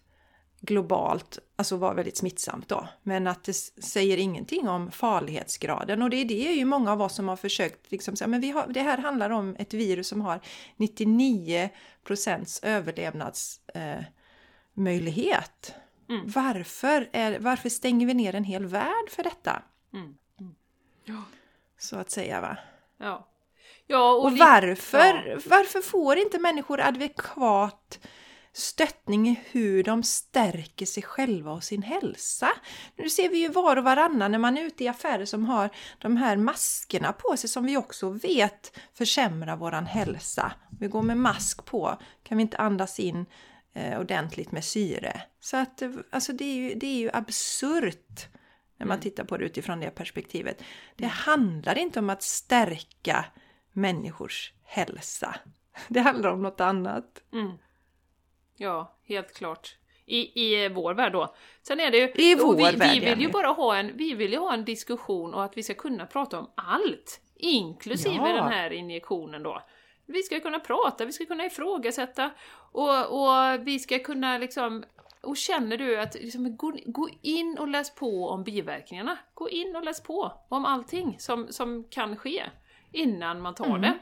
globalt, 0.61 1.39
alltså 1.55 1.78
vara 1.78 1.93
väldigt 1.93 2.17
smittsamt 2.17 2.67
då. 2.67 2.88
Men 3.03 3.28
att 3.28 3.43
det 3.43 3.53
säger 3.53 4.17
ingenting 4.17 4.69
om 4.69 4.91
farlighetsgraden 4.91 6.01
och 6.01 6.09
det 6.09 6.17
är 6.17 6.26
det 6.26 6.47
är 6.47 6.53
ju 6.53 6.65
många 6.65 6.91
av 6.91 7.01
oss 7.01 7.15
som 7.15 7.28
har 7.28 7.36
försökt 7.36 7.91
liksom 7.91 8.15
säga, 8.15 8.28
men 8.28 8.41
vi 8.41 8.51
har, 8.51 8.67
det 8.67 8.82
här 8.82 8.97
handlar 8.97 9.30
om 9.30 9.55
ett 9.59 9.74
virus 9.74 10.07
som 10.07 10.22
har 10.22 10.39
99% 10.78 11.69
överlevnadsmöjlighet. 12.65 13.67
Eh, 13.74 14.03
möjlighet. 14.74 15.76
Mm. 16.12 16.28
Varför, 16.28 17.09
är, 17.14 17.39
varför 17.39 17.70
stänger 17.70 18.07
vi 18.07 18.14
ner 18.14 18.36
en 18.36 18.43
hel 18.43 18.66
värld 18.66 19.09
för 19.09 19.24
detta? 19.24 19.62
Mm. 19.93 20.16
Mm. 20.39 20.55
Ja. 21.05 21.24
Så 21.78 21.97
att 21.97 22.09
säga 22.12 22.41
va. 22.41 22.57
Ja. 22.97 23.28
Ja, 23.88 24.12
och, 24.12 24.26
Och 24.26 24.38
varför, 24.38 25.39
varför 25.49 25.82
får 25.82 26.18
inte 26.18 26.39
människor 26.39 26.82
adekvat 26.82 27.99
stöttning 28.53 29.30
i 29.30 29.39
hur 29.51 29.84
de 29.84 30.03
stärker 30.03 30.86
sig 30.86 31.03
själva 31.03 31.51
och 31.51 31.64
sin 31.64 31.82
hälsa? 31.84 32.49
Nu 32.95 33.09
ser 33.09 33.30
vi 33.30 33.38
ju 33.38 33.47
var 33.47 33.78
och 33.78 33.84
varannan 33.84 34.32
när 34.32 34.39
man 34.39 34.57
är 34.57 34.64
ute 34.64 34.84
i 34.84 34.88
affärer 34.88 35.26
som 35.26 35.45
har 35.45 35.70
de 35.97 36.18
här 36.18 36.38
maskerna 36.38 37.14
på 37.14 37.38
sig 37.38 37.49
som 37.49 37.66
vi 37.66 37.78
också 37.78 38.09
vet 38.09 38.78
försämrar 38.93 39.55
våran 39.55 39.86
hälsa. 39.86 40.51
Vi 40.80 40.88
går 40.88 41.01
med 41.01 41.18
mask 41.18 41.66
på, 41.66 41.97
kan 42.24 42.38
vi 42.38 42.41
inte 42.41 42.57
andas 42.57 42.99
in 42.99 43.26
eh, 43.74 43.99
ordentligt 43.99 44.51
med 44.51 44.63
syre. 44.63 45.22
Så 45.39 45.57
att 45.57 45.82
eh, 45.82 45.91
alltså 46.09 46.34
det 46.34 46.43
är 46.43 46.55
ju, 46.55 46.76
det 46.76 46.88
är 46.88 46.97
ju 46.97 47.09
absurt 47.13 48.28
när 48.78 48.86
man 48.88 48.99
tittar 48.99 49.24
på 49.24 49.38
det 49.38 49.45
utifrån 49.45 49.80
det 49.80 49.89
perspektivet. 49.89 50.63
Det 50.95 51.07
handlar 51.07 51.78
inte 51.78 51.99
om 51.99 52.09
att 52.09 52.24
stärka 52.24 53.26
människors 53.72 54.53
hälsa. 54.63 55.36
Det 55.88 55.99
handlar 55.99 56.30
om 56.30 56.41
något 56.41 56.61
annat. 56.61 57.24
Mm. 57.34 57.51
Ja, 58.57 58.97
helt 59.03 59.34
klart. 59.34 59.78
I, 60.05 60.41
I 60.45 60.69
vår 60.69 60.93
värld 60.93 61.11
då. 61.11 61.36
Sen 61.61 61.80
är 61.80 61.91
det 61.91 61.97
ju... 61.97 62.11
I 62.15 62.36
vår 62.36 62.55
vi, 62.55 62.63
värld, 62.63 62.91
vi 62.93 62.99
vill 62.99 63.22
ju 63.22 63.28
bara 63.28 63.47
ha 63.47 63.78
en, 63.78 63.97
vi 63.97 64.13
vill 64.13 64.32
ju 64.32 64.39
ha 64.39 64.53
en 64.53 64.65
diskussion 64.65 65.34
och 65.34 65.43
att 65.43 65.57
vi 65.57 65.63
ska 65.63 65.74
kunna 65.74 66.05
prata 66.05 66.39
om 66.39 66.51
allt. 66.55 67.22
Inklusive 67.36 68.15
Ja. 68.15 68.34
den 68.34 68.51
här 68.51 68.74
injektionen 68.74 69.43
då. 69.43 69.63
Vi 70.05 70.24
ska 70.24 70.39
kunna 70.39 70.59
prata, 70.59 71.05
vi 71.05 71.11
ska 71.11 71.26
kunna 71.26 71.45
ifrågasätta 71.45 72.32
och, 72.72 73.22
och 73.22 73.67
vi 73.67 73.80
ska 73.80 73.99
kunna 73.99 74.38
liksom... 74.38 74.84
Och 75.22 75.38
känner 75.38 75.78
du 75.78 75.99
att 75.99 76.13
liksom, 76.13 76.57
gå, 76.57 76.74
gå 76.86 77.09
in 77.22 77.57
och 77.59 77.67
läs 77.67 77.95
på 77.95 78.30
om 78.30 78.43
biverkningarna. 78.43 79.17
Gå 79.34 79.49
in 79.49 79.76
och 79.76 79.84
läs 79.84 80.03
på 80.03 80.32
om 80.49 80.65
allting 80.65 81.15
som, 81.19 81.47
som 81.49 81.84
kan 81.89 82.15
ske 82.17 82.43
innan 82.91 83.41
man 83.41 83.55
tar 83.55 83.65
Mm. 83.65 83.82
det. 83.82 83.93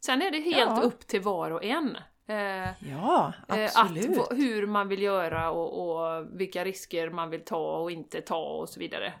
Sen 0.00 0.22
är 0.22 0.30
det 0.30 0.38
helt 0.40 0.56
Ja. 0.76 0.80
upp 0.82 1.06
till 1.06 1.20
var 1.20 1.50
och 1.50 1.64
en. 1.64 1.96
Eh, 2.26 2.68
Ja, 2.90 3.32
Eh, 3.48 3.64
absolut. 3.74 4.18
Att, 4.18 4.38
hur 4.38 4.66
man 4.66 4.88
vill 4.88 5.02
göra 5.02 5.50
och, 5.50 5.88
och 5.90 6.26
vilka 6.40 6.64
risker 6.64 7.10
man 7.10 7.30
vill 7.30 7.44
ta 7.44 7.76
och 7.78 7.90
inte 7.90 8.20
ta 8.20 8.44
och 8.48 8.68
så 8.68 8.80
vidare. 8.80 9.12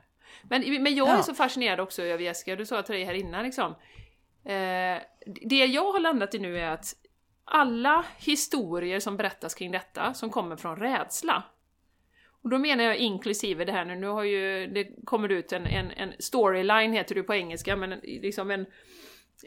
Men, 0.42 0.82
men 0.82 0.94
jag 0.94 1.08
är 1.08 1.16
Ja. 1.16 1.22
så 1.22 1.34
fascinerad 1.34 1.80
också 1.80 2.02
över 2.02 2.24
Jessica, 2.24 2.56
du 2.56 2.66
sa 2.66 2.82
till 2.82 2.94
dig 2.94 3.04
här 3.04 3.14
innan 3.14 3.44
liksom. 3.44 3.74
Eh, 4.44 5.02
det 5.24 5.66
jag 5.66 5.92
har 5.92 6.00
landat 6.00 6.34
i 6.34 6.38
nu 6.38 6.58
är 6.58 6.70
att 6.70 6.94
alla 7.50 8.04
historier 8.18 9.00
som 9.00 9.16
berättas 9.16 9.54
kring 9.54 9.70
detta, 9.70 10.14
som 10.14 10.30
kommer 10.30 10.56
från 10.56 10.76
rädsla. 10.76 11.42
Och 12.42 12.50
då 12.50 12.58
menar 12.58 12.84
jag 12.84 12.96
inklusive 12.96 13.64
det 13.64 13.72
här 13.72 13.84
nu, 13.84 13.96
nu 13.96 14.06
har 14.06 14.22
ju, 14.24 14.66
det 14.66 14.88
kommer 15.04 15.28
ut 15.28 15.52
en, 15.52 15.66
en, 15.66 15.90
en 15.90 16.12
storyline 16.18 16.92
heter 16.92 17.14
det 17.14 17.22
på 17.22 17.34
engelska, 17.34 17.76
men 17.76 17.92
en- 17.92 18.00
liksom 18.00 18.50
en, 18.50 18.66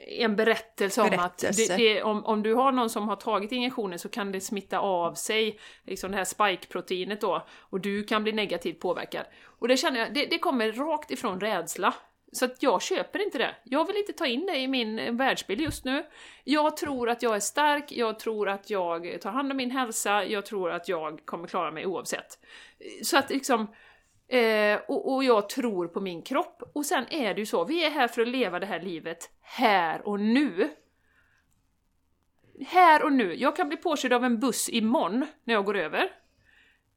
en 0.08 0.36
berättelse 0.36 1.02
om 1.02 1.10
Berättelse. 1.10 1.74
att 1.74 1.78
det, 1.80 1.94
det, 1.94 2.04
om, 2.04 2.26
om 2.26 2.44
du 2.44 2.54
har 2.54 2.72
någon 2.72 2.90
som 2.90 3.08
har 3.10 3.16
tagit 3.16 3.52
injektionen 3.52 4.00
så 4.00 4.10
kan 4.10 4.32
det 4.32 4.42
smitta 4.42 4.80
av 4.80 5.14
sig, 5.14 5.60
liksom 5.84 6.12
det 6.12 6.18
här 6.18 6.24
spike-proteinet 6.26 7.22
då, 7.22 7.46
och 7.52 7.80
du 7.82 8.04
kan 8.04 8.24
bli 8.24 8.32
negativt 8.32 8.80
påverkad. 8.80 9.26
Och 9.44 9.68
det 9.68 9.78
känner 9.78 10.00
jag, 10.00 10.14
det, 10.14 10.26
det 10.26 10.40
kommer 10.40 10.72
rakt 10.72 11.12
ifrån 11.12 11.40
rädsla. 11.40 11.94
Så 12.32 12.46
att 12.46 12.64
jag 12.64 12.82
köper 12.82 13.24
inte 13.24 13.38
det. 13.38 13.56
Jag 13.64 13.88
vill 13.88 13.98
inte 13.98 14.14
ta 14.14 14.26
in 14.26 14.46
det 14.46 14.58
i 14.58 14.68
min 14.68 15.18
världsbild 15.18 15.62
just 15.62 15.86
nu. 15.86 16.06
Jag 16.44 16.78
tror 16.78 17.10
att 17.10 17.24
jag 17.24 17.36
är 17.36 17.40
stark, 17.40 17.92
jag 17.92 18.20
tror 18.20 18.50
att 18.50 18.70
jag 18.70 19.22
tar 19.22 19.32
hand 19.32 19.52
om 19.52 19.58
min 19.58 19.72
hälsa, 19.72 20.26
jag 20.26 20.46
tror 20.46 20.72
att 20.72 20.88
jag 20.88 21.26
kommer 21.26 21.48
klara 21.48 21.72
mig 21.72 21.86
oavsett. 21.86 22.40
Så 23.04 23.18
att 23.18 23.30
liksom, 23.30 23.68
eh, 24.28 24.80
och, 24.88 25.14
och 25.14 25.24
jag 25.24 25.50
tror 25.50 25.88
på 25.88 26.02
min 26.02 26.22
kropp. 26.22 26.64
Och 26.74 26.86
sen 26.86 27.06
är 27.10 27.34
det 27.34 27.40
ju 27.40 27.46
så, 27.46 27.66
vi 27.66 27.86
är 27.86 27.90
här 27.90 28.08
för 28.08 28.22
att 28.22 28.28
leva 28.28 28.60
det 28.60 28.66
här 28.66 28.82
livet 28.82 29.30
här 29.42 30.08
och 30.08 30.20
nu. 30.20 30.70
Här 32.68 33.04
och 33.04 33.14
nu. 33.14 33.36
Jag 33.36 33.56
kan 33.56 33.68
bli 33.68 33.78
påkörd 33.78 34.14
av 34.14 34.26
en 34.26 34.40
buss 34.40 34.70
imorgon 34.70 35.26
när 35.44 35.54
jag 35.54 35.66
går 35.66 35.78
över. 35.78 36.12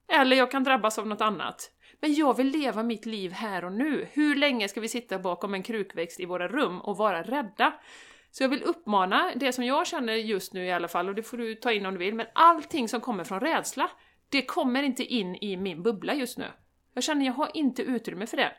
Eller 0.08 0.36
jag 0.36 0.50
kan 0.50 0.64
drabbas 0.64 0.98
av 0.98 1.06
något 1.06 1.20
annat. 1.20 1.70
Men 2.04 2.14
jag 2.14 2.36
vill 2.36 2.46
leva 2.46 2.82
mitt 2.82 3.06
liv 3.06 3.32
här 3.32 3.64
och 3.64 3.72
nu. 3.72 4.08
Hur 4.12 4.36
länge 4.36 4.68
ska 4.68 4.80
vi 4.80 4.88
sitta 4.88 5.18
bakom 5.18 5.54
en 5.54 5.62
krukväxt 5.62 6.20
i 6.20 6.24
våra 6.24 6.48
rum 6.48 6.80
och 6.80 6.96
vara 6.96 7.22
rädda? 7.22 7.74
Så 8.30 8.44
jag 8.44 8.48
vill 8.48 8.62
uppmana 8.62 9.32
det 9.36 9.52
som 9.52 9.64
jag 9.64 9.86
känner 9.86 10.14
just 10.14 10.52
nu 10.52 10.66
i 10.66 10.72
alla 10.72 10.88
fall, 10.88 11.08
och 11.08 11.14
det 11.14 11.22
får 11.22 11.36
du 11.36 11.54
ta 11.54 11.72
in 11.72 11.86
om 11.86 11.94
du 11.94 11.98
vill, 11.98 12.14
men 12.14 12.26
allting 12.32 12.88
som 12.88 13.00
kommer 13.00 13.24
från 13.24 13.40
rädsla, 13.40 13.90
det 14.28 14.42
kommer 14.42 14.82
inte 14.82 15.04
in 15.04 15.34
i 15.36 15.56
min 15.56 15.82
bubbla 15.82 16.14
just 16.14 16.38
nu. 16.38 16.44
Jag 16.94 17.04
känner 17.04 17.26
jag 17.26 17.32
har 17.32 17.50
inte 17.54 17.82
utrymme 17.82 18.26
för 18.26 18.36
det. 18.36 18.52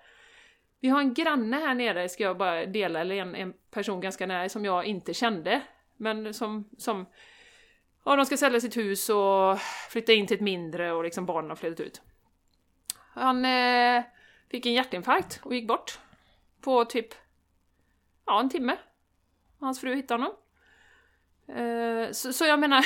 Vi 0.79 0.89
har 0.89 0.99
en 0.99 1.13
granne 1.13 1.57
här 1.57 1.75
nere, 1.75 2.09
ska 2.09 2.23
jag 2.23 2.37
bara 2.37 2.65
dela, 2.65 2.99
eller 3.01 3.15
en, 3.15 3.35
en 3.35 3.53
person 3.71 4.01
ganska 4.01 4.25
nära 4.25 4.49
som 4.49 4.65
jag 4.65 4.85
inte 4.85 5.13
kände, 5.13 5.61
men 5.97 6.33
som, 6.33 6.69
som 6.77 7.05
ja, 8.05 8.15
de 8.15 8.25
ska 8.25 8.37
sälja 8.37 8.59
sitt 8.59 8.77
hus 8.77 9.09
och 9.09 9.59
flytta 9.89 10.13
in 10.13 10.27
till 10.27 10.35
ett 10.35 10.41
mindre 10.41 10.91
och 10.93 11.03
liksom 11.03 11.25
barnen 11.25 11.49
har 11.49 11.55
flyttat 11.55 11.79
ut. 11.79 12.01
Han 13.15 13.45
eh, 13.45 14.03
fick 14.51 14.65
en 14.65 14.73
hjärtinfarkt 14.73 15.39
och 15.43 15.55
gick 15.55 15.67
bort 15.67 15.99
på 16.61 16.85
typ 16.85 17.07
ja, 18.25 18.39
en 18.39 18.49
timme. 18.49 18.77
Hans 19.59 19.81
fru 19.81 19.95
hittade 19.95 20.23
honom. 20.23 20.37
Eh, 21.47 22.11
så, 22.11 22.33
så 22.33 22.45
jag 22.45 22.59
menar, 22.59 22.77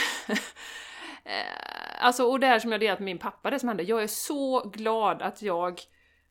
eh, 1.24 2.06
alltså 2.06 2.24
och 2.24 2.40
det 2.40 2.48
här 2.48 2.60
som 2.60 2.72
jag 2.72 2.82
delat 2.82 3.00
med 3.00 3.06
min 3.06 3.18
pappa, 3.18 3.50
det 3.50 3.60
som 3.60 3.70
hände, 3.70 3.84
jag 3.84 4.04
är 4.04 4.08
så 4.08 4.70
glad 4.70 5.22
att 5.22 5.42
jag 5.42 5.82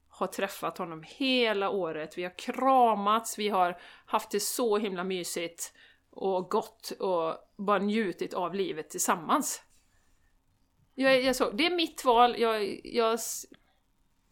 har 0.09 0.27
träffat 0.27 0.79
honom 0.79 1.05
hela 1.07 1.71
året. 1.71 2.19
Vi 2.19 2.23
har 2.23 2.39
kramats, 2.39 3.39
vi 3.39 3.49
har 3.49 3.79
haft 4.07 4.31
det 4.31 4.41
så 4.41 4.79
himla 4.79 5.05
mysigt 5.05 5.73
och 6.11 6.51
gott 6.51 6.91
och 6.91 7.37
bara 7.57 7.79
njutit 7.79 8.35
av 8.35 8.55
livet 8.55 8.91
tillsammans. 8.91 9.63
Jag, 10.95 11.23
jag 11.23 11.37
så, 11.37 11.51
det 11.51 11.67
är 11.67 11.77
mitt 11.77 12.05
val, 12.05 12.35
jag, 12.39 12.81
jag 12.85 13.19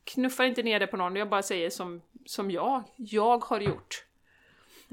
knuffar 0.07 0.45
inte 0.45 0.63
ner 0.63 0.81
det 0.81 0.87
på 0.87 0.97
någon, 0.97 1.17
jag 1.17 1.29
bara 1.29 1.43
säger 1.43 1.71
som, 1.71 2.03
som 2.27 2.51
jag, 2.51 2.85
jag 2.97 3.45
har 3.45 3.61
gjort. 3.61 4.05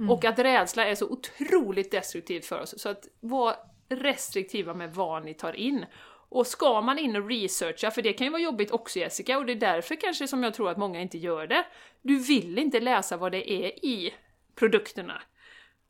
Och 0.09 0.26
att 0.26 0.39
rädsla 0.39 0.86
är 0.86 0.95
så 0.95 1.09
otroligt 1.09 1.91
destruktivt 1.91 2.45
för 2.45 2.59
oss, 2.59 2.82
så 2.82 2.89
att 2.89 3.07
var 3.20 3.55
restriktiva 3.89 4.74
med 4.74 4.93
vad 4.93 5.26
ni 5.26 5.34
tar 5.34 5.53
in. 5.53 5.86
Och 6.30 6.47
ska 6.47 6.82
man 6.82 6.99
in 6.99 7.16
och 7.16 7.30
researcha, 7.30 7.91
för 7.91 8.01
det 8.01 8.14
kan 8.14 8.28
ju 8.28 8.32
vara 8.32 8.41
jobbigt 8.41 8.72
också 8.72 8.99
Jessica, 8.99 9.38
och 9.38 9.45
det 9.45 9.53
är 9.53 9.55
därför 9.55 9.95
kanske 9.95 10.28
som 10.28 10.43
jag 10.43 10.53
tror 10.53 10.70
att 10.70 10.78
många 10.78 11.01
inte 11.01 11.18
gör 11.18 11.47
det. 11.47 11.66
Du 12.01 12.20
vill 12.20 12.59
inte 12.59 12.80
läsa 12.80 13.18
vad 13.18 13.32
det 13.32 13.51
är 13.51 13.86
i 13.86 14.14
produkterna. 14.55 15.22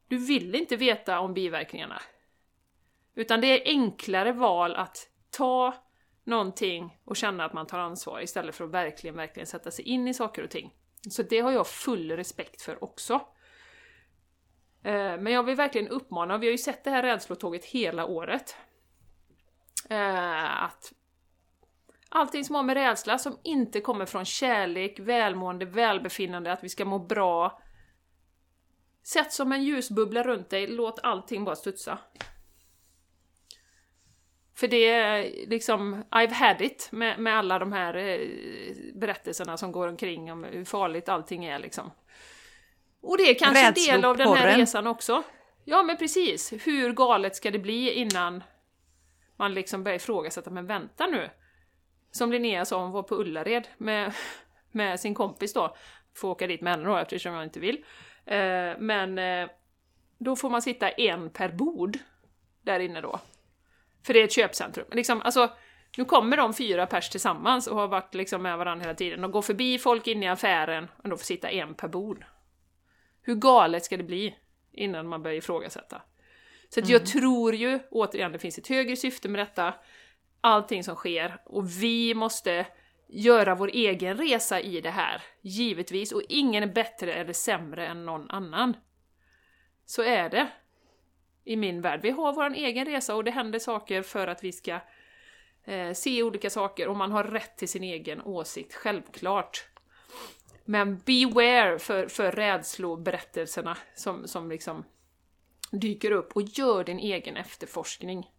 Du 0.07 0.17
vill 0.17 0.55
inte 0.55 0.75
veta 0.75 1.19
om 1.19 1.33
biverkningarna. 1.33 2.01
Utan 3.15 3.41
det 3.41 3.47
är 3.47 3.67
enklare 3.67 4.31
val 4.31 4.75
att 4.75 5.09
ta 5.29 5.73
någonting 6.23 6.99
och 7.05 7.15
känna 7.15 7.45
att 7.45 7.53
man 7.53 7.67
tar 7.67 7.79
ansvar 7.79 8.21
istället 8.21 8.55
för 8.55 8.65
att 8.65 8.71
verkligen, 8.71 9.15
verkligen 9.15 9.47
sätta 9.47 9.71
sig 9.71 9.85
in 9.85 10.07
i 10.07 10.13
saker 10.13 10.43
och 10.43 10.49
ting. 10.49 10.73
Så 11.09 11.23
det 11.23 11.39
har 11.39 11.51
jag 11.51 11.67
full 11.67 12.11
respekt 12.11 12.61
för 12.61 12.83
också. 12.83 13.13
Eh, 14.83 15.17
men 15.17 15.27
jag 15.27 15.43
vill 15.43 15.55
verkligen 15.55 15.87
uppmana, 15.87 16.37
vi 16.37 16.47
har 16.47 16.51
ju 16.51 16.57
sett 16.57 16.83
det 16.83 16.89
här 16.89 17.03
rädslotåget 17.03 17.65
hela 17.65 18.05
året, 18.05 18.55
eh, 19.89 20.63
att 20.63 20.93
allting 22.09 22.45
som 22.45 22.55
har 22.55 22.63
med 22.63 22.73
rädsla, 22.73 23.17
som 23.17 23.37
inte 23.43 23.81
kommer 23.81 24.05
från 24.05 24.25
kärlek, 24.25 24.99
välmående, 24.99 25.65
välbefinnande, 25.65 26.51
att 26.51 26.63
vi 26.63 26.69
ska 26.69 26.85
må 26.85 26.99
bra, 26.99 27.61
sätt 29.03 29.33
som 29.33 29.51
en 29.51 29.63
ljusbubbla 29.63 30.23
runt 30.23 30.49
dig, 30.49 30.67
låt 30.67 30.99
allting 31.03 31.45
bara 31.45 31.55
studsa. 31.55 31.97
För 34.63 34.67
det 34.67 34.89
är 34.89 35.47
liksom, 35.47 36.03
I've 36.11 36.31
had 36.31 36.61
it 36.61 36.89
med, 36.91 37.19
med 37.19 37.37
alla 37.37 37.59
de 37.59 37.71
här 37.71 37.95
eh, 37.95 38.27
berättelserna 38.93 39.57
som 39.57 39.71
går 39.71 39.87
omkring 39.87 40.31
om 40.31 40.43
hur 40.43 40.65
farligt 40.65 41.09
allting 41.09 41.45
är 41.45 41.59
liksom. 41.59 41.91
Och 43.01 43.17
det 43.17 43.23
är 43.23 43.33
kanske 43.39 43.67
en 43.67 43.73
del 43.73 44.05
av 44.05 44.17
den 44.17 44.33
här 44.33 44.57
resan 44.57 44.87
också. 44.87 45.23
Ja 45.65 45.83
men 45.83 45.97
precis, 45.97 46.53
hur 46.63 46.93
galet 46.93 47.35
ska 47.35 47.51
det 47.51 47.59
bli 47.59 47.93
innan 47.93 48.43
man 49.37 49.53
liksom 49.53 49.83
börjar 49.83 49.95
ifrågasätta, 49.95 50.49
men 50.49 50.67
vänta 50.67 51.07
nu. 51.07 51.29
Som 52.11 52.31
Linnea 52.31 52.65
sa, 52.65 52.81
hon 52.81 52.91
var 52.91 53.03
på 53.03 53.15
Ullared 53.15 53.67
med, 53.77 54.13
med 54.71 54.99
sin 54.99 55.13
kompis 55.13 55.53
då. 55.53 55.75
Får 56.15 56.29
åka 56.29 56.47
dit 56.47 56.61
med 56.61 56.73
henne 56.73 56.89
då 56.89 56.97
eftersom 56.97 57.33
jag 57.33 57.43
inte 57.43 57.59
vill. 57.59 57.85
Eh, 58.25 58.71
men 58.79 59.17
eh, 59.17 59.49
då 60.17 60.35
får 60.35 60.49
man 60.49 60.61
sitta 60.61 60.89
en 60.89 61.29
per 61.29 61.49
bord 61.49 61.97
där 62.61 62.79
inne 62.79 63.01
då. 63.01 63.19
För 64.05 64.13
det 64.13 64.19
är 64.19 64.23
ett 64.23 64.33
köpcentrum. 64.33 64.85
Liksom, 64.91 65.21
alltså, 65.21 65.49
nu 65.97 66.05
kommer 66.05 66.37
de 66.37 66.53
fyra 66.53 66.87
pers 66.87 67.09
tillsammans 67.09 67.67
och 67.67 67.77
har 67.77 67.87
varit 67.87 68.13
liksom 68.13 68.41
med 68.41 68.57
varandra 68.57 68.83
hela 68.83 68.95
tiden. 68.95 69.21
De 69.21 69.31
går 69.31 69.41
förbi 69.41 69.79
folk 69.79 70.07
inne 70.07 70.25
i 70.25 70.29
affären 70.29 70.87
och 71.03 71.09
de 71.09 71.17
får 71.17 71.25
sitta 71.25 71.49
en 71.49 71.73
per 71.73 71.87
bord. 71.87 72.25
Hur 73.21 73.35
galet 73.35 73.85
ska 73.85 73.97
det 73.97 74.03
bli 74.03 74.35
innan 74.71 75.07
man 75.07 75.23
börjar 75.23 75.37
ifrågasätta? 75.37 76.01
Så 76.69 76.79
mm. 76.79 76.91
jag 76.91 77.05
tror 77.05 77.55
ju, 77.55 77.79
återigen, 77.91 78.31
det 78.31 78.39
finns 78.39 78.57
ett 78.57 78.67
högre 78.67 78.95
syfte 78.95 79.29
med 79.29 79.39
detta. 79.39 79.73
Allting 80.41 80.83
som 80.83 80.95
sker 80.95 81.41
och 81.45 81.69
vi 81.69 82.13
måste 82.13 82.65
göra 83.07 83.55
vår 83.55 83.69
egen 83.73 84.17
resa 84.17 84.59
i 84.59 84.81
det 84.81 84.89
här, 84.89 85.21
givetvis. 85.41 86.11
Och 86.11 86.21
ingen 86.29 86.63
är 86.63 86.67
bättre 86.67 87.13
eller 87.13 87.33
sämre 87.33 87.87
än 87.87 88.05
någon 88.05 88.29
annan. 88.29 88.77
Så 89.85 90.03
är 90.03 90.29
det 90.29 90.47
i 91.43 91.55
min 91.55 91.81
värld. 91.81 91.99
Vi 92.03 92.09
har 92.09 92.33
vår 92.33 92.53
egen 92.53 92.85
resa 92.85 93.15
och 93.15 93.23
det 93.23 93.31
händer 93.31 93.59
saker 93.59 94.01
för 94.01 94.27
att 94.27 94.43
vi 94.43 94.51
ska 94.51 94.79
eh, 95.63 95.93
se 95.93 96.23
olika 96.23 96.49
saker 96.49 96.87
och 96.87 96.97
man 96.97 97.11
har 97.11 97.23
rätt 97.23 97.57
till 97.57 97.69
sin 97.69 97.83
egen 97.83 98.21
åsikt, 98.21 98.73
självklart. 98.73 99.65
Men 100.65 100.97
beware 100.97 101.79
för, 101.79 102.07
för 102.07 102.31
rädsloberättelserna 102.31 103.77
som, 103.95 104.27
som 104.27 104.49
liksom 104.49 104.83
dyker 105.71 106.11
upp 106.11 106.31
och 106.35 106.41
gör 106.41 106.83
din 106.83 106.99
egen 106.99 107.37
efterforskning. 107.37 108.29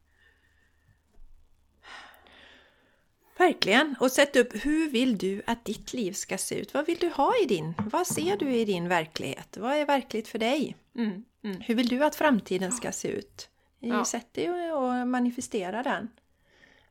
Verkligen! 3.37 3.97
Och 4.01 4.13
sätt 4.13 4.37
upp 4.37 4.65
hur 4.65 4.91
vill 4.91 5.19
du 5.19 5.43
att 5.47 5.65
ditt 5.65 5.93
liv 5.93 6.13
ska 6.13 6.39
se 6.39 6.55
ut? 6.55 6.75
Vad 6.75 6.87
vill 6.87 6.99
du 6.99 7.09
ha 7.09 7.35
i 7.43 7.47
din? 7.47 7.75
Vad 7.93 8.07
ser 8.07 8.37
du 8.37 8.53
i 8.53 8.65
din 8.65 8.89
verklighet? 8.89 9.57
Vad 9.57 9.73
är 9.73 9.87
verkligt 9.87 10.29
för 10.29 10.39
dig? 10.39 10.77
Mm, 10.97 11.25
mm. 11.45 11.61
Hur 11.61 11.75
vill 11.75 11.89
du 11.89 12.05
att 12.05 12.15
framtiden 12.15 12.73
ska 12.73 12.93
se 12.93 13.09
ut? 13.09 13.49
Ja. 13.81 14.05
Sätt 14.05 14.35
dig 14.35 14.73
och 14.73 15.09
manifestera 15.09 15.83
den. 15.83 16.11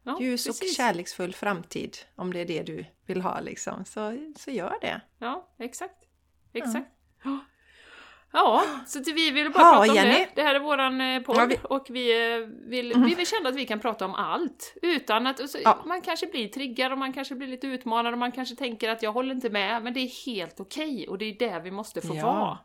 Ja, 0.04 0.18
Ljus 0.22 0.48
precis. 0.48 0.72
och 0.72 0.76
kärleksfull 0.76 1.34
framtid, 1.34 1.98
om 2.16 2.34
det 2.34 2.40
är 2.40 2.46
det 2.46 2.64
du 2.64 2.86
vill 3.06 3.22
ha 3.22 3.40
liksom. 3.40 3.86
Så, 3.86 4.32
så 4.38 4.52
gör 4.52 4.76
det. 4.82 5.02
Ja, 5.18 5.50
exakt. 5.60 6.06
Exakt. 6.54 6.90
Ja. 7.24 7.40
Ja, 8.36 8.64
så 8.88 9.00
vi 9.00 9.32
vill 9.32 9.52
bara 9.52 9.64
ja, 9.64 9.72
prata 9.72 9.92
om 9.92 9.96
Jenny. 9.96 10.14
det. 10.14 10.28
Det 10.36 10.44
här 10.44 10.56
är 10.56 10.60
våran 10.60 11.02
eh, 11.02 11.22
podd 11.22 11.38
ja, 11.38 11.46
vi... 11.46 11.58
och 11.64 11.88
vi 11.90 12.34
eh, 12.34 12.48
vill, 12.48 12.92
mm. 12.92 13.08
vi 13.08 13.16
vill 13.16 13.28
känna 13.28 13.50
att 13.50 13.56
vi 13.56 13.66
kan 13.66 13.80
prata 13.80 14.06
om 14.06 14.14
allt. 14.16 14.74
Utan 14.82 15.28
att, 15.28 15.50
så, 15.50 15.58
ja. 15.64 15.84
man 15.86 16.02
kanske 16.02 16.28
blir 16.28 16.48
triggad 16.48 16.92
och 16.92 16.98
man 16.98 17.14
kanske 17.14 17.36
blir 17.36 17.48
lite 17.48 17.68
utmanad 17.68 18.14
och 18.14 18.20
man 18.20 18.32
kanske 18.32 18.56
tänker 18.56 18.90
att 18.90 19.04
jag 19.04 19.12
håller 19.12 19.36
inte 19.36 19.50
med, 19.50 19.84
men 19.84 19.94
det 19.94 20.00
är 20.00 20.26
helt 20.26 20.60
okej 20.60 20.94
okay, 20.94 21.08
och 21.08 21.18
det 21.18 21.26
är 21.26 21.40
där 21.40 21.60
vi 21.60 21.72
måste 21.72 22.02
få 22.02 22.14
vara. 22.14 22.58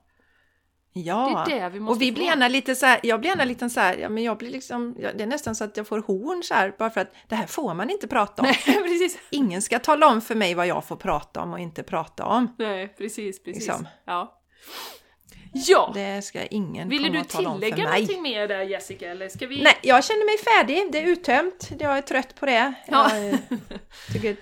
Ja, 1.05 1.45
det 1.49 1.53
är 1.53 1.71
det 1.71 1.79
vi 1.79 1.89
och 1.89 2.03
vi 2.03 2.13
blir 2.13 2.25
gärna 2.25 2.49
lite 2.49 2.75
så 2.75 2.87
här, 2.87 3.01
jag 3.03 3.21
blir 3.21 3.31
gärna 3.31 3.45
lite 3.45 3.71
så 3.71 3.81
här, 3.81 3.97
ja 3.97 4.09
men 4.09 4.25
jag 4.25 4.39
blir 4.39 4.51
liksom, 4.51 4.95
det 4.95 5.23
är 5.23 5.27
nästan 5.27 5.55
så 5.55 5.65
att 5.65 5.77
jag 5.77 5.87
får 5.87 5.99
horn 5.99 6.43
så 6.43 6.55
här, 6.55 6.75
bara 6.79 6.91
för 6.91 7.01
att 7.01 7.13
det 7.29 7.35
här 7.35 7.47
får 7.47 7.75
man 7.75 7.91
inte 7.91 8.09
prata 8.09 8.43
om. 8.43 8.49
Nej, 8.67 8.83
precis. 8.83 9.19
Ingen 9.31 9.63
ska 9.63 9.79
tala 9.79 10.09
om 10.09 10.21
för 10.21 10.35
mig 10.35 10.55
vad 10.55 10.67
jag 10.67 10.85
får 10.85 10.97
prata 10.97 11.41
om 11.41 11.53
och 11.53 11.59
inte 11.59 11.83
prata 11.83 12.25
om. 12.25 12.55
Nej, 12.59 12.89
precis, 12.89 13.43
precis. 13.43 13.67
Liksom. 13.67 13.89
Ja. 14.05 14.35
Ja! 15.53 15.91
Det 15.95 16.23
ska 16.23 16.47
ingen 16.47 16.89
Ville 16.89 17.09
du 17.09 17.25
tillägga 17.25 17.85
någonting 17.85 18.23
mer 18.23 18.49
där 18.49 18.63
Jessica? 18.63 19.11
Eller 19.11 19.29
ska 19.29 19.47
vi... 19.47 19.63
Nej, 19.63 19.79
jag 19.83 20.05
känner 20.05 20.25
mig 20.27 20.39
färdig. 20.39 20.93
Det 20.93 20.99
är 20.99 21.07
uttömt. 21.07 21.71
Jag 21.79 21.99
är 21.99 22.03
trött 22.03 22.35
på 22.41 22.47
det. 22.47 22.75
Ja. 22.87 23.11
Jag 23.17 23.39
tycker 24.13 24.37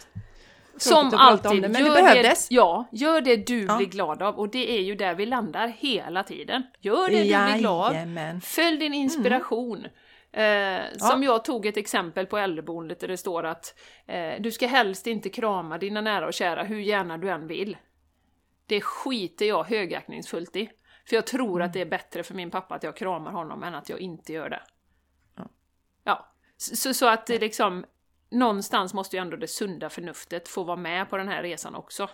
Som 0.79 1.11
alltid, 1.15 1.63
det, 1.63 1.69
men 1.69 1.85
det 1.85 1.91
behövdes. 1.91 2.49
Det, 2.49 2.55
ja, 2.55 2.89
gör 2.93 3.21
det 3.21 3.37
du 3.37 3.65
ja. 3.65 3.77
blir 3.77 3.87
glad 3.87 4.23
av 4.23 4.39
och 4.39 4.49
det 4.49 4.79
är 4.79 4.83
ju 4.83 4.95
där 4.95 5.15
vi 5.15 5.27
landar 5.27 5.69
hela 5.69 6.23
tiden. 6.23 6.63
Gör 6.81 7.09
det 7.09 7.13
Jajamän. 7.13 7.47
du 7.47 7.53
blir 7.53 7.61
glad, 7.61 8.45
följ 8.45 8.77
din 8.79 8.95
inspiration. 8.95 9.79
Mm. 9.79 9.91
Eh, 10.37 10.89
ja. 10.99 11.07
Som 11.07 11.23
jag 11.23 11.45
tog 11.45 11.67
ett 11.67 11.77
exempel 11.77 12.27
på 12.27 12.39
äldreboendet 12.39 13.01
där 13.01 13.09
det 13.09 13.17
står 13.17 13.47
att 13.47 13.79
eh, 14.07 14.35
du 14.41 14.51
ska 14.51 14.67
helst 14.67 15.07
inte 15.07 15.29
krama 15.29 15.79
dina 15.79 16.01
nära 16.01 16.27
och 16.27 16.35
kära 16.35 16.63
hur 16.63 16.81
gärna 16.81 17.19
du 17.19 17.31
än 17.31 17.47
vill. 17.47 17.77
Det 18.67 18.81
skiter 18.81 19.47
jag 19.47 19.65
högaktningsfullt 19.65 20.57
i. 20.57 20.71
För 21.09 21.17
jag 21.17 21.27
tror 21.27 21.57
mm. 21.57 21.67
att 21.67 21.73
det 21.73 21.81
är 21.81 21.87
bättre 21.87 22.23
för 22.23 22.35
min 22.35 22.51
pappa 22.51 22.75
att 22.75 22.83
jag 22.83 22.97
kramar 22.97 23.33
honom 23.33 23.63
än 23.63 23.75
att 23.75 23.89
jag 23.89 24.01
inte 24.01 24.33
gör 24.33 24.51
det. 24.51 24.63
Ja. 25.37 25.49
ja. 26.05 26.33
Så, 26.57 26.95
så 26.95 27.09
att 27.09 27.29
liksom, 27.29 27.85
någonstans 28.31 28.95
måste 28.95 29.17
ju 29.17 29.23
ändå 29.23 29.37
det 29.37 29.49
sunda 29.49 29.91
förnuftet 29.91 30.49
få 30.49 30.65
vara 30.65 30.77
med 30.77 31.11
på 31.11 31.17
den 31.17 31.29
här 31.29 31.43
resan 31.43 31.75
också. 31.75 32.09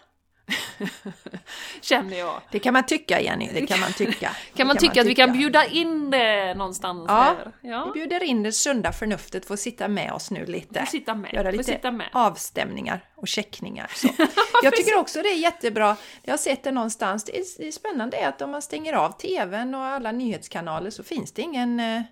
Känner 1.81 2.19
jag. 2.19 2.41
Det 2.51 2.59
kan 2.59 2.73
man 2.73 2.87
tycka 2.87 3.21
Jenny, 3.21 3.51
det 3.53 3.67
kan 3.67 3.81
man 3.81 3.93
tycka. 3.93 4.37
kan 4.55 4.67
man, 4.67 4.77
tycka 4.77 4.95
man 4.95 5.01
att 5.01 5.07
vi 5.07 5.15
kan 5.15 5.33
bjuda 5.33 5.67
in 5.67 6.11
det 6.11 6.55
någonstans 6.55 7.05
ja, 7.09 7.37
där? 7.39 7.71
Ja, 7.71 7.85
vi 7.85 8.01
bjuder 8.01 8.23
in 8.23 8.43
det 8.43 8.53
sunda 8.53 8.93
förnuftet 8.93 9.47
för 9.47 9.55
att 9.55 9.61
sitta 9.61 9.89
med 9.89 10.13
oss 10.13 10.31
nu 10.31 10.47
lite. 10.47 10.81
Får 10.81 10.87
sitta 10.87 11.15
med. 11.15 11.33
Göra 11.35 11.51
lite 11.51 11.65
sitta 11.65 11.91
med. 11.91 12.09
avstämningar 12.13 13.05
och 13.15 13.29
checkningar. 13.29 13.91
Så. 13.95 14.09
jag 14.63 14.77
tycker 14.77 14.99
också 14.99 15.23
det 15.23 15.29
är 15.29 15.39
jättebra, 15.39 15.97
jag 16.23 16.33
har 16.33 16.39
sett 16.39 16.65
det 16.65 16.73
någonstans, 16.73 17.25
det 17.25 17.39
är, 17.39 17.45
det 17.59 17.69
är 17.69 17.73
spännande 17.73 18.29
att 18.29 18.43
om 18.43 18.51
man 18.51 18.63
stänger 18.63 18.93
av 18.93 19.13
TVn 19.13 19.75
och 19.75 19.85
alla 19.85 20.13
nyhetskanaler 20.13 20.91
så 20.91 21.03
finns 21.03 21.33
det 21.33 21.43
ingen 21.43 21.81
eh, 21.81 22.03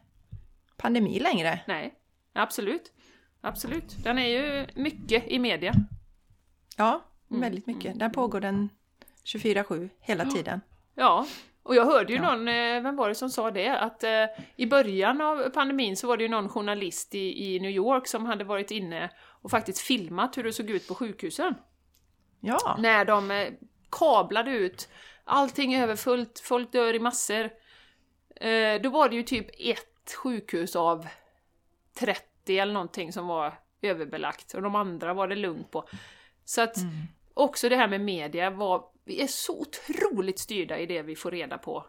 pandemi 0.76 1.18
längre. 1.18 1.61
Nej, 1.66 1.94
absolut. 2.34 2.92
Absolut. 3.41 4.05
Den 4.05 4.18
är 4.18 4.28
ju 4.28 4.66
mycket 4.74 5.28
i 5.28 5.38
media. 5.38 5.74
Ja, 6.76 7.03
Mm. 7.30 7.41
Väldigt 7.41 7.66
mycket. 7.66 7.99
Där 7.99 8.09
pågår 8.09 8.41
den 8.41 8.68
24-7 9.24 9.88
hela 10.01 10.24
tiden. 10.24 10.61
Ja, 10.95 11.26
och 11.62 11.74
jag 11.74 11.84
hörde 11.84 12.12
ju 12.12 12.18
ja. 12.18 12.34
någon, 12.34 12.49
eh, 12.49 12.82
vem 12.82 12.97
var 12.97 13.09
det 13.09 13.14
som 13.14 13.30
sa 13.30 13.51
det? 13.51 13.68
Att 13.68 14.05
eh, 14.05 14.24
i 14.57 14.66
början 14.66 15.20
av 15.20 15.51
pandemin 15.51 15.97
så 15.97 16.07
var 16.07 16.16
det 16.16 16.22
ju 16.22 16.28
någon 16.28 16.49
journalist 16.49 17.14
i, 17.14 17.55
i 17.55 17.61
New 17.61 17.70
York 17.70 18.07
som 18.07 18.26
hade 18.26 18.45
varit 18.45 18.70
inne 18.70 19.11
och 19.18 19.51
faktiskt 19.51 19.78
filmat 19.78 20.38
hur 20.38 20.45
det 20.45 20.53
såg 20.53 20.70
ut 20.70 20.88
på 20.88 20.95
sjukhusen. 20.95 21.55
Ja. 22.41 22.76
När 22.78 23.05
de 23.05 23.30
eh, 23.30 23.49
kablade 23.91 24.51
ut, 24.51 24.88
allting 25.24 25.74
är 25.74 25.82
överfullt, 25.82 26.41
folk 26.45 26.72
dör 26.72 26.95
i 26.95 26.99
massor. 26.99 27.51
Eh, 28.36 28.82
då 28.82 28.91
var 28.91 29.09
det 29.09 29.16
ju 29.16 29.22
typ 29.22 29.47
ett 29.59 30.14
sjukhus 30.16 30.76
av 30.76 31.07
30 31.99 32.30
eller 32.49 32.72
någonting 32.72 33.12
som 33.12 33.26
var 33.26 33.59
överbelagt 33.82 34.55
och 34.55 34.62
de 34.62 34.74
andra 34.74 35.14
var 35.14 35.28
det 35.28 35.36
lugnt 35.36 35.70
på. 35.70 35.88
Så 36.45 36.61
att 36.61 36.76
mm 36.76 36.91
också 37.34 37.68
det 37.68 37.76
här 37.76 37.88
med 37.88 38.01
media, 38.01 38.51
var, 38.51 38.84
vi 39.05 39.22
är 39.22 39.26
så 39.26 39.61
otroligt 39.61 40.38
styrda 40.38 40.78
i 40.78 40.86
det 40.86 41.03
vi 41.03 41.16
får 41.16 41.30
reda 41.30 41.59
på 41.59 41.86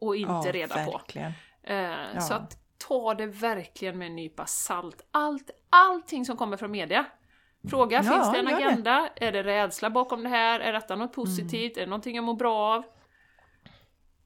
och 0.00 0.16
inte 0.16 0.32
ja, 0.44 0.52
reda 0.52 0.74
verkligen. 0.74 1.32
på. 1.32 1.72
Eh, 1.72 2.14
ja. 2.14 2.20
Så 2.20 2.34
att 2.34 2.58
ta 2.88 3.14
det 3.14 3.26
verkligen 3.26 3.98
med 3.98 4.06
en 4.06 4.16
nypa 4.16 4.46
salt. 4.46 5.08
Allt, 5.10 5.50
allting 5.70 6.24
som 6.24 6.36
kommer 6.36 6.56
från 6.56 6.70
media. 6.70 7.04
Fråga, 7.70 8.02
ja, 8.04 8.12
finns 8.12 8.32
det 8.32 8.38
en 8.38 8.54
agenda? 8.54 9.08
Det. 9.16 9.26
Är 9.26 9.32
det 9.32 9.42
rädsla 9.42 9.90
bakom 9.90 10.22
det 10.22 10.28
här? 10.28 10.60
Är 10.60 10.72
detta 10.72 10.96
något 10.96 11.12
positivt? 11.12 11.76
Mm. 11.76 11.82
Är 11.82 11.86
det 11.86 11.90
någonting 11.90 12.16
jag 12.16 12.24
mår 12.24 12.34
bra 12.34 12.74
av? 12.74 12.84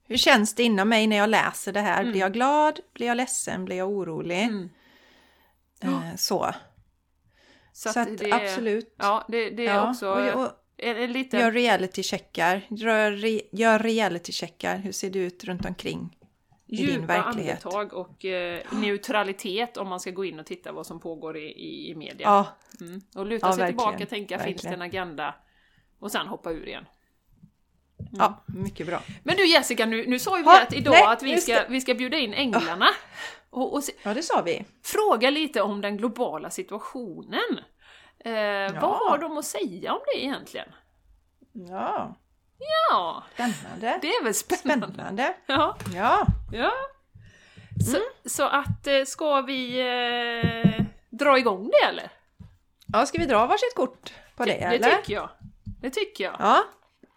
Hur 0.08 0.16
känns 0.16 0.54
det 0.54 0.62
inom 0.62 0.88
mig 0.88 1.06
när 1.06 1.16
jag 1.16 1.30
läser 1.30 1.72
det 1.72 1.80
här? 1.80 2.00
Mm. 2.00 2.10
Blir 2.10 2.20
jag 2.20 2.32
glad? 2.32 2.80
Blir 2.92 3.06
jag 3.06 3.16
ledsen? 3.16 3.64
Blir 3.64 3.76
jag 3.76 3.88
orolig? 3.88 4.42
Mm. 4.42 4.70
Eh, 5.82 6.16
så. 6.16 6.54
Så, 7.72 7.92
så 7.92 8.00
att, 8.00 8.18
det, 8.18 8.32
absolut. 8.32 8.94
Ja, 8.98 9.24
det, 9.28 9.50
det 9.50 9.66
är 9.66 9.74
ja, 9.74 9.90
också... 9.90 10.08
Och, 10.08 10.42
och, 10.44 11.08
lite... 11.08 11.36
Gör 11.36 11.52
reality-checkar. 11.52 12.66
Gör, 12.70 13.12
gör 13.56 13.78
reality-checkar. 13.78 14.76
Hur 14.76 14.92
ser 14.92 15.10
det 15.10 15.18
ut 15.18 15.44
runt 15.44 15.64
omkring? 15.64 16.16
i 16.68 16.76
din 16.76 16.86
Djupa 16.86 17.06
verklighet. 17.06 17.66
andetag 17.66 17.92
och 17.92 18.24
eh, 18.24 18.62
neutralitet 18.72 19.76
om 19.76 19.88
man 19.88 20.00
ska 20.00 20.10
gå 20.10 20.24
in 20.24 20.40
och 20.40 20.46
titta 20.46 20.72
vad 20.72 20.86
som 20.86 21.00
pågår 21.00 21.36
i, 21.36 21.44
i, 21.44 21.90
i 21.90 21.94
media. 21.94 22.26
Ja, 22.26 22.46
Mm. 22.80 23.00
Och 23.14 23.26
luta 23.26 23.46
Ja, 23.46 23.52
sig 23.52 23.58
verkligen. 23.60 23.78
tillbaka, 23.78 24.06
tänka 24.06 24.38
finns 24.38 24.62
det 24.62 24.68
Verkligen. 24.68 24.74
en 24.74 24.82
agenda? 24.82 25.34
Och 25.98 26.12
sen 26.12 26.26
hoppa 26.26 26.52
ur 26.52 26.68
igen. 26.68 26.84
ja, 28.12 28.44
mycket 28.46 28.86
bra. 28.86 29.02
Men 29.22 29.36
du 29.36 29.46
Jessica, 29.46 29.86
nu, 29.86 30.06
nu 30.06 30.18
sa 30.18 30.36
ju 30.36 30.42
vi 30.42 30.48
Ha, 30.48 30.62
att 30.62 30.72
idag 30.74 30.92
nej, 30.92 31.02
att 31.06 31.22
vi 31.22 31.40
ska, 31.40 31.64
vi 31.68 31.80
ska 31.80 31.94
bjuda 31.94 32.18
in 32.18 32.34
änglarna. 32.34 32.88
Och, 33.56 33.72
och 33.74 33.84
se, 33.84 33.92
Ja, 34.02 34.14
det 34.14 34.22
sa 34.22 34.42
vi. 34.42 34.64
fråga 34.84 35.30
lite 35.30 35.62
om 35.62 35.80
den 35.80 35.96
globala 35.96 36.50
situationen. 36.50 37.58
Eh, 38.24 38.80
Vad 38.80 38.96
har 38.98 39.18
de 39.18 39.38
att 39.38 39.44
säga 39.44 39.92
om 39.92 40.00
det 40.14 40.24
egentligen? 40.24 40.68
Ja, 41.52 42.16
Ja, 42.90 43.22
spännande. 43.34 43.98
det 44.02 44.08
är 44.08 44.24
väl 44.24 44.34
spännande. 44.34 44.86
Spännande. 44.94 45.34
Ja, 45.46 45.76
Ja, 45.94 46.26
ja. 46.52 46.72
Så, 47.84 47.96
Mm. 47.96 48.08
så 48.24 48.42
att, 48.44 48.86
eh, 48.86 49.04
ska 49.06 49.40
vi 49.40 49.80
eh, 49.80 50.84
dra 51.10 51.38
igång 51.38 51.70
det 51.70 51.86
eller? 51.88 52.10
ja 52.92 53.06
ska 53.06 53.18
vi 53.18 53.26
dra 53.26 53.46
varsitt 53.46 53.74
kort 53.74 54.12
på 54.36 54.44
det, 54.44 54.50
det 54.52 54.58
eller? 54.58 54.96
tycker 54.96 55.14
jag. 55.14 55.28
Det 55.82 55.90
tycker 55.90 56.24
jag. 56.24 56.36
Ja. 56.38 56.64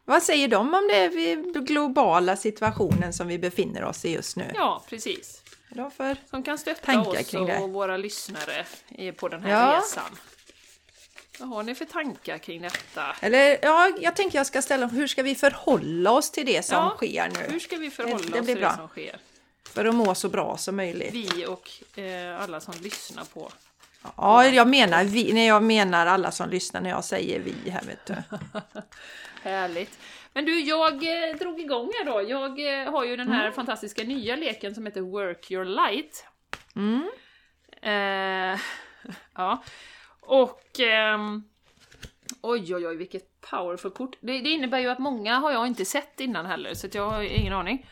Vad 0.05 0.23
säger 0.23 0.47
de 0.47 0.73
om 0.73 0.87
det 0.91 1.07
vi- 1.09 1.35
globala 1.65 2.35
situationen 2.35 3.13
som 3.13 3.27
vi 3.27 3.39
befinner 3.39 3.83
oss 3.83 4.05
i 4.05 4.13
just 4.13 4.37
nu? 4.37 4.51
Ja, 4.55 4.83
precis. 4.89 5.38
Då 5.69 5.89
för... 5.89 6.17
Som 6.29 6.43
kan 6.43 6.57
stötta 6.57 6.99
oss 7.01 7.33
och 7.33 7.69
våra 7.69 7.97
lyssnare 7.97 8.65
på 9.17 9.27
den 9.29 9.43
här 9.43 9.49
Ja. 9.49 9.79
resan. 9.79 10.17
Vad 11.39 11.49
har 11.49 11.63
ni 11.63 11.75
för 11.75 11.85
tankar 11.85 12.37
kring 12.37 12.61
detta? 12.61 13.15
Eller 13.21 13.59
ja, 13.61 13.91
jag 14.01 14.15
tänker 14.15 14.37
jag 14.39 14.47
ska 14.47 14.61
ställa 14.61 14.87
hur 14.87 15.07
ska 15.07 15.23
vi 15.23 15.35
förhålla 15.35 16.11
oss 16.11 16.31
till 16.31 16.45
det 16.45 16.65
som 16.65 16.75
Ja, 16.77 16.89
sker 16.97 17.29
nu? 17.33 17.53
Hur 17.53 17.59
ska 17.59 17.77
vi 17.77 17.89
förhålla 17.89 18.17
Det- 18.25 18.31
det 18.31 18.39
oss 18.41 18.45
till 18.47 18.57
bra. 18.57 18.69
det 18.69 18.75
som 18.77 18.87
sker? 18.87 19.17
För 19.73 19.85
att 19.85 19.95
må 19.95 20.15
så 20.15 20.29
bra 20.29 20.57
som 20.57 20.75
möjligt. 20.75 21.13
Vi 21.13 21.45
och 21.45 21.99
eh, 21.99 22.41
alla 22.43 22.59
som 22.59 22.73
lyssnar 22.81 23.23
på. 23.23 23.51
Ja, 24.17 24.45
jag 24.45 24.67
menar 24.67 25.03
vi, 25.03 25.33
när 25.33 25.47
jag 25.47 25.63
menar 25.63 26.05
alla 26.05 26.31
som 26.31 26.49
lyssnar 26.49 26.81
när 26.81 26.89
jag 26.89 27.03
säger 27.03 27.39
vi 27.39 27.69
här 27.69 27.81
vet 27.83 28.05
du. 28.05 28.15
Härligt! 29.49 29.99
Men 30.33 30.45
du, 30.45 30.59
jag 30.59 30.93
eh, 30.93 31.35
drog 31.35 31.59
igång 31.59 31.91
här 31.97 32.05
då. 32.05 32.29
Jag 32.29 32.81
eh, 32.83 32.91
har 32.91 33.05
ju 33.05 33.15
den 33.15 33.27
här 33.27 33.41
Mm. 33.41 33.53
fantastiska 33.53 34.03
nya 34.03 34.35
leken 34.35 34.75
som 34.75 34.85
heter 34.85 35.01
Work 35.01 35.51
Your 35.51 35.65
Light. 35.65 36.25
Mm. 36.75 37.09
Eh, 37.81 38.59
ja. 39.35 39.63
Och... 40.21 40.79
ehm, 40.79 41.43
oj, 42.41 42.75
oj, 42.75 42.87
oj, 42.87 42.95
vilket 42.95 43.41
powerful 43.41 43.91
kort. 43.91 44.17
Det, 44.19 44.39
det 44.39 44.49
innebär 44.49 44.79
ju 44.79 44.87
att 44.89 44.99
många 44.99 45.35
har 45.35 45.51
jag 45.51 45.67
inte 45.67 45.85
sett 45.85 46.19
innan 46.19 46.45
heller, 46.45 46.73
så 46.73 46.87
jag 46.91 47.09
har 47.09 47.21
ingen 47.21 47.53
aning. 47.53 47.85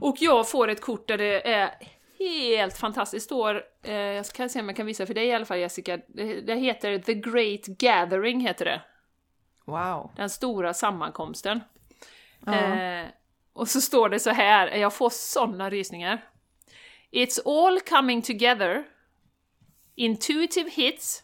Och 0.00 0.16
jag 0.20 0.50
får 0.50 0.68
ett 0.68 0.80
kort 0.80 1.08
där 1.08 1.18
det 1.18 1.48
är 1.52 1.70
helt 2.18 2.78
fantastiskt. 2.78 3.26
står, 3.26 3.62
eh, 3.82 3.94
jag 3.94 4.26
ska 4.26 4.48
se 4.48 4.60
om 4.60 4.68
jag 4.68 4.76
kan 4.76 4.86
visa 4.86 5.06
för 5.06 5.14
dig 5.14 5.26
i 5.26 5.32
alla 5.32 5.44
fall 5.44 5.58
Jessica. 5.58 5.98
Det, 6.08 6.40
det 6.40 6.54
heter 6.54 6.98
The 6.98 7.14
Great 7.14 7.66
Gathering, 7.66 8.40
heter 8.40 8.64
det. 8.64 8.80
Wow. 9.70 10.10
Den 10.16 10.30
stora 10.30 10.74
sammankomsten. 10.74 11.60
Ja. 12.46 12.54
Eh, 12.54 13.06
och 13.52 13.68
så 13.68 13.80
står 13.80 14.08
det 14.08 14.20
så 14.20 14.30
här, 14.30 14.66
jag 14.66 14.94
får 14.94 15.10
såna 15.10 15.70
rysningar. 15.70 16.24
It's 17.10 17.48
all 17.48 17.80
coming 17.80 18.22
together. 18.22 18.84
Intuitive 19.94 20.70
hits 20.70 21.22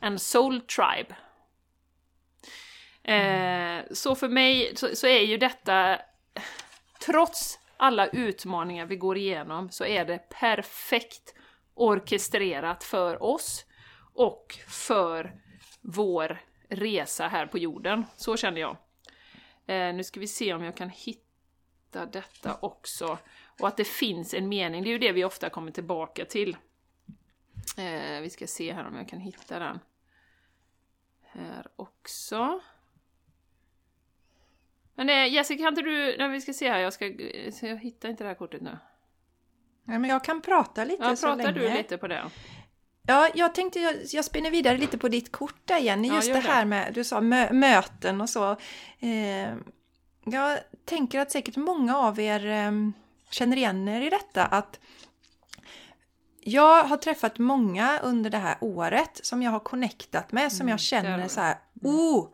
and 0.00 0.20
soul 0.20 0.60
tribe. 0.60 1.16
Eh, 3.04 3.84
så 3.92 4.14
för 4.14 4.28
mig 4.28 4.76
så, 4.76 4.96
så 4.96 5.06
är 5.06 5.20
ju 5.20 5.36
detta, 5.36 5.98
trots 7.00 7.58
alla 7.76 8.06
utmaningar 8.06 8.86
vi 8.86 8.96
går 8.96 9.16
igenom, 9.16 9.70
så 9.70 9.84
är 9.84 10.04
det 10.04 10.18
perfekt 10.18 11.34
orkestrerat 11.74 12.84
för 12.84 13.22
oss 13.22 13.64
och 14.14 14.58
för 14.68 15.32
vår 15.80 16.40
resa 16.72 17.28
här 17.28 17.46
på 17.46 17.58
jorden. 17.58 18.04
Så 18.16 18.36
känner 18.36 18.60
jag. 18.60 18.76
Eh, 19.66 19.94
nu 19.94 20.04
ska 20.04 20.20
vi 20.20 20.26
se 20.26 20.54
om 20.54 20.64
jag 20.64 20.76
kan 20.76 20.90
hitta 20.90 22.06
detta 22.06 22.58
också. 22.62 23.18
Och 23.60 23.68
att 23.68 23.76
det 23.76 23.84
finns 23.84 24.34
en 24.34 24.48
mening, 24.48 24.82
det 24.82 24.88
är 24.88 24.92
ju 24.92 24.98
det 24.98 25.12
vi 25.12 25.24
ofta 25.24 25.50
kommer 25.50 25.72
tillbaka 25.72 26.24
till. 26.24 26.56
Eh, 27.76 28.20
vi 28.20 28.30
ska 28.30 28.46
se 28.46 28.72
här 28.72 28.84
om 28.86 28.96
jag 28.96 29.08
kan 29.08 29.20
hitta 29.20 29.58
den. 29.58 29.78
Här 31.20 31.66
också. 31.76 32.60
Men 34.94 35.08
eh, 35.08 35.32
Jessica, 35.32 35.62
kan 35.62 35.68
inte 35.68 35.82
du... 35.82 36.16
Nej, 36.18 36.28
vi 36.28 36.40
ska 36.40 36.52
se 36.52 36.70
här, 36.70 36.78
jag, 36.78 36.92
ska, 36.92 37.06
jag 37.66 37.76
hittar 37.76 38.08
inte 38.08 38.24
det 38.24 38.28
här 38.28 38.34
kortet 38.34 38.62
nu. 38.62 38.78
Ja, 39.84 39.98
men 39.98 40.10
jag 40.10 40.24
kan 40.24 40.42
prata 40.42 40.84
lite 40.84 41.04
Ja, 41.04 41.16
så 41.16 41.26
pratar 41.26 41.52
länge. 41.52 41.68
du 41.68 41.74
lite 41.76 41.98
på 41.98 42.08
det? 42.08 42.30
Ja, 43.06 43.28
jag 43.34 43.54
tänkte 43.54 43.80
jag, 43.80 43.94
jag 44.12 44.24
spinner 44.24 44.50
vidare 44.50 44.78
lite 44.78 44.98
på 44.98 45.08
ditt 45.08 45.32
kort 45.32 45.60
där 45.64 45.78
Jenny. 45.78 46.08
Ja, 46.08 46.14
Just 46.14 46.28
gör 46.28 46.34
det 46.34 46.40
här 46.40 46.64
med, 46.64 46.94
du 46.94 47.04
sa 47.04 47.20
mö, 47.20 47.52
möten 47.52 48.20
och 48.20 48.30
så. 48.30 48.50
Eh, 49.00 49.54
jag 50.24 50.58
tänker 50.84 51.20
att 51.20 51.30
säkert 51.30 51.56
många 51.56 51.96
av 51.96 52.20
er 52.20 52.46
eh, 52.46 52.72
känner 53.30 53.56
igen 53.56 53.88
er 53.88 54.00
i 54.00 54.10
detta 54.10 54.44
att 54.44 54.80
jag 56.44 56.84
har 56.84 56.96
träffat 56.96 57.38
många 57.38 57.98
under 58.02 58.30
det 58.30 58.38
här 58.38 58.56
året 58.60 59.20
som 59.22 59.42
jag 59.42 59.50
har 59.50 59.60
connectat 59.60 60.32
med, 60.32 60.52
som 60.52 60.68
jag 60.68 60.68
det 60.68 60.72
har 60.72 60.78
känner 60.78 61.28
så 61.28 61.40
här, 61.40 61.56
oh, 61.82 62.28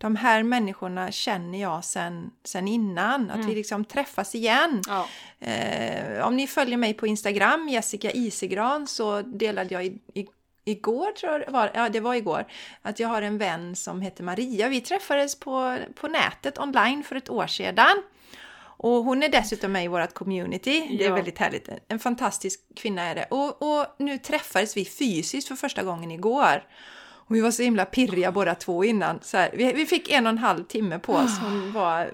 de 0.00 0.16
här 0.16 0.42
människorna 0.42 1.12
känner 1.12 1.60
jag 1.60 1.84
sen, 1.84 2.30
sen 2.44 2.68
innan. 2.68 3.30
Att 3.30 3.44
vi 3.44 3.54
liksom 3.54 3.84
träffas 3.84 4.34
igen. 4.34 4.82
Ja. 4.88 5.06
Eh, 5.46 6.26
om 6.26 6.36
ni 6.36 6.46
följer 6.46 6.76
mig 6.76 6.94
på 6.94 7.06
Instagram, 7.06 7.68
Jessica 7.68 8.10
Isegran, 8.10 8.86
så 8.86 9.22
delade 9.22 9.74
jag 9.74 9.84
i, 9.86 9.98
i, 10.14 10.26
igår, 10.64 11.12
tror 11.12 11.32
jag 11.40 11.52
var, 11.52 11.70
ja 11.74 11.88
det 11.88 12.00
var 12.00 12.14
igår, 12.14 12.44
att 12.82 13.00
jag 13.00 13.08
har 13.08 13.22
en 13.22 13.38
vän 13.38 13.76
som 13.76 14.00
heter 14.00 14.24
Maria. 14.24 14.68
Vi 14.68 14.80
träffades 14.80 15.40
på, 15.40 15.78
på 15.94 16.08
nätet 16.08 16.58
online 16.58 17.02
för 17.04 17.16
ett 17.16 17.30
år 17.30 17.46
sedan. 17.46 18.02
Och 18.82 19.04
hon 19.04 19.22
är 19.22 19.28
dessutom 19.28 19.72
med 19.72 19.84
i 19.84 19.88
vårt 19.88 20.14
community. 20.14 20.96
Det 20.98 21.04
är 21.04 21.08
Ja. 21.08 21.14
väldigt 21.14 21.38
härligt. 21.38 21.68
En 21.88 21.98
fantastisk 21.98 22.60
kvinna 22.76 23.02
är 23.02 23.14
det. 23.14 23.26
Och, 23.30 23.62
och 23.62 23.86
nu 23.98 24.18
träffades 24.18 24.76
vi 24.76 24.84
fysiskt 24.84 25.48
för 25.48 25.54
första 25.54 25.82
gången 25.82 26.10
igår. 26.10 26.62
Och 27.30 27.36
vi 27.36 27.40
var 27.40 27.50
så 27.50 27.62
himla 27.62 27.84
pirriga 27.84 28.32
båda 28.32 28.54
två 28.54 28.84
innan. 28.84 29.18
Så 29.22 29.36
här, 29.36 29.50
vi, 29.54 29.72
vi 29.72 29.86
fick 29.86 30.10
en 30.10 30.26
och 30.26 30.30
en 30.30 30.38
halv 30.38 30.64
timme 30.64 30.98
på 30.98 31.12
oss. 31.12 31.38
Hon, 31.38 31.72
var, 31.72 32.10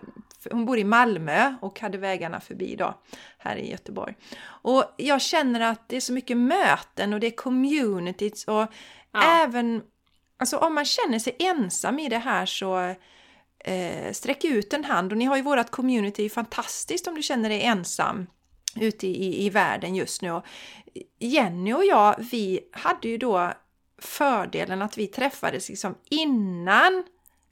hon 0.50 0.66
bor 0.66 0.78
i 0.78 0.84
Malmö 0.84 1.54
och 1.60 1.80
hade 1.80 1.98
vägarna 1.98 2.40
förbi 2.40 2.76
då, 2.76 2.94
här 3.38 3.56
i 3.56 3.70
Göteborg. 3.70 4.14
Och 4.44 4.84
jag 4.96 5.22
känner 5.22 5.60
att 5.60 5.88
det 5.88 5.96
är 5.96 6.00
så 6.00 6.12
mycket 6.12 6.36
möten 6.36 7.12
och 7.12 7.20
det 7.20 7.26
är 7.26 7.36
communities 7.36 8.44
och 8.44 8.66
Ja. 9.12 9.22
även, 9.22 9.82
alltså 10.38 10.56
om 10.56 10.74
man 10.74 10.84
känner 10.84 11.18
sig 11.18 11.36
ensam 11.38 11.98
i 11.98 12.08
det 12.08 12.18
här 12.18 12.46
så 12.46 12.94
eh, 13.64 14.12
sträck 14.12 14.44
ut 14.44 14.72
en 14.72 14.84
hand. 14.84 15.12
Och 15.12 15.18
ni 15.18 15.24
har 15.24 15.36
ju 15.36 15.42
vårat 15.42 15.70
community, 15.70 16.28
fantastiskt 16.28 17.06
om 17.06 17.14
du 17.14 17.22
känner 17.22 17.48
dig 17.48 17.62
ensam 17.62 18.26
ute 18.80 19.06
i, 19.06 19.46
i 19.46 19.50
världen 19.50 19.94
just 19.94 20.22
nu. 20.22 20.30
Och 20.30 20.44
Jenny 21.18 21.72
och 21.72 21.84
jag, 21.84 22.14
vi 22.30 22.60
hade 22.72 23.08
ju 23.08 23.18
då 23.18 23.52
fördelen 23.98 24.82
att 24.82 24.98
vi 24.98 25.06
träffades 25.06 25.68
liksom 25.68 25.94
innan 26.10 27.04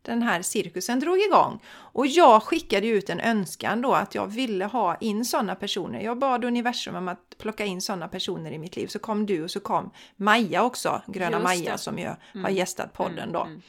den 0.02 0.22
här 0.22 0.42
cirkusen 0.42 1.00
drog 1.00 1.18
igång. 1.18 1.62
Och 1.74 2.06
jag 2.06 2.42
skickade 2.42 2.86
ut 2.86 3.10
en 3.10 3.20
önskan 3.20 3.82
då 3.82 3.92
att 3.94 4.14
jag 4.14 4.26
ville 4.26 4.64
ha 4.64 4.96
in 4.96 5.24
sådana 5.24 5.54
personer. 5.54 6.00
Jag 6.00 6.18
bad 6.18 6.44
universum 6.44 6.94
om 6.96 7.08
att 7.08 7.38
plocka 7.38 7.64
in 7.64 7.80
sådana 7.80 8.08
personer 8.08 8.52
i 8.52 8.58
mitt 8.58 8.76
liv. 8.76 8.86
Så 8.86 8.98
kom 8.98 9.26
du 9.26 9.44
och 9.44 9.50
så 9.50 9.60
kom 9.60 9.90
Maja 10.16 10.62
också, 10.62 11.02
Gröna 11.06 11.38
Maja 11.38 11.78
som 11.78 11.98
ju 11.98 12.08
har 12.42 12.50
gästat 12.50 12.92
podden 12.92 13.32
då. 13.32 13.42
mm. 13.42 13.60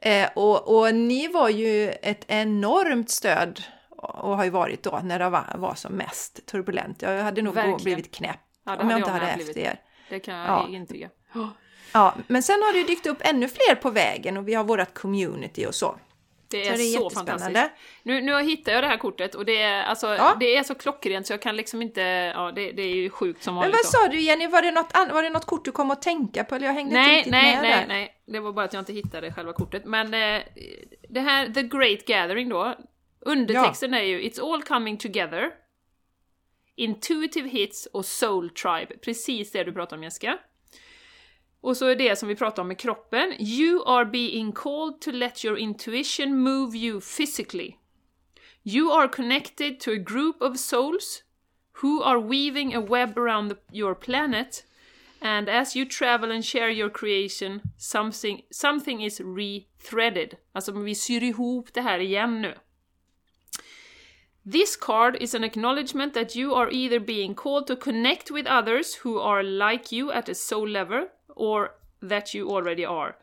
Eh, 0.00 0.28
och, 0.34 0.78
och 0.78 0.94
ni 0.94 1.28
var 1.28 1.48
ju 1.48 1.90
ett 1.90 2.24
enormt 2.28 3.10
stöd 3.10 3.62
och 3.90 4.36
har 4.36 4.44
ju 4.44 4.50
varit 4.50 4.82
då 4.82 5.00
när 5.04 5.18
det 5.18 5.28
var, 5.28 5.54
var 5.56 5.74
som 5.74 5.92
mest 5.92 6.46
turbulent. 6.46 7.02
Jag 7.02 7.22
hade 7.22 7.42
nog 7.42 7.54
Verkligen. 7.54 7.76
blivit 7.76 8.14
knäpp 8.14 8.40
Ja, 8.64 8.76
om 8.76 8.90
jag 8.90 8.98
inte 8.98 9.10
hade 9.10 9.26
haft 9.26 9.56
er. 9.56 9.80
Det 10.08 10.20
kan 10.20 10.34
jag 10.34 10.46
Ja. 10.48 10.68
intyga. 10.76 11.10
Ja, 11.92 12.14
men 12.26 12.42
sen 12.42 12.62
har 12.62 12.72
det 12.72 12.78
ju 12.78 12.84
dykt 12.84 13.06
upp 13.06 13.18
ännu 13.20 13.48
fler 13.48 13.74
på 13.74 13.90
vägen 13.90 14.36
och 14.36 14.48
vi 14.48 14.54
har 14.54 14.64
vårat 14.64 14.94
community 14.94 15.66
och 15.66 15.74
så. 15.74 15.98
Det 16.50 16.64
Så 16.64 16.72
är, 16.72 16.76
det 16.76 16.82
är 16.82 16.98
så 16.98 17.10
fantastiskt. 17.10 17.60
Nu, 18.02 18.20
nu 18.20 18.42
hittar 18.42 18.72
jag 18.72 18.82
det 18.82 18.88
här 18.88 18.96
kortet 18.96 19.34
och 19.34 19.44
det 19.44 19.62
är, 19.62 19.82
alltså, 19.82 20.06
Ja. 20.14 20.36
det 20.40 20.56
är 20.56 20.62
så 20.62 20.74
klockrent 20.74 21.26
så 21.26 21.32
jag 21.32 21.42
kan 21.42 21.56
liksom 21.56 21.82
inte... 21.82 22.00
Ja, 22.34 22.52
det, 22.54 22.72
det 22.72 22.82
är 22.82 22.94
ju 22.94 23.10
sjukt 23.10 23.42
som 23.42 23.54
Men 23.54 23.60
vanligt. 23.60 23.74
vad 23.76 23.84
då. 24.02 24.06
sa 24.08 24.12
du 24.12 24.20
Jenny, 24.20 24.46
var 24.46 24.62
det, 24.62 24.70
något, 24.70 24.92
var 25.12 25.22
det 25.22 25.30
något 25.30 25.44
kort 25.44 25.64
du 25.64 25.72
kom 25.72 25.90
att 25.90 26.02
tänka 26.02 26.44
på 26.44 26.54
eller 26.54 26.66
jag 26.66 26.74
hängde 26.74 26.90
inte 26.96 27.00
Nej, 27.08 27.16
riktigt 27.16 27.30
nej, 27.32 27.54
med 27.54 27.62
nej, 27.62 27.70
där? 27.80 27.86
nej. 27.88 28.14
Det 28.26 28.40
var 28.40 28.52
bara 28.52 28.64
att 28.64 28.72
jag 28.72 28.80
inte 28.80 28.92
hittade 28.92 29.32
själva 29.32 29.52
kortet. 29.52 29.84
Men 29.84 30.14
eh, 30.14 30.42
det 31.08 31.20
här, 31.20 31.46
The 31.48 31.62
Great 31.62 32.04
Gathering 32.06 32.48
då. 32.48 32.74
Undertexten 33.20 33.94
är 33.94 34.02
ju 34.02 34.20
It's 34.20 34.52
all 34.54 34.62
coming 34.62 34.96
together. 34.96 35.50
Intuitive 36.78 37.48
hits 37.48 37.86
och 37.86 38.04
Soul 38.04 38.50
Tribe. 38.50 38.98
Precis 39.02 39.52
det 39.52 39.64
du 39.64 39.72
pratar 39.72 39.96
om 39.96 40.02
Jessica. 40.02 40.38
Och 41.60 41.76
så 41.76 41.86
är 41.86 41.96
det 41.96 42.18
som 42.18 42.28
vi 42.28 42.36
pratar 42.36 42.62
om 42.62 42.68
med 42.68 42.78
kroppen. 42.78 43.34
You 43.40 43.82
are 43.86 44.04
being 44.04 44.52
called 44.52 45.00
to 45.00 45.10
let 45.10 45.44
your 45.44 45.58
intuition 45.58 46.42
move 46.42 46.78
you 46.78 47.00
physically. 47.00 47.76
You 48.62 48.92
are 48.92 49.08
connected 49.08 49.80
to 49.80 49.90
a 49.90 49.96
group 49.96 50.42
of 50.42 50.58
souls 50.58 51.22
who 51.82 52.02
are 52.02 52.20
weaving 52.20 52.74
a 52.74 52.80
web 52.80 53.18
around 53.18 53.50
the, 53.50 53.56
your 53.72 53.94
planet, 53.94 54.64
and 55.20 55.48
as 55.48 55.76
you 55.76 55.86
travel 55.86 56.32
and 56.32 56.44
share 56.44 56.70
your 56.70 56.90
creation, 56.90 57.60
something, 57.78 58.42
something 58.50 59.04
is 59.04 59.20
re-threaded. 59.20 60.36
Alltså 60.52 60.72
vi 60.72 60.94
syr 60.94 61.22
ihop 61.22 61.72
det 61.72 61.80
här 61.80 61.98
igen 61.98 62.42
nu. 62.42 62.54
This 64.50 64.76
card 64.76 65.16
is 65.20 65.34
an 65.34 65.44
acknowledgement 65.44 66.14
that 66.14 66.34
you 66.34 66.54
are 66.54 66.70
either 66.70 66.98
being 67.00 67.34
called 67.34 67.66
to 67.66 67.76
connect 67.76 68.30
with 68.30 68.46
others 68.46 68.94
who 68.94 69.18
are 69.18 69.42
like 69.42 69.92
you 69.92 70.10
at 70.10 70.30
a 70.30 70.34
soul 70.34 70.66
level, 70.66 71.08
or 71.36 71.74
that 72.00 72.32
you 72.32 72.48
already 72.48 72.82
are. 72.82 73.16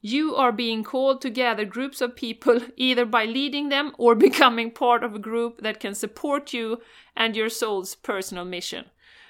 You 0.00 0.36
are 0.36 0.52
being 0.52 0.84
called 0.84 1.20
to 1.22 1.30
gather 1.30 1.64
groups 1.64 2.00
of 2.00 2.14
people 2.14 2.60
either 2.76 3.04
by 3.04 3.24
leading 3.24 3.70
them 3.70 3.92
or 3.98 4.14
becoming 4.28 4.70
part 4.70 5.02
of 5.02 5.16
a 5.16 5.18
group 5.18 5.62
that 5.62 5.80
can 5.80 5.96
support 5.96 6.54
you 6.54 6.80
and 7.16 7.36
your 7.36 7.48
soul's 7.48 7.96
personal 7.96 8.44
mission. 8.44 8.84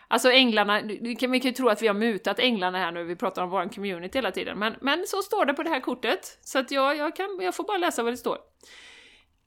Alltså 0.08 0.30
änglarna, 0.30 0.82
vi 0.82 1.16
kan 1.16 1.34
ju 1.34 1.52
tro 1.52 1.68
att 1.68 1.82
vi 1.82 1.86
har 1.86 1.94
mutat 1.94 2.38
änglarna 2.38 2.78
här 2.78 2.92
nu, 2.92 3.04
vi 3.04 3.16
pratar 3.16 3.42
om 3.42 3.50
vår 3.50 3.72
community 3.72 4.18
hela 4.18 4.30
tiden, 4.30 4.58
men, 4.58 4.74
men 4.80 5.06
så 5.06 5.22
står 5.22 5.44
det 5.44 5.54
på 5.54 5.62
det 5.62 5.70
här 5.70 5.80
kortet, 5.80 6.38
så 6.40 6.58
att 6.58 6.70
jag, 6.70 6.96
jag, 6.96 7.16
kan, 7.16 7.38
jag 7.40 7.54
får 7.54 7.64
bara 7.64 7.78
läsa 7.78 8.02
vad 8.02 8.12
det 8.12 8.16
står. 8.16 8.38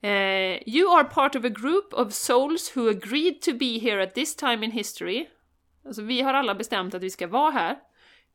Uh, 0.04 0.58
you 0.66 0.90
are 0.90 1.04
part 1.04 1.36
of 1.36 1.46
a 1.46 1.50
group 1.50 1.94
of 1.94 2.14
souls 2.14 2.72
who 2.76 2.90
agreed 2.90 3.42
to 3.42 3.54
be 3.54 3.80
here 3.80 4.02
at 4.04 4.16
this 4.16 4.36
time 4.36 4.66
in 4.66 4.72
history. 4.72 5.28
Alltså 5.86 6.02
vi 6.02 6.22
har 6.22 6.34
alla 6.34 6.56
bestämt 6.56 6.94
att 6.94 7.04
vi 7.04 7.10
ska 7.10 7.28
vara 7.28 7.52
här. 7.52 7.78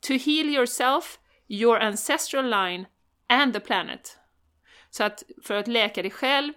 To 0.00 0.12
heal 0.12 0.48
yourself, 0.48 1.18
your 1.48 1.78
ancestral 1.78 2.50
line 2.50 2.86
and 3.28 3.52
the 3.52 3.60
planet. 3.60 4.18
Så 4.90 5.04
att 5.04 5.22
för 5.42 5.54
att 5.54 5.68
läka 5.68 6.02
dig 6.02 6.10
själv, 6.10 6.52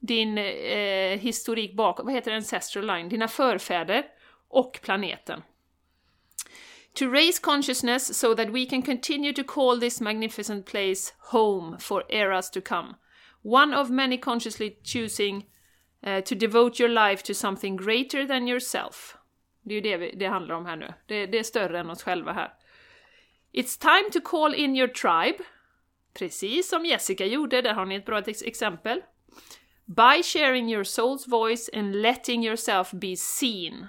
din 0.00 0.38
eh, 0.38 1.18
historik 1.18 1.76
bakåt, 1.76 2.04
vad 2.04 2.14
heter 2.14 2.30
det, 2.30 2.36
ancestral 2.36 2.86
line, 2.86 3.08
dina 3.08 3.28
förfäder 3.28 4.04
och 4.48 4.78
planeten. 4.82 5.42
To 6.94 7.06
raise 7.06 7.40
consciousness 7.42 8.18
so 8.18 8.34
that 8.34 8.48
we 8.48 8.66
can 8.66 8.82
continue 8.82 9.32
to 9.32 9.44
call 9.44 9.80
this 9.80 10.00
magnificent 10.00 10.66
place 10.66 11.14
home 11.18 11.78
for 11.78 12.12
eras 12.12 12.50
to 12.50 12.60
come. 12.60 12.94
One 13.44 13.80
of 13.80 13.90
many 13.90 14.18
consciously 14.18 14.78
choosing 14.84 15.46
uh, 16.06 16.20
to 16.20 16.34
devote 16.34 16.82
your 16.82 16.88
life 16.88 17.22
to 17.22 17.34
something 17.34 17.76
greater 17.76 18.26
than 18.26 18.48
yourself. 18.48 19.16
Det 19.62 19.74
är 19.74 19.74
ju 19.74 19.80
det 19.80 19.96
vi, 19.96 20.14
det 20.16 20.26
handlar 20.26 20.54
om 20.54 20.66
här 20.66 20.76
nu. 20.76 20.92
Det, 21.06 21.26
det 21.26 21.38
är 21.38 21.42
större 21.42 21.80
än 21.80 21.90
oss 21.90 22.02
själva 22.02 22.32
här. 22.32 22.52
It's 23.52 23.80
time 23.80 24.10
to 24.10 24.20
call 24.30 24.54
in 24.54 24.76
your 24.76 24.88
tribe. 24.88 25.44
Precis 26.14 26.68
som 26.68 26.84
Jessica 26.84 27.26
gjorde, 27.26 27.62
där 27.62 27.74
har 27.74 27.86
ni 27.86 27.94
ett 27.94 28.06
bra 28.06 28.18
exempel. 28.20 29.02
By 29.84 30.22
sharing 30.22 30.72
your 30.72 30.84
soul's 30.84 31.30
voice 31.30 31.70
and 31.74 32.02
letting 32.02 32.44
yourself 32.44 32.90
be 32.90 33.16
seen. 33.16 33.86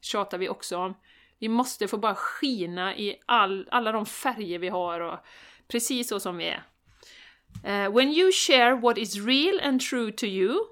Tjatar 0.00 0.38
vi 0.38 0.48
också 0.48 0.76
om. 0.76 0.94
Vi 1.38 1.48
måste 1.48 1.88
få 1.88 1.96
bara 1.96 2.14
skina 2.14 2.96
i 2.96 3.16
all, 3.26 3.68
alla 3.70 3.92
de 3.92 4.06
färger 4.06 4.58
vi 4.58 4.68
har 4.68 5.00
och 5.00 5.18
precis 5.68 6.08
så 6.08 6.20
som 6.20 6.36
vi 6.36 6.44
är. 6.44 6.62
Uh, 7.62 7.86
when 7.86 8.12
you 8.12 8.32
share 8.32 8.74
what 8.74 8.98
is 8.98 9.20
real 9.20 9.58
and 9.60 9.80
true 9.80 10.10
to 10.10 10.26
you, 10.26 10.68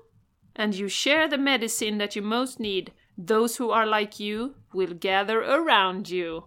and 0.57 0.75
you 0.75 0.89
share 0.89 1.29
the 1.29 1.39
medicine 1.39 1.99
that 1.99 2.17
you 2.17 2.23
most 2.23 2.61
need, 2.61 2.93
those 3.17 3.57
who 3.57 3.71
are 3.71 3.87
like 3.87 4.21
you 4.21 4.55
will 4.73 4.95
gather 4.95 5.41
around 5.41 6.11
you. 6.11 6.45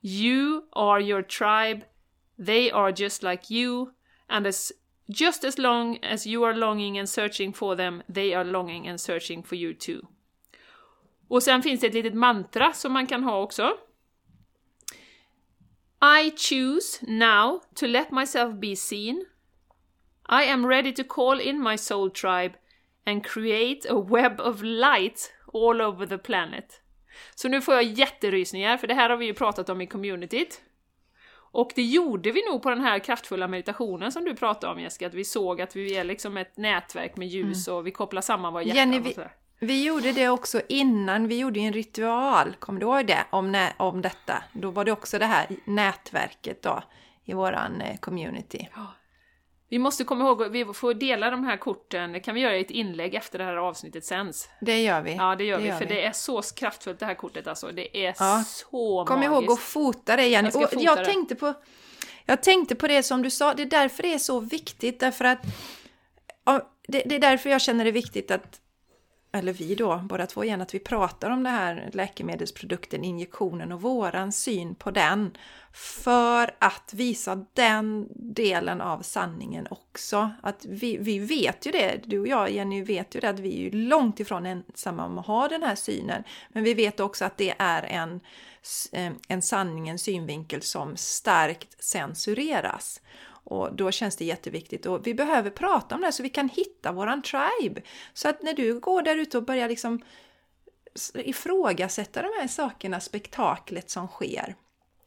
You 0.00 0.64
are 0.72 1.00
your 1.00 1.22
tribe, 1.22 1.84
they 2.38 2.70
are 2.70 2.92
just 2.92 3.22
like 3.22 3.50
you, 3.50 3.92
and 4.28 4.46
as 4.46 4.72
just 5.10 5.44
as 5.44 5.58
long 5.58 5.98
as 6.02 6.26
you 6.26 6.44
are 6.44 6.54
longing 6.56 6.98
and 6.98 7.08
searching 7.08 7.52
for 7.52 7.76
them, 7.76 8.02
they 8.08 8.32
are 8.34 8.44
longing 8.44 8.88
and 8.88 8.98
searching 8.98 9.42
for 9.42 9.54
you 9.54 9.74
too. 9.74 10.08
Och 11.28 11.42
sen 11.42 11.62
finns 11.62 11.80
det 11.80 11.86
ett 11.86 11.94
litet 11.94 12.14
mantra 12.14 12.72
som 12.72 12.92
man 12.92 13.06
kan 13.06 13.24
ha 13.24 13.42
också. 13.42 13.76
I 16.00 16.30
choose 16.36 17.00
now 17.06 17.62
to 17.74 17.86
let 17.86 18.12
myself 18.12 18.54
be 18.54 18.76
seen. 18.76 19.24
I 20.28 20.50
am 20.50 20.66
ready 20.66 20.92
to 20.92 21.02
call 21.08 21.40
in 21.40 21.62
my 21.62 21.78
soul 21.78 22.10
tribe 22.10 22.54
and 23.06 23.26
create 23.26 23.88
a 23.90 24.00
web 24.00 24.40
of 24.40 24.62
light 24.62 25.32
all 25.52 25.80
over 25.80 26.06
the 26.06 26.18
planet. 26.18 26.80
Så 27.34 27.48
nu 27.48 27.60
får 27.60 27.74
jag 27.74 27.82
jätterysningar, 27.82 28.76
för 28.76 28.86
det 28.86 28.94
här 28.94 29.10
har 29.10 29.16
vi 29.16 29.26
ju 29.26 29.34
pratat 29.34 29.68
om 29.68 29.80
i 29.80 29.86
communityt. 29.86 30.60
Och 31.54 31.72
det 31.74 31.82
gjorde 31.82 32.30
vi 32.30 32.50
nog 32.50 32.62
på 32.62 32.70
den 32.70 32.80
här 32.80 32.98
kraftfulla 32.98 33.48
meditationen 33.48 34.12
som 34.12 34.24
du 34.24 34.36
pratade 34.36 34.72
om 34.72 34.80
Jessica, 34.80 35.06
att 35.06 35.14
vi 35.14 35.24
såg 35.24 35.60
att 35.60 35.76
vi 35.76 35.96
är 35.96 36.04
liksom 36.04 36.36
ett 36.36 36.56
nätverk 36.56 37.16
med 37.16 37.28
ljus 37.28 37.68
mm. 37.68 37.78
och 37.78 37.86
vi 37.86 37.90
kopplar 37.90 38.22
samman 38.22 38.52
våra 38.52 38.62
hjärtan 38.62 38.92
Jenny, 38.92 38.98
vi, 38.98 39.16
vi 39.66 39.84
gjorde 39.84 40.12
det 40.12 40.28
också 40.28 40.60
innan, 40.68 41.28
vi 41.28 41.38
gjorde 41.38 41.60
en 41.60 41.72
ritual, 41.72 42.56
kommer 42.58 42.80
du 42.80 42.86
ihåg 42.86 43.06
det? 43.06 43.24
Om, 43.30 43.68
om 43.76 44.02
detta. 44.02 44.42
Då 44.52 44.70
var 44.70 44.84
det 44.84 44.92
också 44.92 45.18
det 45.18 45.26
här 45.26 45.46
nätverket 45.64 46.62
då 46.62 46.82
i 47.24 47.34
våran 47.34 47.80
eh, 47.80 47.96
community. 47.96 48.68
Ja. 48.74 48.86
Vi 49.74 49.78
måste 49.78 50.04
komma 50.04 50.24
ihåg, 50.24 50.50
vi 50.50 50.64
får 50.64 50.94
dela 50.94 51.30
de 51.30 51.44
här 51.44 51.56
korten, 51.56 52.12
det 52.12 52.20
kan 52.20 52.34
vi 52.34 52.40
göra 52.40 52.56
i 52.56 52.60
ett 52.60 52.70
inlägg 52.70 53.14
efter 53.14 53.38
det 53.38 53.44
här 53.44 53.56
avsnittet 53.56 54.04
sens. 54.04 54.48
Det 54.60 54.82
gör 54.82 55.02
vi. 55.02 55.14
Ja, 55.14 55.36
det 55.36 55.44
gör 55.44 55.56
det 55.56 55.62
vi, 55.62 55.68
gör 55.68 55.78
för 55.78 55.86
vi. 55.86 55.94
det 55.94 56.04
är 56.04 56.12
så 56.12 56.42
kraftfullt 56.42 56.98
det 56.98 57.06
här 57.06 57.14
kortet 57.14 57.46
alltså. 57.46 57.70
Det 57.72 58.06
är 58.06 58.14
ja. 58.18 58.44
så 58.46 59.04
Kom 59.04 59.18
magiskt. 59.18 59.32
ihåg 59.32 59.50
att 59.52 59.60
fota 59.60 60.16
det 60.16 60.26
igen. 60.26 60.50
Jag, 60.54 60.62
och 60.62 60.82
jag, 60.82 61.04
tänkte 61.04 61.34
på, 61.34 61.54
jag 62.24 62.42
tänkte 62.42 62.74
på 62.74 62.86
det 62.86 63.02
som 63.02 63.22
du 63.22 63.30
sa, 63.30 63.54
det 63.54 63.62
är 63.62 63.66
därför 63.66 64.02
det 64.02 64.14
är 64.14 64.18
så 64.18 64.40
viktigt, 64.40 65.00
därför 65.00 65.24
att 65.24 65.42
det, 66.88 67.02
det 67.06 67.14
är 67.14 67.20
därför 67.20 67.50
jag 67.50 67.60
känner 67.60 67.84
det 67.84 67.90
viktigt 67.90 68.30
att 68.30 68.60
eller 69.34 69.52
vi 69.52 69.74
då, 69.74 69.96
båda 69.96 70.26
två 70.26 70.44
igen, 70.44 70.60
att 70.60 70.74
vi 70.74 70.78
pratar 70.78 71.30
om 71.30 71.42
det 71.42 71.50
här 71.50 71.90
läkemedelsprodukten, 71.92 73.04
injektionen 73.04 73.72
och 73.72 73.82
våran 73.82 74.32
syn 74.32 74.74
på 74.74 74.90
den. 74.90 75.36
För 75.72 76.50
att 76.58 76.94
visa 76.94 77.46
den 77.52 78.08
delen 78.14 78.80
av 78.80 79.02
sanningen 79.02 79.66
också. 79.70 80.30
Att 80.42 80.64
vi, 80.64 80.96
vi 80.96 81.18
vet 81.18 81.66
ju 81.66 81.70
det, 81.70 82.00
du 82.04 82.18
och 82.18 82.28
jag 82.28 82.50
Jenny 82.50 82.82
vet 82.82 83.14
ju 83.14 83.20
det, 83.20 83.28
att 83.28 83.38
vi 83.38 83.54
är 83.56 83.60
ju 83.60 83.70
långt 83.70 84.20
ifrån 84.20 84.46
ensamma 84.46 85.06
om 85.06 85.18
att 85.18 85.26
ha 85.26 85.48
den 85.48 85.62
här 85.62 85.74
synen. 85.74 86.22
Men 86.48 86.64
vi 86.64 86.74
vet 86.74 87.00
också 87.00 87.24
att 87.24 87.36
det 87.36 87.54
är 87.58 87.82
en, 87.82 88.20
eh, 88.92 89.12
en 89.28 89.42
sanning, 89.42 89.88
en 89.88 89.98
synvinkel 89.98 90.62
som 90.62 90.96
starkt 90.96 91.84
censureras. 91.84 93.00
Och 93.44 93.76
då 93.76 93.90
känns 93.90 94.16
det 94.16 94.24
jätteviktigt 94.24 94.86
och 94.86 95.06
vi 95.06 95.14
behöver 95.14 95.50
prata 95.50 95.94
om 95.94 96.00
det 96.00 96.12
så 96.12 96.22
vi 96.22 96.28
kan 96.28 96.48
hitta 96.48 96.92
våran 96.92 97.22
tribe. 97.22 97.82
Så 98.12 98.28
att 98.28 98.42
när 98.42 98.54
du 98.54 98.80
går 98.80 99.02
där 99.02 99.16
ute 99.16 99.38
och 99.38 99.44
börjar 99.44 99.68
liksom 99.68 100.00
ifrågasätta 101.14 102.22
de 102.22 102.28
här 102.40 102.48
sakerna, 102.48 103.00
spektaklet 103.00 103.90
som 103.90 104.08
sker, 104.08 104.54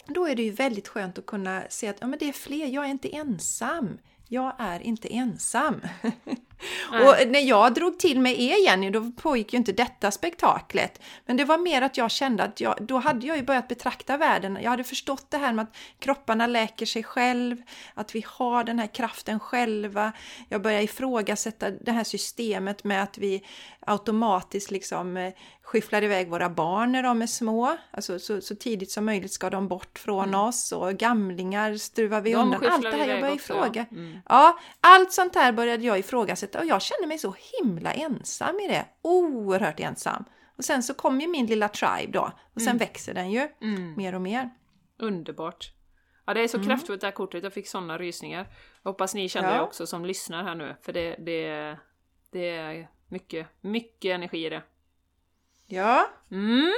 då 0.08 0.28
är 0.28 0.36
det 0.36 0.44
ju 0.44 0.52
väldigt 0.52 0.88
skönt 0.88 1.18
att 1.18 1.26
kunna 1.26 1.64
se 1.70 1.88
att 1.88 1.98
ja, 2.00 2.08
men 2.08 2.20
det 2.20 2.30
är 2.30 2.34
fler, 2.34 2.68
jag 2.68 2.86
är 2.86 2.90
inte 2.90 3.16
ensam. 3.16 3.98
Jag 4.28 4.56
är 4.60 4.80
inte 4.80 5.08
ensam. 5.14 5.82
och 6.92 7.28
när 7.28 7.40
jag 7.40 7.74
drog 7.74 8.00
till 8.00 8.20
med 8.20 8.40
er 8.40 8.66
Jenny, 8.66 8.90
då 8.90 9.12
pågick 9.12 9.54
ju 9.54 9.58
inte 9.58 9.72
detta 9.72 10.12
spektaklet. 10.12 11.02
Men 11.26 11.38
det 11.38 11.46
var 11.46 11.58
mer 11.58 11.82
att 11.82 11.98
jag 11.98 12.12
kände 12.12 12.44
att 12.44 12.62
jag, 12.62 12.76
då 12.80 12.98
hade 12.98 13.28
jag 13.28 13.38
ju 13.38 13.44
börjat 13.44 13.68
betrakta 13.68 14.18
världen. 14.18 14.58
Jag 14.62 14.70
hade 14.70 14.84
förstått 14.84 15.26
det 15.32 15.38
här 15.38 15.54
med 15.54 15.64
att 15.64 15.76
kropparna 16.00 16.48
läker 16.48 16.86
sig 16.86 17.04
själv, 17.04 17.58
att 17.94 18.16
vi 18.16 18.26
har 18.28 18.64
den 18.64 18.80
här 18.80 18.88
kraften 18.88 19.40
själva. 19.40 20.12
Jag 20.50 20.62
började 20.62 20.84
ifrågasätta 20.84 21.72
det 21.72 21.92
här 21.92 22.04
systemet 22.04 22.84
med 22.84 23.04
att 23.04 23.18
vi 23.18 23.44
automatiskt 23.88 24.72
liksom 24.72 25.18
eh, 25.18 25.34
skyfflar 25.68 26.04
iväg 26.04 26.30
våra 26.30 26.50
barn 26.50 26.92
när 26.92 27.04
de 27.04 27.22
är 27.22 27.28
små. 27.28 27.78
Alltså 27.92 28.20
så, 28.20 28.42
så 28.42 28.56
tidigt 28.56 28.92
som 28.92 29.06
möjligt 29.06 29.32
ska 29.32 29.50
de 29.50 29.68
bort 29.68 30.00
från 30.00 30.28
mm. 30.28 30.40
oss 30.40 30.72
och 30.72 30.94
gamlingar 30.94 31.76
struvar 31.76 32.22
vi 32.22 32.32
de 32.32 32.38
undan. 32.38 32.66
Allt 32.72 32.84
det 32.84 32.98
här 32.98 33.08
jag 33.08 33.22
började 33.22 33.36
ifråga. 33.36 33.86
Ja. 33.90 33.98
Mm. 33.98 34.20
ja, 34.30 34.60
allt 34.82 35.14
sånt 35.14 35.36
här 35.36 35.52
började 35.52 35.86
jag 35.86 36.00
ifrågasätta 36.00 36.47
och 36.56 36.66
jag 36.66 36.82
kände 36.82 37.08
mig 37.08 37.18
så 37.18 37.36
himla 37.38 37.94
ensam 37.94 38.60
i 38.60 38.68
det. 38.68 38.86
Oerhört 39.02 39.80
ensam. 39.80 40.26
Och 40.58 40.66
sen 40.66 40.84
så 40.84 40.94
kom 40.94 41.22
ju 41.22 41.28
min 41.28 41.46
lilla 41.46 41.70
tribe 41.70 42.12
då 42.12 42.32
och 42.54 42.62
sen 42.62 42.70
mm. 42.70 42.78
växer 42.78 43.14
den 43.14 43.32
ju 43.32 43.50
mm. 43.62 43.94
mer 43.98 44.16
och 44.16 44.22
mer. 44.22 44.50
Underbart! 45.00 45.72
Ja, 46.26 46.34
det 46.34 46.42
är 46.42 46.48
så 46.48 46.58
mm. 46.58 46.68
kraftfullt 46.70 47.02
det 47.02 47.08
här 47.08 47.12
kortet. 47.12 47.44
Jag 47.44 47.54
fick 47.54 47.68
sådana 47.68 47.98
rysningar. 47.98 48.48
Jag 48.84 48.92
hoppas 48.92 49.14
ni 49.14 49.30
känner 49.30 49.50
ja. 49.50 49.56
det 49.56 49.62
också 49.62 49.88
som 49.88 50.06
lyssnar 50.06 50.44
här 50.44 50.56
nu, 50.56 50.76
för 50.82 50.94
det, 50.94 51.16
det, 51.20 51.78
det 52.32 52.50
är 52.50 52.90
mycket, 53.08 53.48
mycket 53.62 54.16
energi 54.16 54.46
i 54.46 54.50
det. 54.50 54.64
Ja. 55.66 56.10
Mm. 56.32 56.74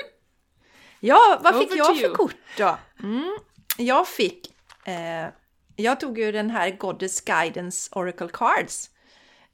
Ja, 1.00 1.40
vad 1.44 1.58
fick 1.58 1.76
jag 1.76 1.98
för 1.98 2.14
kort 2.14 2.36
då? 2.58 2.78
Mm. 3.04 3.38
Jag 3.78 4.08
fick... 4.08 4.54
Eh, 4.86 5.28
jag 5.76 6.00
tog 6.00 6.20
ju 6.20 6.32
den 6.32 6.50
här 6.50 6.70
Goddess 6.70 7.22
Guidance 7.22 7.90
Oracle 7.96 8.30
Cards. 8.34 8.90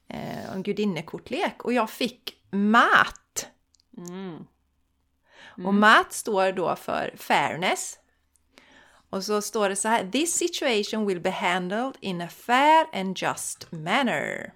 Eh, 0.08 0.52
en 0.52 0.62
gudinnekortlek. 0.62 1.64
Och 1.64 1.72
jag 1.72 1.90
fick 1.90 2.36
MAT. 2.50 3.46
Mm. 3.98 4.46
Mm. 5.56 5.66
Och 5.66 5.74
MAT 5.74 6.12
står 6.12 6.52
då 6.52 6.76
för 6.76 7.14
Fairness. 7.16 7.98
Och 9.10 9.24
så 9.24 9.42
står 9.42 9.68
det 9.68 9.76
så 9.76 9.88
här. 9.88 10.10
This 10.10 10.34
situation 10.34 11.06
will 11.06 11.20
be 11.20 11.30
handled 11.30 11.96
in 12.00 12.20
a 12.20 12.28
fair 12.28 12.86
and 12.92 13.18
just 13.18 13.72
manner. 13.72 14.52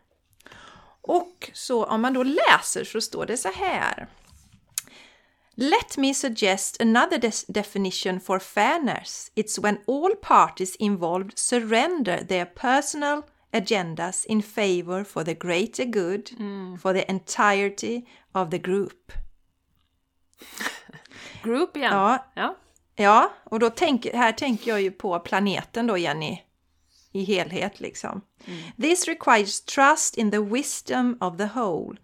Och 1.03 1.51
så 1.55 1.85
om 1.85 2.01
man 2.01 2.15
då 2.15 2.23
läser 2.23 2.85
så 2.85 3.01
står 3.01 3.27
det 3.27 3.37
så 3.37 3.49
här. 3.49 4.09
Let 5.55 5.97
me 5.97 6.15
suggest 6.15 6.81
another 6.81 7.19
des- 7.19 7.45
definition 7.49 8.21
for 8.21 8.39
fairness. 8.39 9.33
It's 9.35 9.63
when 9.63 9.79
all 9.87 10.17
parties 10.23 10.77
involved 10.77 11.39
surrender 11.39 12.25
their 12.25 12.45
personal 12.45 13.23
agendas 13.53 14.25
in 14.27 14.43
favor 14.43 15.05
for 15.05 15.25
the 15.25 15.35
greater 15.35 15.85
good, 15.85 16.31
for 16.81 16.93
the 16.93 17.11
entirety 17.11 18.07
of 18.33 18.51
the 18.51 18.59
group. 18.59 19.13
Group 21.43 21.77
igen. 21.77 21.93
Ja, 21.93 22.31
ja. 22.35 22.57
Ja, 22.97 23.33
och 23.45 23.59
då 23.59 23.71
tänk, 23.71 24.07
här 24.07 24.33
tänker 24.33 24.71
jag 24.71 24.83
ju 24.83 24.91
på 24.91 25.19
planeten 25.19 25.87
då, 25.87 25.99
Jenny, 25.99 26.43
i 27.13 27.25
helhet 27.25 27.81
liksom. 27.81 28.21
This 28.81 29.09
requires 29.09 29.61
trust 29.61 30.19
in 30.19 30.31
the 30.31 30.39
wisdom 30.39 31.17
of 31.21 31.37
the 31.37 31.49
whole. 31.55 31.97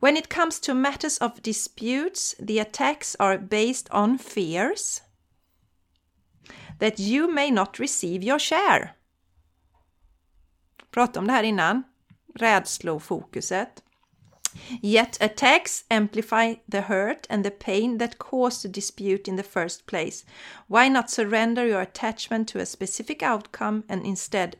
When 0.00 0.16
it 0.16 0.34
comes 0.34 0.60
to 0.60 0.74
matters 0.74 1.18
of 1.18 1.42
disputes, 1.42 2.34
the 2.46 2.58
attacks 2.58 3.16
are 3.18 3.38
based 3.38 3.88
on 3.90 4.18
fears 4.18 5.02
that 6.78 6.98
you 6.98 7.28
may 7.28 7.50
not 7.50 7.78
receive 7.78 8.26
your 8.26 8.38
share. 8.38 8.94
Prata 10.92 11.18
om 11.18 11.26
det 11.26 11.32
här 11.32 11.42
innan. 11.42 11.82
Rädslofokuset. 12.34 13.82
Yet 14.82 15.22
attacks 15.22 15.84
amplify 15.88 16.54
the 16.70 16.80
hurt 16.80 17.26
and 17.30 17.44
the 17.44 17.50
pain 17.50 17.98
that 17.98 18.18
caused 18.18 18.62
the 18.62 18.68
dispute 18.68 19.30
in 19.30 19.36
the 19.36 19.42
first 19.42 19.86
place. 19.86 20.24
Why 20.66 20.88
not 20.88 21.10
surrender 21.10 21.66
your 21.66 21.80
attachment 21.80 22.48
to 22.48 22.58
a 22.58 22.66
specific 22.66 23.22
outcome 23.22 23.82
and 23.88 24.06
instead 24.06 24.56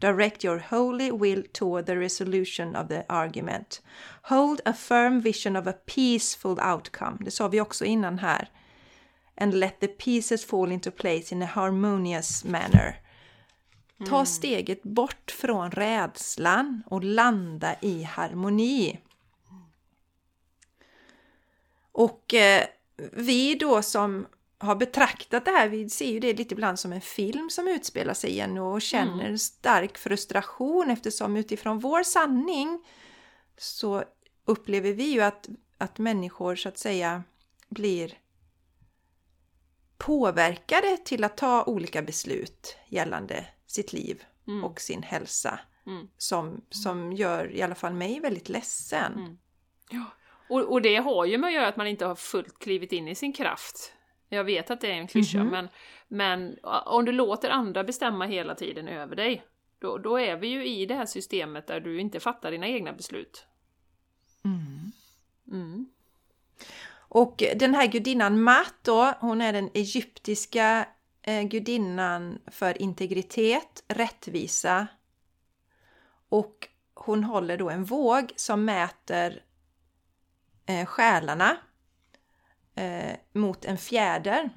direct 0.00 0.44
your 0.44 0.58
holy 0.58 1.10
will 1.10 1.42
toward 1.52 1.86
the 1.86 1.98
resolution 1.98 2.76
of 2.76 2.88
the 2.88 3.04
argument? 3.08 3.80
Hold 4.22 4.60
a 4.64 4.72
firm 4.72 5.20
vision 5.20 5.56
of 5.56 5.66
a 5.66 5.78
peaceful 5.86 6.58
outcome. 6.60 7.18
Det 7.20 7.30
sa 7.30 7.48
vi 7.48 7.60
också 7.60 7.84
innan 7.84 8.18
här. 8.18 8.48
And 9.36 9.54
let 9.54 9.80
the 9.80 9.88
pieces 9.88 10.44
fall 10.44 10.72
into 10.72 10.90
place 10.90 11.34
in 11.34 11.42
a 11.42 11.46
harmonious 11.46 12.44
manner. 12.44 13.03
Ta 14.08 14.26
steget 14.26 14.82
bort 14.82 15.30
från 15.30 15.70
rädslan 15.70 16.82
och 16.86 17.04
landa 17.04 17.76
i 17.80 18.02
harmoni. 18.02 19.00
Och 21.92 22.34
eh, 22.34 22.66
vi 23.12 23.54
då 23.54 23.82
som 23.82 24.26
har 24.58 24.76
betraktat 24.76 25.44
det 25.44 25.50
här, 25.50 25.68
vi 25.68 25.90
ser 25.90 26.10
ju 26.10 26.20
det 26.20 26.34
lite 26.34 26.54
ibland 26.54 26.78
som 26.78 26.92
en 26.92 27.00
film 27.00 27.50
som 27.50 27.68
utspelar 27.68 28.14
sig 28.14 28.30
igen 28.30 28.58
och 28.58 28.82
känner 28.82 29.36
stark 29.36 29.98
frustration 29.98 30.90
eftersom 30.90 31.36
utifrån 31.36 31.78
vår 31.78 32.02
sanning 32.02 32.84
så 33.58 34.04
upplever 34.44 34.92
vi 34.92 35.04
ju 35.04 35.20
att, 35.20 35.48
att 35.78 35.98
människor 35.98 36.56
så 36.56 36.68
att 36.68 36.78
säga 36.78 37.22
blir 37.68 38.18
påverkade 39.98 40.96
till 41.04 41.24
att 41.24 41.36
ta 41.36 41.64
olika 41.64 42.02
beslut 42.02 42.76
gällande 42.88 43.46
sitt 43.74 43.92
liv 43.92 44.24
och 44.64 44.80
sin 44.80 45.02
hälsa 45.02 45.60
Mm. 45.86 46.08
som, 46.16 46.64
som 46.70 47.12
gör 47.12 47.52
i 47.52 47.62
alla 47.62 47.74
fall 47.74 47.94
mig 47.94 48.20
väldigt 48.20 48.48
ledsen. 48.48 49.38
Ja. 49.90 50.04
Och, 50.48 50.60
och 50.60 50.82
det 50.82 50.96
har 50.96 51.24
ju 51.24 51.38
med 51.38 51.48
att 51.48 51.54
göra 51.54 51.68
att 51.68 51.76
man 51.76 51.86
inte 51.86 52.06
har 52.06 52.14
fullt 52.14 52.58
klivit 52.58 52.92
in 52.92 53.08
i 53.08 53.14
sin 53.14 53.32
kraft. 53.32 53.92
Jag 54.28 54.44
vet 54.44 54.70
att 54.70 54.80
det 54.80 54.86
är 54.90 54.94
en 54.94 55.06
klyscha, 55.06 55.44
men, 55.44 55.68
men 56.08 56.58
om 56.84 57.04
du 57.04 57.12
låter 57.12 57.50
andra 57.50 57.84
bestämma 57.84 58.26
hela 58.26 58.54
tiden 58.54 58.88
över 58.88 59.16
dig, 59.16 59.44
då, 59.78 59.98
då 59.98 60.20
är 60.20 60.36
vi 60.36 60.46
ju 60.46 60.66
i 60.66 60.86
det 60.86 60.94
här 60.94 61.06
systemet 61.06 61.66
där 61.66 61.80
du 61.80 62.00
inte 62.00 62.20
fattar 62.20 62.50
dina 62.50 62.68
egna 62.68 62.92
beslut. 62.92 63.46
Mm. 65.52 65.86
Och 66.96 67.42
den 67.56 67.74
här 67.74 67.86
gudinnan 67.86 68.42
Mat 68.42 68.74
då, 68.82 69.12
hon 69.20 69.40
är 69.40 69.52
den 69.52 69.70
egyptiska 69.74 70.88
Eh, 71.26 71.42
gudinnan 71.42 72.38
för 72.46 72.82
integritet, 72.82 73.84
rättvisa 73.88 74.86
och 76.28 76.68
hon 76.94 77.24
håller 77.24 77.56
då 77.56 77.70
en 77.70 77.84
våg 77.84 78.32
som 78.36 78.64
mäter 78.64 79.42
eh, 80.66 80.86
själarna 80.86 81.56
eh, 82.74 83.16
mot 83.32 83.64
en 83.64 83.78
fjäder. 83.78 84.50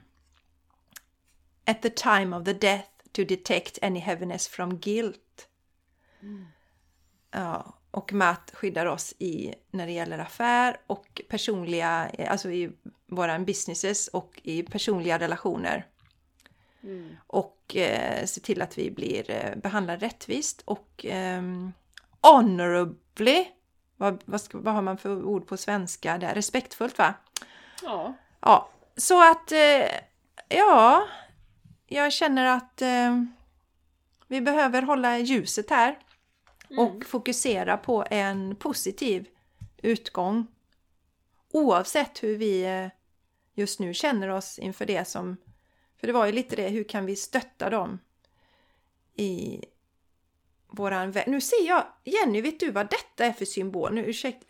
At 1.65 1.81
the 1.81 1.89
time 1.89 2.37
of 2.37 2.45
the 2.45 2.53
death 2.53 2.89
to 3.11 3.23
detect 3.23 3.79
any 3.81 3.99
heaviness 3.99 4.47
from 4.47 4.79
guilt. 4.79 5.47
Ja, 7.31 7.79
och 7.91 8.13
Matt 8.13 8.51
skyddar 8.53 8.85
oss 8.85 9.13
i 9.19 9.53
när 9.71 9.85
det 9.85 9.91
gäller 9.91 10.19
affär 10.19 10.79
och 10.87 11.21
personliga, 11.29 12.09
eh, 12.09 12.31
alltså 12.31 12.51
i 12.51 12.71
våra 13.05 13.39
businesses 13.39 14.07
och 14.07 14.41
i 14.43 14.63
personliga 14.63 15.19
relationer. 15.19 15.85
Och 17.67 17.75
eh, 17.75 18.25
se 18.25 18.41
till 18.41 18.61
att 18.61 18.77
vi 18.77 18.91
blir 18.91 19.31
eh, 19.31 19.55
behandlade 19.55 20.05
rättvist 20.05 20.61
och 20.65 21.05
eh, 21.05 21.41
honorably. 22.21 23.45
Vad, 23.97 24.23
vad, 24.25 24.41
ska, 24.41 24.57
vad 24.57 24.73
har 24.73 24.81
man 24.81 24.97
för 24.97 25.23
ord 25.25 25.47
på 25.47 25.57
svenska 25.57 26.17
där? 26.17 26.35
Respektfullt 26.35 26.97
va? 26.97 27.13
Ja. 27.83 28.13
Ja, 28.39 28.69
så 28.97 29.31
att 29.31 29.51
eh, 29.51 29.89
ja, 30.49 31.07
jag 31.87 32.13
känner 32.13 32.45
att 32.45 32.81
vi 34.27 34.41
behöver 34.41 34.81
hålla 34.81 35.17
ljuset 35.17 35.69
här 35.69 35.99
och 36.77 37.05
fokusera 37.05 37.77
på 37.77 38.05
en 38.09 38.55
positiv 38.55 39.27
utgång. 39.77 40.47
Oavsett 41.51 42.23
hur 42.23 42.37
vi 42.37 42.89
just 43.53 43.79
nu 43.79 43.93
känner 43.93 44.29
oss 44.29 44.59
inför 44.59 44.85
det 44.85 45.07
som... 45.07 45.37
För 45.99 46.07
det 46.07 46.13
var 46.13 46.25
ju 46.25 46.31
lite 46.31 46.55
det, 46.55 46.67
hur 46.69 46.83
kan 46.83 47.05
vi 47.05 47.15
stötta 47.15 47.69
dem 47.69 47.99
i 49.15 49.61
våran 50.67 51.11
värld? 51.11 51.27
Nu 51.27 51.41
ser 51.41 51.67
jag, 51.67 51.83
Jenny, 52.03 52.41
vet 52.41 52.59
du 52.59 52.71
vad 52.71 52.89
detta 52.89 53.25
är 53.25 53.31
för 53.31 53.45
symbol? 53.45 53.93
Nu, 53.93 54.01
ursäkta. 54.05 54.45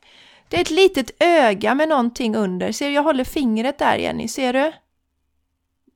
Det 0.49 0.57
är 0.57 0.61
ett 0.61 0.71
litet 0.71 1.11
öga 1.19 1.75
med 1.75 1.89
någonting 1.89 2.35
under. 2.35 2.71
Ser 2.71 2.87
du, 2.87 2.93
jag 2.93 3.03
håller 3.03 3.23
fingret 3.23 3.77
där 3.77 3.97
Jenny, 3.97 4.27
ser 4.27 4.53
du? 4.53 4.73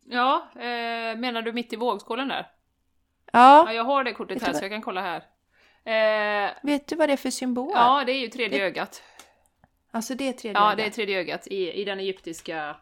Ja, 0.06 0.50
eh, 0.56 1.18
menar 1.18 1.42
du 1.42 1.54
mitt 1.54 1.74
i 1.74 1.76
vågskålen 1.76 2.28
där? 2.28 2.48
Ja, 3.34 3.64
Ja, 3.68 3.74
jag 3.74 3.84
har 3.84 4.04
det 4.04 4.14
kortet 4.14 4.36
Vet 4.38 4.44
här 4.48 4.54
så 4.54 4.64
jag 4.64 4.72
kan 4.72 4.82
kolla 4.82 5.02
här. 5.02 5.18
Eh, 5.84 6.52
vet 6.64 6.88
du 6.88 6.96
vad 6.96 7.10
det 7.10 7.14
är 7.14 7.18
för 7.18 7.30
symbol? 7.30 7.72
ja, 7.74 8.04
det 8.06 8.12
är 8.12 8.20
ju 8.20 8.28
tredje 8.28 8.66
ögat. 8.66 9.04
Alltså 9.92 10.16
det 10.16 10.28
är 10.28 10.34
tredje 10.34 10.60
Ja, 10.62 10.66
ögat. 10.68 10.78
det 10.78 10.84
är 10.86 10.90
tredje 10.90 11.20
ögat 11.20 11.48
i, 11.48 11.72
i 11.72 11.84
den 11.86 12.00
egyptiska... 12.00 12.76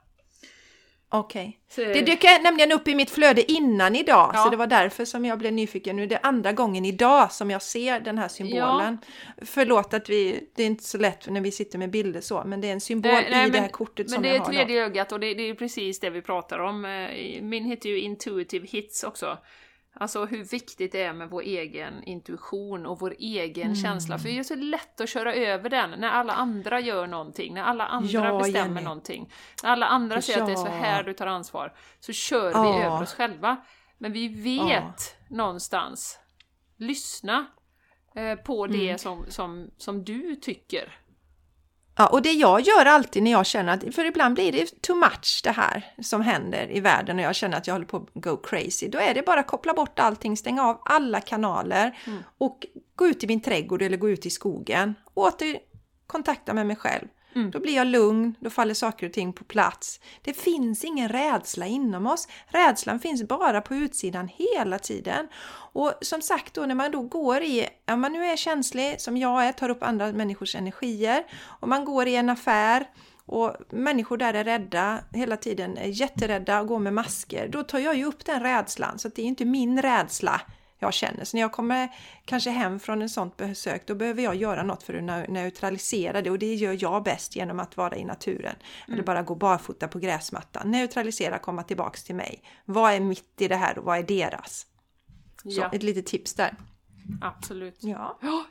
Okej. 1.12 1.60
Så, 1.70 1.82
Det 1.82 2.02
dök 2.02 2.24
nämligen 2.44 2.72
upp 2.72 2.88
i 2.88 2.96
mitt 2.96 3.10
flöde 3.10 3.52
innan 3.52 3.96
idag, 3.96 4.32
Ja. 4.34 4.44
så 4.44 4.50
det 4.50 4.58
var 4.58 4.68
därför 4.68 5.06
som 5.06 5.26
jag 5.26 5.40
blev 5.40 5.54
nyfiken. 5.54 5.96
Nu 5.96 6.04
är 6.04 6.08
det 6.08 6.18
andra 6.24 6.52
gången 6.52 6.86
idag 6.86 7.32
som 7.32 7.50
jag 7.52 7.62
ser 7.62 8.00
den 8.00 8.18
här 8.18 8.28
symbolen. 8.28 8.98
Förlåt 9.42 9.94
att 9.94 10.10
vi, 10.10 10.50
det 10.56 10.64
är 10.64 10.68
inte 10.68 10.84
så 10.84 10.98
lätt 10.98 11.28
när 11.30 11.42
vi 11.42 11.52
sitter 11.52 11.78
med 11.80 11.92
bilder 11.92 12.22
så, 12.22 12.44
men 12.46 12.62
det 12.62 12.68
är 12.68 12.72
en 12.74 12.82
symbol 12.82 13.12
Nej, 13.12 13.28
nej, 13.32 13.42
i 13.42 13.46
det 13.46 13.52
men- 13.52 13.62
här 13.62 13.70
kortet 13.70 14.06
Men 14.08 14.14
som 14.14 14.24
det 14.24 14.28
jag 14.30 14.36
är 14.36 14.40
har. 14.40 14.46
då. 14.46 14.54
tredje 14.54 14.86
ögat 14.86 15.12
och 15.12 15.20
det, 15.20 15.34
det 15.34 15.50
är 15.50 15.54
precis 15.54 16.00
det 16.00 16.10
vi 16.10 16.22
pratar 16.22 16.60
om. 16.60 16.86
Eh, 16.86 17.42
Min 17.42 17.66
heter 17.66 17.90
ju 17.90 18.00
Intuitive 18.00 18.68
Hits 18.68 19.04
också. 19.04 19.38
Alltså 20.00 20.26
hur 20.26 20.44
viktigt 20.44 20.92
det 20.92 21.02
är 21.04 21.14
med 21.14 21.30
vår 21.30 21.42
egen 21.42 22.04
intuition 22.04 22.86
och 22.86 23.00
vår 23.00 23.16
egen 23.20 23.64
Mm. 23.68 23.76
känsla. 23.76 24.18
För 24.20 24.30
det 24.30 24.40
är 24.40 24.44
så 24.44 24.56
lätt 24.56 25.02
att 25.02 25.10
köra 25.10 25.34
över 25.36 25.70
den 25.70 25.90
när 26.00 26.10
alla 26.10 26.34
andra 26.34 26.80
gör 26.80 27.08
någonting, 27.08 27.54
när 27.54 27.64
alla 27.64 27.86
andra 27.86 28.10
Ja, 28.28 28.38
bestämmer 28.40 28.68
Jenny. 28.68 28.82
någonting. 28.82 29.32
När 29.64 29.70
alla 29.70 29.86
andra 29.86 30.22
säger 30.22 30.42
att 30.42 30.48
det 30.48 30.52
är 30.54 30.56
så 30.56 30.68
Ja. 30.68 30.72
här 30.72 31.04
du 31.04 31.14
tar 31.14 31.28
ansvar. 31.28 31.74
Så 32.00 32.14
kör 32.14 32.48
vi 32.48 32.54
Ja. 32.80 32.84
över 32.84 33.02
oss 33.02 33.14
själva. 33.14 33.58
Men 33.98 34.12
vi 34.14 34.28
vet 34.28 35.16
någonstans, 35.30 36.20
lyssna 36.78 37.46
eh, 38.16 38.36
på 38.36 38.68
det 38.68 38.86
Mm. 38.88 38.98
som, 38.98 39.26
som, 39.30 39.72
som 39.78 40.04
du 40.04 40.36
tycker. 40.36 40.98
Ja, 42.00 42.08
och 42.08 42.22
det 42.22 42.32
jag 42.32 42.62
gör 42.62 42.86
alltid 42.86 43.24
när 43.24 43.32
jag 43.32 43.46
känner 43.46 43.74
att, 43.74 43.96
för 43.96 44.06
ibland 44.06 44.36
blir 44.36 44.52
det 44.52 44.82
too 44.82 44.96
much 44.96 45.42
det 45.44 45.52
här 45.52 45.94
som 46.02 46.22
händer 46.22 46.72
i 46.72 46.80
världen 46.80 47.20
och 47.20 47.26
jag 47.26 47.36
känner 47.36 47.58
att 47.58 47.68
jag 47.68 47.74
håller 47.74 47.86
på 47.86 47.98
att 47.98 48.08
go 48.14 48.38
crazy. 48.38 48.88
Då 48.88 48.98
är 48.98 49.14
det 49.14 49.26
bara 49.26 49.40
att 49.40 49.48
koppla 49.48 49.74
bort 49.74 50.00
allting, 50.00 50.38
stänga 50.38 50.64
av 50.64 50.82
alla 50.86 51.22
kanaler 51.22 51.98
och 52.38 52.66
gå 52.96 53.08
ut 53.08 53.24
i 53.24 53.28
min 53.28 53.42
trädgård 53.42 53.82
eller 53.82 53.98
gå 53.98 54.10
ut 54.10 54.26
i 54.26 54.30
skogen. 54.30 54.96
Åter 55.14 55.60
kontakta 56.08 56.54
med 56.54 56.68
mig 56.68 56.76
själv. 56.76 57.08
Mm. 57.36 57.52
Då 57.52 57.60
blir 57.60 57.76
jag 57.76 57.88
lugn, 57.88 58.36
då 58.40 58.50
faller 58.50 58.74
saker 58.74 59.08
och 59.08 59.14
ting 59.14 59.34
på 59.34 59.44
plats. 59.44 60.00
Det 60.22 60.34
finns 60.34 60.84
ingen 60.84 61.10
rädsla 61.10 61.66
inom 61.66 62.08
oss. 62.08 62.28
Rädslan 62.48 63.00
finns 63.00 63.24
bara 63.24 63.62
på 63.62 63.76
utsidan 63.76 64.30
hela 64.36 64.80
tiden. 64.80 65.28
Och 65.74 65.94
som 66.02 66.22
sagt 66.22 66.54
då 66.54 66.66
när 66.66 66.76
man 66.76 66.92
då 66.92 67.02
går 67.02 67.42
i, 67.42 67.68
om 67.92 68.02
man 68.02 68.14
nu 68.14 68.26
är 68.26 68.36
känslig 68.36 69.02
som 69.02 69.18
jag 69.18 69.46
är, 69.46 69.52
tar 69.52 69.70
upp 69.70 69.84
andra 69.84 70.12
människors 70.12 70.56
energier 70.56 71.24
och 71.44 71.68
man 71.68 71.86
går 71.86 72.08
i 72.08 72.16
en 72.16 72.30
affär 72.30 72.86
och 73.26 73.56
människor 73.70 74.18
där 74.18 74.34
är 74.34 74.44
rädda 74.44 75.00
hela 75.14 75.38
tiden, 75.38 75.78
är 75.78 75.88
jätterädda 75.88 76.62
och 76.62 76.68
går 76.68 76.80
med 76.80 76.94
masker. 76.94 77.48
Då 77.48 77.64
tar 77.64 77.80
jag 77.80 77.96
ju 77.96 78.06
upp 78.06 78.26
den 78.26 78.44
rädslan 78.44 79.00
så 79.00 79.08
att 79.08 79.16
det 79.16 79.22
är 79.22 79.26
inte 79.26 79.46
min 79.46 79.82
rädsla 79.82 80.42
jag 80.80 80.94
känner. 80.94 81.24
Så 81.24 81.38
när 81.38 81.42
jag 81.42 81.52
kommer 81.52 81.90
kanske 82.26 82.50
hem 82.50 82.80
från 82.80 83.02
en 83.02 83.10
sånt 83.10 83.38
besök, 83.38 83.88
då 83.88 83.96
behöver 83.96 84.24
jag 84.24 84.36
göra 84.36 84.64
något 84.64 84.84
för 84.84 84.94
att 84.94 85.02
neu- 85.04 85.30
neutralisera 85.32 86.22
det 86.22 86.32
och 86.32 86.40
det 86.40 86.54
gör 86.56 86.78
jag 86.80 87.04
bäst 87.04 87.36
genom 87.36 87.60
att 87.60 87.78
vara 87.78 87.96
i 87.96 88.06
naturen. 88.06 88.56
Eller 88.88 89.04
bara 89.04 89.22
gå 89.22 89.36
barfota 89.36 89.88
på 89.88 90.00
gräsmattan. 90.00 90.72
Neutralisera, 90.72 91.40
komma 91.40 91.64
tillbaks 91.64 92.04
till 92.04 92.16
mig. 92.16 92.44
Vad 92.66 92.94
är 92.94 93.00
mitt 93.00 93.42
i 93.42 93.48
det 93.48 93.56
här 93.56 93.78
och 93.80 93.86
vad 93.86 93.98
är 93.98 94.04
deras? 94.04 94.66
Så 95.44 95.50
Ja, 95.50 95.70
ett 95.74 95.84
litet 95.84 96.06
tips 96.06 96.34
där. 96.34 96.56
absolut. 97.22 97.78
Ja. 97.84 98.18
Ja, 98.22 98.46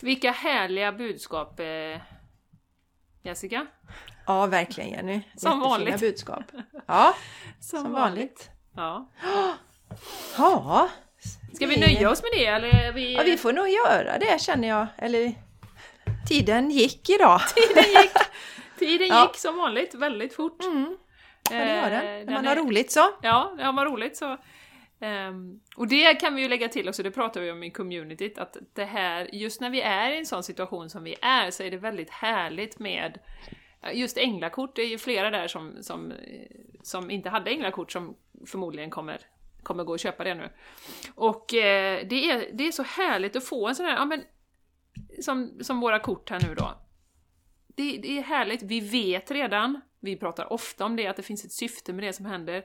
Vilka 0.00 0.30
härliga 0.30 0.92
budskap, 0.92 1.60
eh, 1.60 2.00
Jessica. 3.22 3.66
Ja, 4.26 4.46
verkligen 4.46 4.90
Jenny. 4.90 5.20
Som 5.36 5.60
vanligt. 5.60 6.00
budskap. 6.00 6.42
Ja, 6.86 7.14
som 7.60 7.92
vanligt. 7.92 8.50
Ja. 8.76 9.10
Ja, 10.38 10.88
Ska 11.54 11.66
vi 11.66 11.76
nöja 11.80 12.10
oss 12.10 12.22
med 12.22 12.30
det 12.34 12.46
eller? 12.46 12.92
Vi... 12.92 13.14
ja, 13.14 13.22
vi 13.24 13.36
får 13.36 13.52
nog 13.52 13.68
göra 13.68 14.18
det 14.18 14.40
känner 14.40 14.68
jag. 14.68 14.86
Eller 14.98 15.32
tiden 16.28 16.70
gick 16.70 17.10
idag. 17.10 17.40
Tiden 17.56 17.84
gick, 18.02 18.12
tiden 18.78 19.06
Ja. 19.08 19.22
gick 19.26 19.36
som 19.40 19.56
vanligt 19.58 19.94
väldigt 19.94 20.34
fort. 20.34 20.64
Mm, 20.64 20.96
ja, 21.50 21.56
det 21.58 21.68
gör 21.76 21.84
Eh, 21.84 21.90
den. 21.90 22.04
den 22.16 22.26
När 22.26 22.32
man 22.32 22.44
är- 22.44 22.48
har 22.48 22.56
roligt 22.56 22.92
så. 22.92 23.08
Ja, 23.22 23.54
ja 23.58 23.72
vad 23.72 23.86
roligt 23.86 24.16
så. 24.16 24.38
Ehm, 25.00 25.60
och 25.76 25.88
det 25.88 26.14
kan 26.14 26.34
vi 26.34 26.42
ju 26.42 26.48
lägga 26.48 26.68
till 26.68 26.88
också, 26.88 27.02
det 27.02 27.10
pratar 27.10 27.40
vi 27.40 27.50
om 27.50 27.62
i 27.62 27.70
communityt, 27.70 28.38
att 28.38 28.56
det 28.74 28.84
här, 28.84 29.28
just 29.34 29.60
när 29.60 29.70
vi 29.70 29.80
är 29.80 30.10
i 30.10 30.18
en 30.18 30.26
sån 30.26 30.42
situation 30.42 30.90
som 30.90 31.04
vi 31.04 31.16
är, 31.22 31.50
så 31.50 31.62
är 31.62 31.70
det 31.70 31.76
väldigt 31.76 32.10
härligt 32.10 32.78
med 32.78 33.18
Just 33.92 34.16
änglakort, 34.18 34.76
det 34.76 34.82
är 34.82 34.86
ju 34.86 34.98
flera 34.98 35.30
där 35.30 35.48
som, 35.48 35.82
som, 35.82 36.10
eh, 36.12 36.16
som 36.82 37.10
inte 37.10 37.28
hade 37.30 37.50
änglakort 37.50 37.92
som 37.92 38.16
förmodligen 38.46 38.90
kommer, 38.90 39.20
kommer 39.64 39.84
gå 39.84 39.92
och 39.92 39.98
köpa 39.98 40.24
det 40.24 40.34
nu. 40.34 40.50
Och 41.14 41.54
eh, 41.54 42.06
det, 42.06 42.30
är, 42.30 42.50
det 42.52 42.66
är 42.66 42.72
så 42.72 42.82
härligt 42.82 43.36
att 43.36 43.44
få 43.44 43.68
en 43.68 43.74
sån 43.74 43.86
här, 43.86 43.96
ja 43.96 44.04
men, 44.04 44.22
som, 45.20 45.58
som 45.60 45.80
våra 45.80 45.98
kort 45.98 46.30
här 46.30 46.40
nu 46.48 46.54
då. 46.54 46.74
Det, 47.66 47.98
det 47.98 48.18
är 48.18 48.22
härligt, 48.22 48.62
vi 48.62 48.80
vet 48.80 49.30
redan, 49.30 49.80
vi 50.00 50.16
pratar 50.16 50.52
ofta 50.52 50.84
om 50.84 50.96
det, 50.96 51.06
att 51.06 51.16
det 51.16 51.22
finns 51.22 51.44
ett 51.44 51.52
syfte 51.52 51.92
med 51.92 52.04
det 52.04 52.12
som 52.12 52.26
händer. 52.26 52.64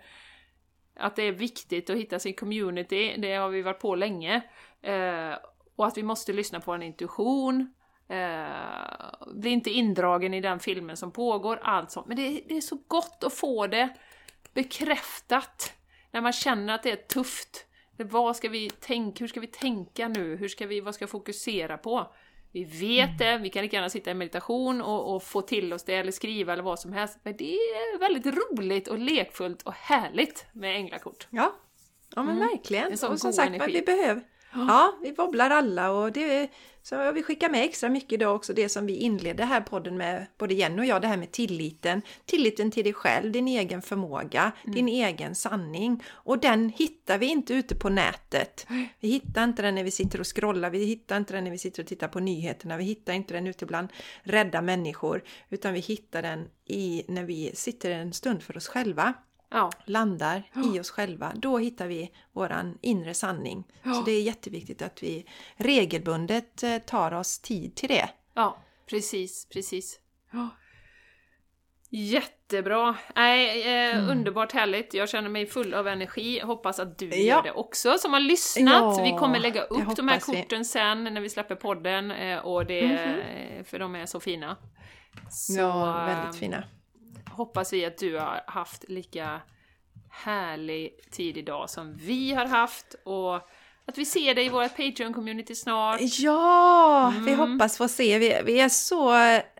Att 0.95 1.15
det 1.15 1.23
är 1.23 1.31
viktigt 1.31 1.89
att 1.89 1.97
hitta 1.97 2.19
sin 2.19 2.33
community, 2.33 3.15
det 3.17 3.35
har 3.35 3.49
vi 3.49 3.61
varit 3.61 3.79
på 3.79 3.95
länge. 3.95 4.41
Eh, 4.81 5.33
och 5.75 5.87
att 5.87 5.97
vi 5.97 6.03
måste 6.03 6.33
lyssna 6.33 6.59
på 6.59 6.73
en 6.73 6.83
intuition. 6.83 7.73
Eh, 8.09 9.33
bli 9.33 9.49
inte 9.49 9.69
indragen 9.69 10.33
i 10.33 10.41
den 10.41 10.59
filmen 10.59 10.97
som 10.97 11.11
pågår, 11.11 11.59
allt 11.63 11.91
sånt. 11.91 12.07
Men 12.07 12.17
det, 12.17 12.41
det 12.47 12.57
är 12.57 12.61
så 12.61 12.77
gott 12.87 13.23
att 13.23 13.33
få 13.33 13.67
det 13.67 13.89
bekräftat. 14.53 15.73
När 16.11 16.21
man 16.21 16.33
känner 16.33 16.75
att 16.75 16.83
det 16.83 16.91
är 16.91 16.95
tufft. 16.95 17.65
Vad 17.97 18.35
ska 18.35 18.49
vi 18.49 18.69
tänka, 18.69 19.23
hur 19.23 19.27
ska 19.27 19.39
vi 19.39 19.47
tänka 19.47 20.07
nu? 20.07 20.35
Hur 20.35 20.47
ska 20.47 20.67
vi, 20.67 20.81
vad 20.81 20.95
ska 20.95 21.03
jag 21.03 21.09
fokusera 21.09 21.77
på? 21.77 22.13
Vi 22.51 22.63
vet 22.63 23.19
det, 23.19 23.37
vi 23.37 23.49
kan 23.49 23.63
lika 23.63 23.75
gärna 23.75 23.89
sitta 23.89 24.11
i 24.11 24.13
meditation 24.13 24.81
och, 24.81 25.15
och 25.15 25.23
få 25.23 25.41
till 25.41 25.73
oss 25.73 25.83
det, 25.83 25.95
eller 25.95 26.11
skriva 26.11 26.53
eller 26.53 26.63
vad 26.63 26.79
som 26.79 26.93
helst. 26.93 27.19
Men 27.23 27.37
det 27.37 27.53
är 27.53 27.99
väldigt 27.99 28.25
roligt 28.25 28.87
och 28.87 28.99
lekfullt 28.99 29.61
och 29.61 29.73
härligt 29.73 30.45
med 30.53 30.75
änglakort. 30.75 31.27
Ja, 31.29 31.55
ja 32.15 32.23
men 32.23 32.35
Mm. 32.37 32.47
verkligen. 32.49 32.91
Och 32.91 32.99
som 32.99 33.17
sagt, 33.33 33.39
energi. 33.39 33.71
vi 33.73 33.81
behöver... 33.81 34.23
Ja, 34.53 34.97
vi 35.01 35.11
wobblar 35.11 35.49
alla 35.49 35.91
och 35.91 36.11
det 36.11 36.49
så 36.81 36.95
jag 36.95 37.13
vill 37.13 37.23
skicka 37.23 37.49
med 37.49 37.63
extra 37.63 37.89
mycket 37.89 38.11
idag 38.11 38.35
också 38.35 38.53
det 38.53 38.69
som 38.69 38.85
vi 38.85 38.95
inledde 38.95 39.45
här 39.45 39.61
podden 39.61 39.97
med, 39.97 40.25
både 40.37 40.53
Jenny 40.53 40.81
och 40.81 40.85
jag, 40.85 41.01
det 41.01 41.07
här 41.07 41.17
med 41.17 41.31
tilliten. 41.31 42.01
Tilliten 42.25 42.71
till 42.71 42.83
dig 42.83 42.93
själv, 42.93 43.31
din 43.31 43.47
egen 43.47 43.81
förmåga, 43.81 44.51
Mm. 44.63 44.75
din 44.75 44.87
egen 44.87 45.35
sanning. 45.35 46.03
Och 46.09 46.39
den 46.39 46.69
hittar 46.69 47.17
vi 47.17 47.25
inte 47.25 47.53
ute 47.53 47.75
på 47.75 47.89
nätet. 47.89 48.67
Vi 48.99 49.07
hittar 49.07 49.43
inte 49.43 49.61
den 49.61 49.75
när 49.75 49.83
vi 49.83 49.91
sitter 49.91 50.19
och 50.19 50.35
scrollar, 50.35 50.69
vi 50.69 50.85
hittar 50.85 51.17
inte 51.17 51.33
den 51.33 51.43
när 51.43 51.51
vi 51.51 51.57
sitter 51.57 51.83
och 51.83 51.87
tittar 51.87 52.07
på 52.07 52.19
nyheterna, 52.19 52.77
vi 52.77 52.83
hittar 52.83 53.13
inte 53.13 53.33
den 53.33 53.47
ute 53.47 53.65
bland 53.65 53.89
rädda 54.23 54.61
människor, 54.61 55.23
utan 55.49 55.73
vi 55.73 55.79
hittar 55.79 56.21
den 56.21 56.47
i 56.65 57.03
när 57.07 57.23
vi 57.23 57.51
sitter 57.53 57.91
en 57.91 58.13
stund 58.13 58.43
för 58.43 58.57
oss 58.57 58.67
själva 58.67 59.13
Ja, 59.51 59.71
landar 59.85 60.43
i 60.75 60.79
oss 60.79 60.89
själva, 60.91 61.31
då 61.35 61.57
hittar 61.57 61.87
vi 61.87 62.11
våran 62.31 62.77
inre 62.81 63.13
sanning. 63.13 63.63
Så 63.83 63.89
Ja. 63.89 64.03
det 64.05 64.11
är 64.11 64.21
jätteviktigt 64.21 64.81
att 64.81 65.03
vi 65.03 65.25
regelbundet 65.57 66.63
eh, 66.63 66.77
tar 66.77 67.13
oss 67.13 67.39
tid 67.39 67.75
till 67.75 67.89
det. 67.89 68.09
ja, 68.33 68.57
precis, 68.89 69.45
precis. 69.49 69.99
Ja. 70.31 70.49
Jättebra! 71.91 72.95
Nej, 73.15 73.63
eh, 73.91 74.09
Underbart 74.09 74.51
härligt. 74.51 74.93
Jag 74.93 75.09
känner 75.09 75.29
mig 75.29 75.45
full 75.45 75.73
av 75.73 75.87
energi. 75.87 76.39
Hoppas 76.39 76.79
att 76.79 76.97
du 76.97 77.09
Ja. 77.09 77.15
gör 77.15 77.43
det 77.43 77.51
också 77.51 77.97
som 77.97 78.13
har 78.13 78.19
lyssnat. 78.19 78.97
Ja, 78.97 79.03
vi 79.03 79.11
kommer 79.11 79.39
lägga 79.39 79.61
upp 79.63 79.95
de 79.95 80.07
här 80.07 80.15
hoppas 80.15 80.29
vi. 80.29 80.41
korten 80.41 80.65
sen 80.65 81.03
när 81.03 81.21
vi 81.21 81.29
släpper 81.29 81.55
podden. 81.55 82.11
Eh, 82.11 82.39
och 82.39 82.65
det, 82.65 82.79
eh, 82.81 83.63
För 83.63 83.79
de 83.79 83.95
är 83.95 84.05
så 84.05 84.19
fina. 84.19 84.57
Så, 85.31 85.53
ja, 85.59 86.05
väldigt 86.05 86.39
fina. 86.39 86.63
Hoppas 87.39 87.73
vi 87.73 87.85
att 87.85 87.97
du 87.97 88.17
har 88.17 88.41
haft 88.47 88.89
lika 88.89 89.41
härlig 90.11 90.99
tid 91.11 91.37
idag 91.37 91.69
som 91.69 91.93
vi 91.97 92.33
har 92.33 92.45
haft. 92.45 92.95
Och 93.03 93.35
att 93.85 93.97
vi 93.97 94.05
ser 94.05 94.35
dig 94.35 94.45
i 94.45 94.49
vårt 94.49 94.77
Patreon-community 94.77 95.55
snart. 95.55 95.99
Ja, 96.01 97.13
vi 97.25 97.33
Mm. 97.33 97.51
hoppas 97.51 97.77
få 97.77 97.87
se. 97.87 98.19
Vi, 98.19 98.41
vi 98.45 98.59
är 98.59 98.69
så 98.69 99.13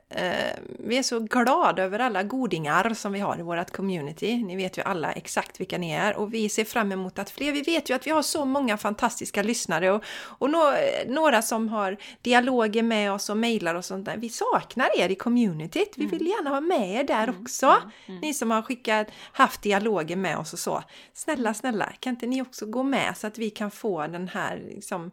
eh, 0.09 0.53
vi 0.79 0.97
är 0.97 1.03
så 1.03 1.19
glada 1.19 1.83
över 1.83 1.99
alla 1.99 2.23
godingar 2.23 2.93
som 2.93 3.13
vi 3.13 3.19
har 3.19 3.39
i 3.39 3.41
vårt 3.41 3.71
community. 3.71 4.43
Ni 4.43 4.55
vet 4.55 4.77
ju 4.77 4.81
alla 4.81 5.11
exakt 5.11 5.59
vilka 5.59 5.77
ni 5.77 5.91
är 5.91 6.17
och 6.17 6.33
vi 6.33 6.49
ser 6.49 6.65
fram 6.65 6.91
emot 6.91 7.19
att 7.19 7.29
fler, 7.29 7.51
vi 7.51 7.61
vet 7.61 7.89
ju 7.89 7.93
att 7.93 8.07
vi 8.07 8.11
har 8.11 8.21
så 8.21 8.45
många 8.45 8.77
fantastiska 8.77 9.43
lyssnare 9.43 9.91
och, 9.91 10.03
och 10.09 10.49
nå- 10.49 10.73
några 11.07 11.41
som 11.41 11.69
har 11.69 11.97
dialoger 12.21 12.83
med 12.83 13.11
oss 13.11 13.29
och 13.29 13.37
mejlar 13.37 13.75
och 13.75 13.85
sånt 13.85 14.05
där. 14.05 14.17
Vi 14.17 14.29
saknar 14.29 14.99
er 14.99 15.09
i 15.09 15.15
communityt. 15.15 15.93
Vi 15.95 16.05
vill 16.05 16.27
gärna 16.27 16.49
ha 16.49 16.61
med 16.61 16.99
er 16.99 17.03
där 17.03 17.29
också. 17.41 17.75
Ni 18.21 18.33
som 18.33 18.51
har 18.51 18.61
skickat, 18.61 19.07
haft 19.31 19.61
dialoger 19.61 20.15
med 20.15 20.37
oss 20.37 20.53
och 20.53 20.59
så. 20.59 20.83
Snälla, 21.13 21.53
snälla, 21.53 21.93
kan 21.99 22.13
inte 22.13 22.25
ni 22.27 22.41
också 22.41 22.65
gå 22.65 22.83
med 22.83 23.17
så 23.17 23.27
att 23.27 23.37
vi 23.37 23.49
kan 23.49 23.71
få 23.71 24.07
den 24.07 24.27
här 24.27 24.61
liksom, 24.69 25.11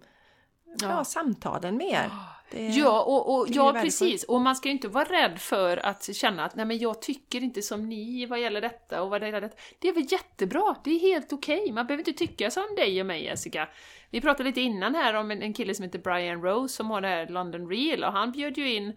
ja. 0.83 1.05
samtalen 1.05 1.77
med 1.77 1.87
er? 1.93 2.11
Det- 2.51 2.66
Ja, 2.68 3.03
och, 3.03 3.35
och, 3.39 3.47
ja 3.51 3.72
precis. 3.83 4.24
Och 4.24 4.41
man 4.41 4.57
ska 4.57 4.68
ju 4.68 4.72
inte 4.72 4.89
vara 4.89 5.05
rädd 5.05 5.39
för 5.41 5.87
att 5.87 6.14
känna 6.16 6.45
att 6.45 6.55
nej 6.55 6.66
men 6.66 6.79
jag 6.79 7.03
tycker 7.03 7.41
inte 7.43 7.62
som 7.62 7.89
ni 7.89 8.27
vad 8.27 8.41
gäller 8.41 8.61
detta 8.61 9.03
och 9.03 9.11
vad 9.11 9.20
det 9.20 9.27
gäller 9.27 9.41
detta. 9.41 9.57
Det 9.79 9.89
är 9.89 9.93
väl 9.93 10.07
jättebra, 10.12 10.74
det 10.85 10.91
är 10.91 10.99
helt 10.99 11.33
okej. 11.33 11.72
Man 11.72 11.87
behöver 11.87 12.09
inte 12.09 12.27
tycka 12.27 12.51
som 12.51 12.64
dig 12.77 13.01
och 13.01 13.07
mig 13.07 13.24
Jessica. 13.24 13.68
Vi 14.11 14.20
pratade 14.20 14.49
lite 14.49 14.61
innan 14.61 14.95
här 14.95 15.14
om 15.14 15.31
en, 15.31 15.43
en 15.43 15.53
kille 15.55 15.74
som 15.74 15.83
heter 15.85 15.99
Brian 15.99 16.43
Rose 16.43 16.74
som 16.74 16.91
har 16.91 17.01
det 17.01 17.09
här 17.09 17.27
London 17.29 17.68
Real 17.70 18.05
och 18.05 18.12
han 18.12 18.33
bjöd 18.33 18.59
ju 18.59 18.74
in 18.74 18.89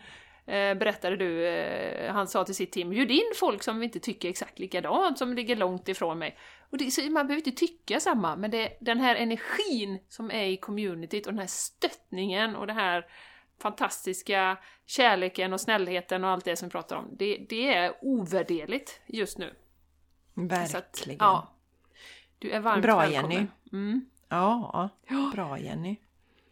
eh, 0.45 0.73
berättade 0.73 1.17
du, 1.17 1.47
eh, 1.47 2.13
han 2.13 2.27
sa 2.27 2.43
till 2.43 2.55
sitt 2.55 2.71
team, 2.71 2.89
bjud 2.89 3.11
in 3.11 3.31
folk 3.35 3.63
som 3.63 3.83
inte 3.83 3.99
tycker 3.99 4.29
exakt 4.29 4.59
likadant, 4.59 5.17
som 5.17 5.33
ligger 5.33 5.55
långt 5.55 5.89
ifrån 5.89 6.19
mig. 6.19 6.37
Och 6.71 6.77
det, 6.77 6.91
så 6.91 7.01
man 7.01 7.27
behöver 7.27 7.47
inte 7.47 7.59
tycka 7.59 7.99
samma, 7.99 8.35
men 8.35 8.51
det, 8.51 8.77
den 8.81 8.99
här 8.99 9.15
energin 9.15 9.99
som 10.09 10.31
är 10.31 10.45
i 10.45 10.57
communityt 10.57 11.27
och 11.27 11.33
den 11.33 11.39
här 11.39 11.47
stöttningen 11.47 12.55
och 12.55 12.67
det 12.67 12.73
här 12.73 13.05
fantastiska 13.61 14.57
kärleken 14.85 15.53
och 15.53 15.61
snällheten 15.61 16.23
och 16.23 16.29
allt 16.29 16.45
det 16.45 16.55
som 16.55 16.67
vi 16.67 16.71
pratar 16.71 16.95
om, 16.95 17.05
det, 17.17 17.45
det 17.49 17.73
är 17.73 17.93
ovärderligt 18.01 18.99
just 19.07 19.37
nu. 19.37 19.53
Så 20.35 20.41
att, 20.55 20.73
Verkligen. 20.73 21.17
ja, 21.19 21.53
du 22.39 22.51
är 22.51 22.59
varmt 22.59 22.81
Bra, 22.83 22.99
välkommen. 22.99 23.31
Jenny. 23.31 23.47
Mm. 23.71 24.05
Ja, 24.29 24.89
bra 25.33 25.59
Jenny. 25.59 25.95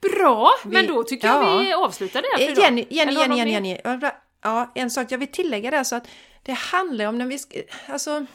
Bra, 0.01 0.51
men 0.65 0.87
då 0.87 1.03
tycker 1.03 1.27
ja. 1.27 1.51
jag 1.51 1.59
vi 1.59 1.73
avslutar 1.73 2.21
det 2.21 2.27
här 2.33 2.53
för 2.55 2.61
Eh. 2.61 2.65
Jenny, 2.65 2.85
Jenny, 2.89 3.13
Jenny, 3.13 3.37
Jenny, 3.37 3.51
Jenny. 3.51 3.77
Ja, 4.41 4.71
en 4.75 4.89
sak 4.89 5.11
jag 5.11 5.17
vill 5.17 5.31
tillägga 5.31 5.71
där 5.71 5.83
så 5.83 5.95
att 5.95 6.07
det 6.43 6.53
handlar 6.53 7.05
om 7.05 7.17
när 7.17 7.25
vi... 7.25 7.37
sk- 7.37 7.63
Alltså, 7.87 8.25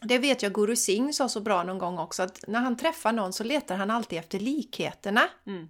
det 0.00 0.18
vet 0.18 0.42
jag 0.42 0.52
Guru 0.52 0.76
Singh 0.76 1.12
sa 1.12 1.28
så 1.28 1.40
bra 1.40 1.62
någon 1.62 1.78
gång 1.78 1.98
också 1.98 2.22
att 2.22 2.44
när 2.48 2.60
han 2.60 2.76
träffar 2.76 3.12
någon 3.12 3.32
så 3.32 3.44
letar 3.44 3.76
han 3.76 3.90
alltid 3.90 4.18
efter 4.18 4.38
likheterna. 4.38 5.28
Mm. 5.46 5.68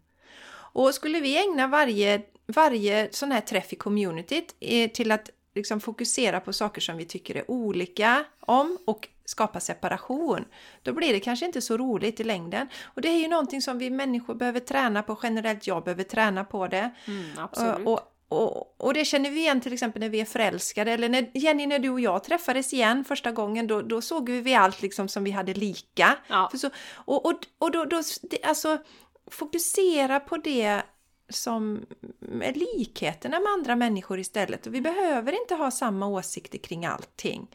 Och 0.73 0.95
skulle 0.95 1.21
vi 1.21 1.39
ägna 1.47 1.67
varje, 1.67 2.23
varje 2.47 3.09
sån 3.13 3.33
här 3.33 3.41
träff 3.41 3.73
i 3.73 3.77
communityt 3.77 4.55
eh, 4.61 4.91
till 4.91 5.13
att 5.13 5.31
liksom 5.55 5.81
fokusera 5.81 6.41
på 6.41 6.53
saker 6.53 6.81
som 6.81 6.97
vi 6.97 7.05
tycker 7.05 7.35
är 7.35 7.51
olika 7.51 8.25
om 8.41 8.79
och 8.85 9.09
skapa 9.25 9.61
separation, 9.61 10.45
då 10.83 10.93
blir 10.93 11.13
det 11.13 11.21
kanske 11.21 11.47
inte 11.47 11.61
så 11.61 11.77
roligt 11.77 12.21
i 12.21 12.25
längden. 12.25 12.69
Och 12.83 13.03
det 13.03 13.09
är 13.09 13.19
ju 13.19 13.29
någonting 13.29 13.63
som 13.63 13.79
vi 13.79 13.91
människor 13.91 14.35
behöver 14.35 14.61
träna 14.61 15.03
på 15.03 15.19
generellt, 15.23 15.67
jag 15.67 15.85
behöver 15.85 16.05
träna 16.05 16.45
på 16.45 16.67
det. 16.67 16.91
Mm, 17.07 17.31
absolut. 17.39 17.87
Och, 17.87 18.01
och, 18.33 18.81
och 18.81 18.95
det 18.95 19.05
känner 19.05 19.31
vi 19.31 19.41
igen 19.41 19.61
till 19.61 19.73
exempel 19.73 20.01
när 20.01 20.09
vi 20.09 20.21
är 20.21 20.25
förälskade 20.25 20.93
eller 20.93 21.09
när, 21.09 21.31
Jenny 21.35 21.67
när 21.67 21.79
du 21.79 21.89
och 21.91 22.01
jag 22.01 22.25
träffades 22.25 22.73
igen 22.73 23.05
första 23.05 23.33
gången 23.33 23.67
då, 23.67 23.83
då 23.83 24.01
såg 24.01 24.31
vi 24.31 24.55
allt 24.55 24.83
liksom 24.83 25.09
som 25.09 25.25
vi 25.25 25.31
hade 25.31 25.55
lika. 25.55 26.19
Ja. 26.29 26.51
Så, 26.55 26.71
och 26.95 27.27
och, 27.27 27.47
och 27.59 27.71
då, 27.71 27.85
då 27.85 28.03
alltså 28.43 28.79
fokusera 29.31 30.21
på 30.21 30.37
det 30.37 30.83
som 31.29 31.87
är 32.43 32.53
likheterna 32.55 33.41
med 33.41 33.49
andra 33.53 33.77
människor 33.77 34.19
istället. 34.19 34.67
Och 34.67 34.75
vi 34.75 34.81
behöver 34.81 35.33
inte 35.41 35.55
ha 35.55 35.71
samma 35.71 36.07
åsikter 36.07 36.59
kring 36.59 36.87
allting. 36.87 37.47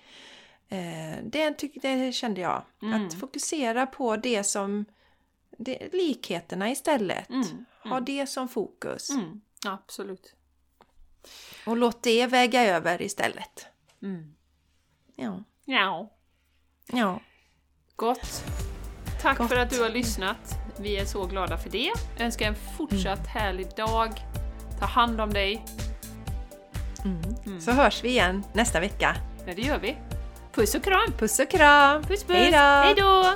Eh, 0.69 1.23
det, 1.23 1.49
tyck- 1.49 1.79
det 1.81 2.11
kände 2.11 2.41
jag. 2.41 2.63
Mm. 2.81 3.05
Att 3.07 3.13
fokusera 3.13 3.85
på 3.85 4.15
det 4.15 4.43
som 4.43 4.85
det, 5.57 5.93
likheterna 5.93 6.71
istället. 6.71 7.29
Mm, 7.29 7.65
Ha 7.83 7.99
det 7.99 8.27
som 8.27 8.47
fokus. 8.49 9.09
Mm, 9.09 9.41
absolut. 9.65 10.33
Och 11.65 11.77
låt 11.77 12.03
det 12.03 12.27
väga 12.27 12.61
över 12.63 13.01
istället. 13.01 13.65
Mm. 14.03 14.33
Ja. 15.15 15.43
Ja, 15.65 16.09
Ja. 16.91 17.19
gott. 17.95 18.43
Tack 19.21 19.37
Gott. 19.37 19.49
för 19.49 19.55
att 19.55 19.69
du 19.69 19.81
har 19.81 19.89
lyssnat. 19.89 20.37
Vi 20.79 20.97
är 20.97 21.05
så 21.05 21.25
glada 21.25 21.57
för 21.57 21.69
det. 21.69 21.91
Önskar 22.19 22.45
en 22.47 22.55
fortsatt 22.77 23.27
härlig 23.27 23.67
dag. 23.75 24.09
Ta 24.79 24.85
hand 24.85 25.21
om 25.21 25.33
dig. 25.33 25.65
Mm. 27.45 27.61
Så 27.61 27.71
hörs 27.71 28.03
vi 28.03 28.09
igen 28.09 28.43
nästa 28.53 28.79
vecka. 28.79 29.15
Ja, 29.47 29.53
det 29.55 29.61
gör 29.61 29.79
vi. 29.79 29.97
Puss 30.51 30.75
och 30.75 30.83
kram! 30.83 31.11
Puss 31.17 31.39
och 31.39 31.49
kram! 31.49 32.03
Puss 32.03 32.23
puss! 32.23 32.35
Hej 32.37 32.51
då! 32.51 32.57
Hej 32.57 32.95
då! 32.95 33.33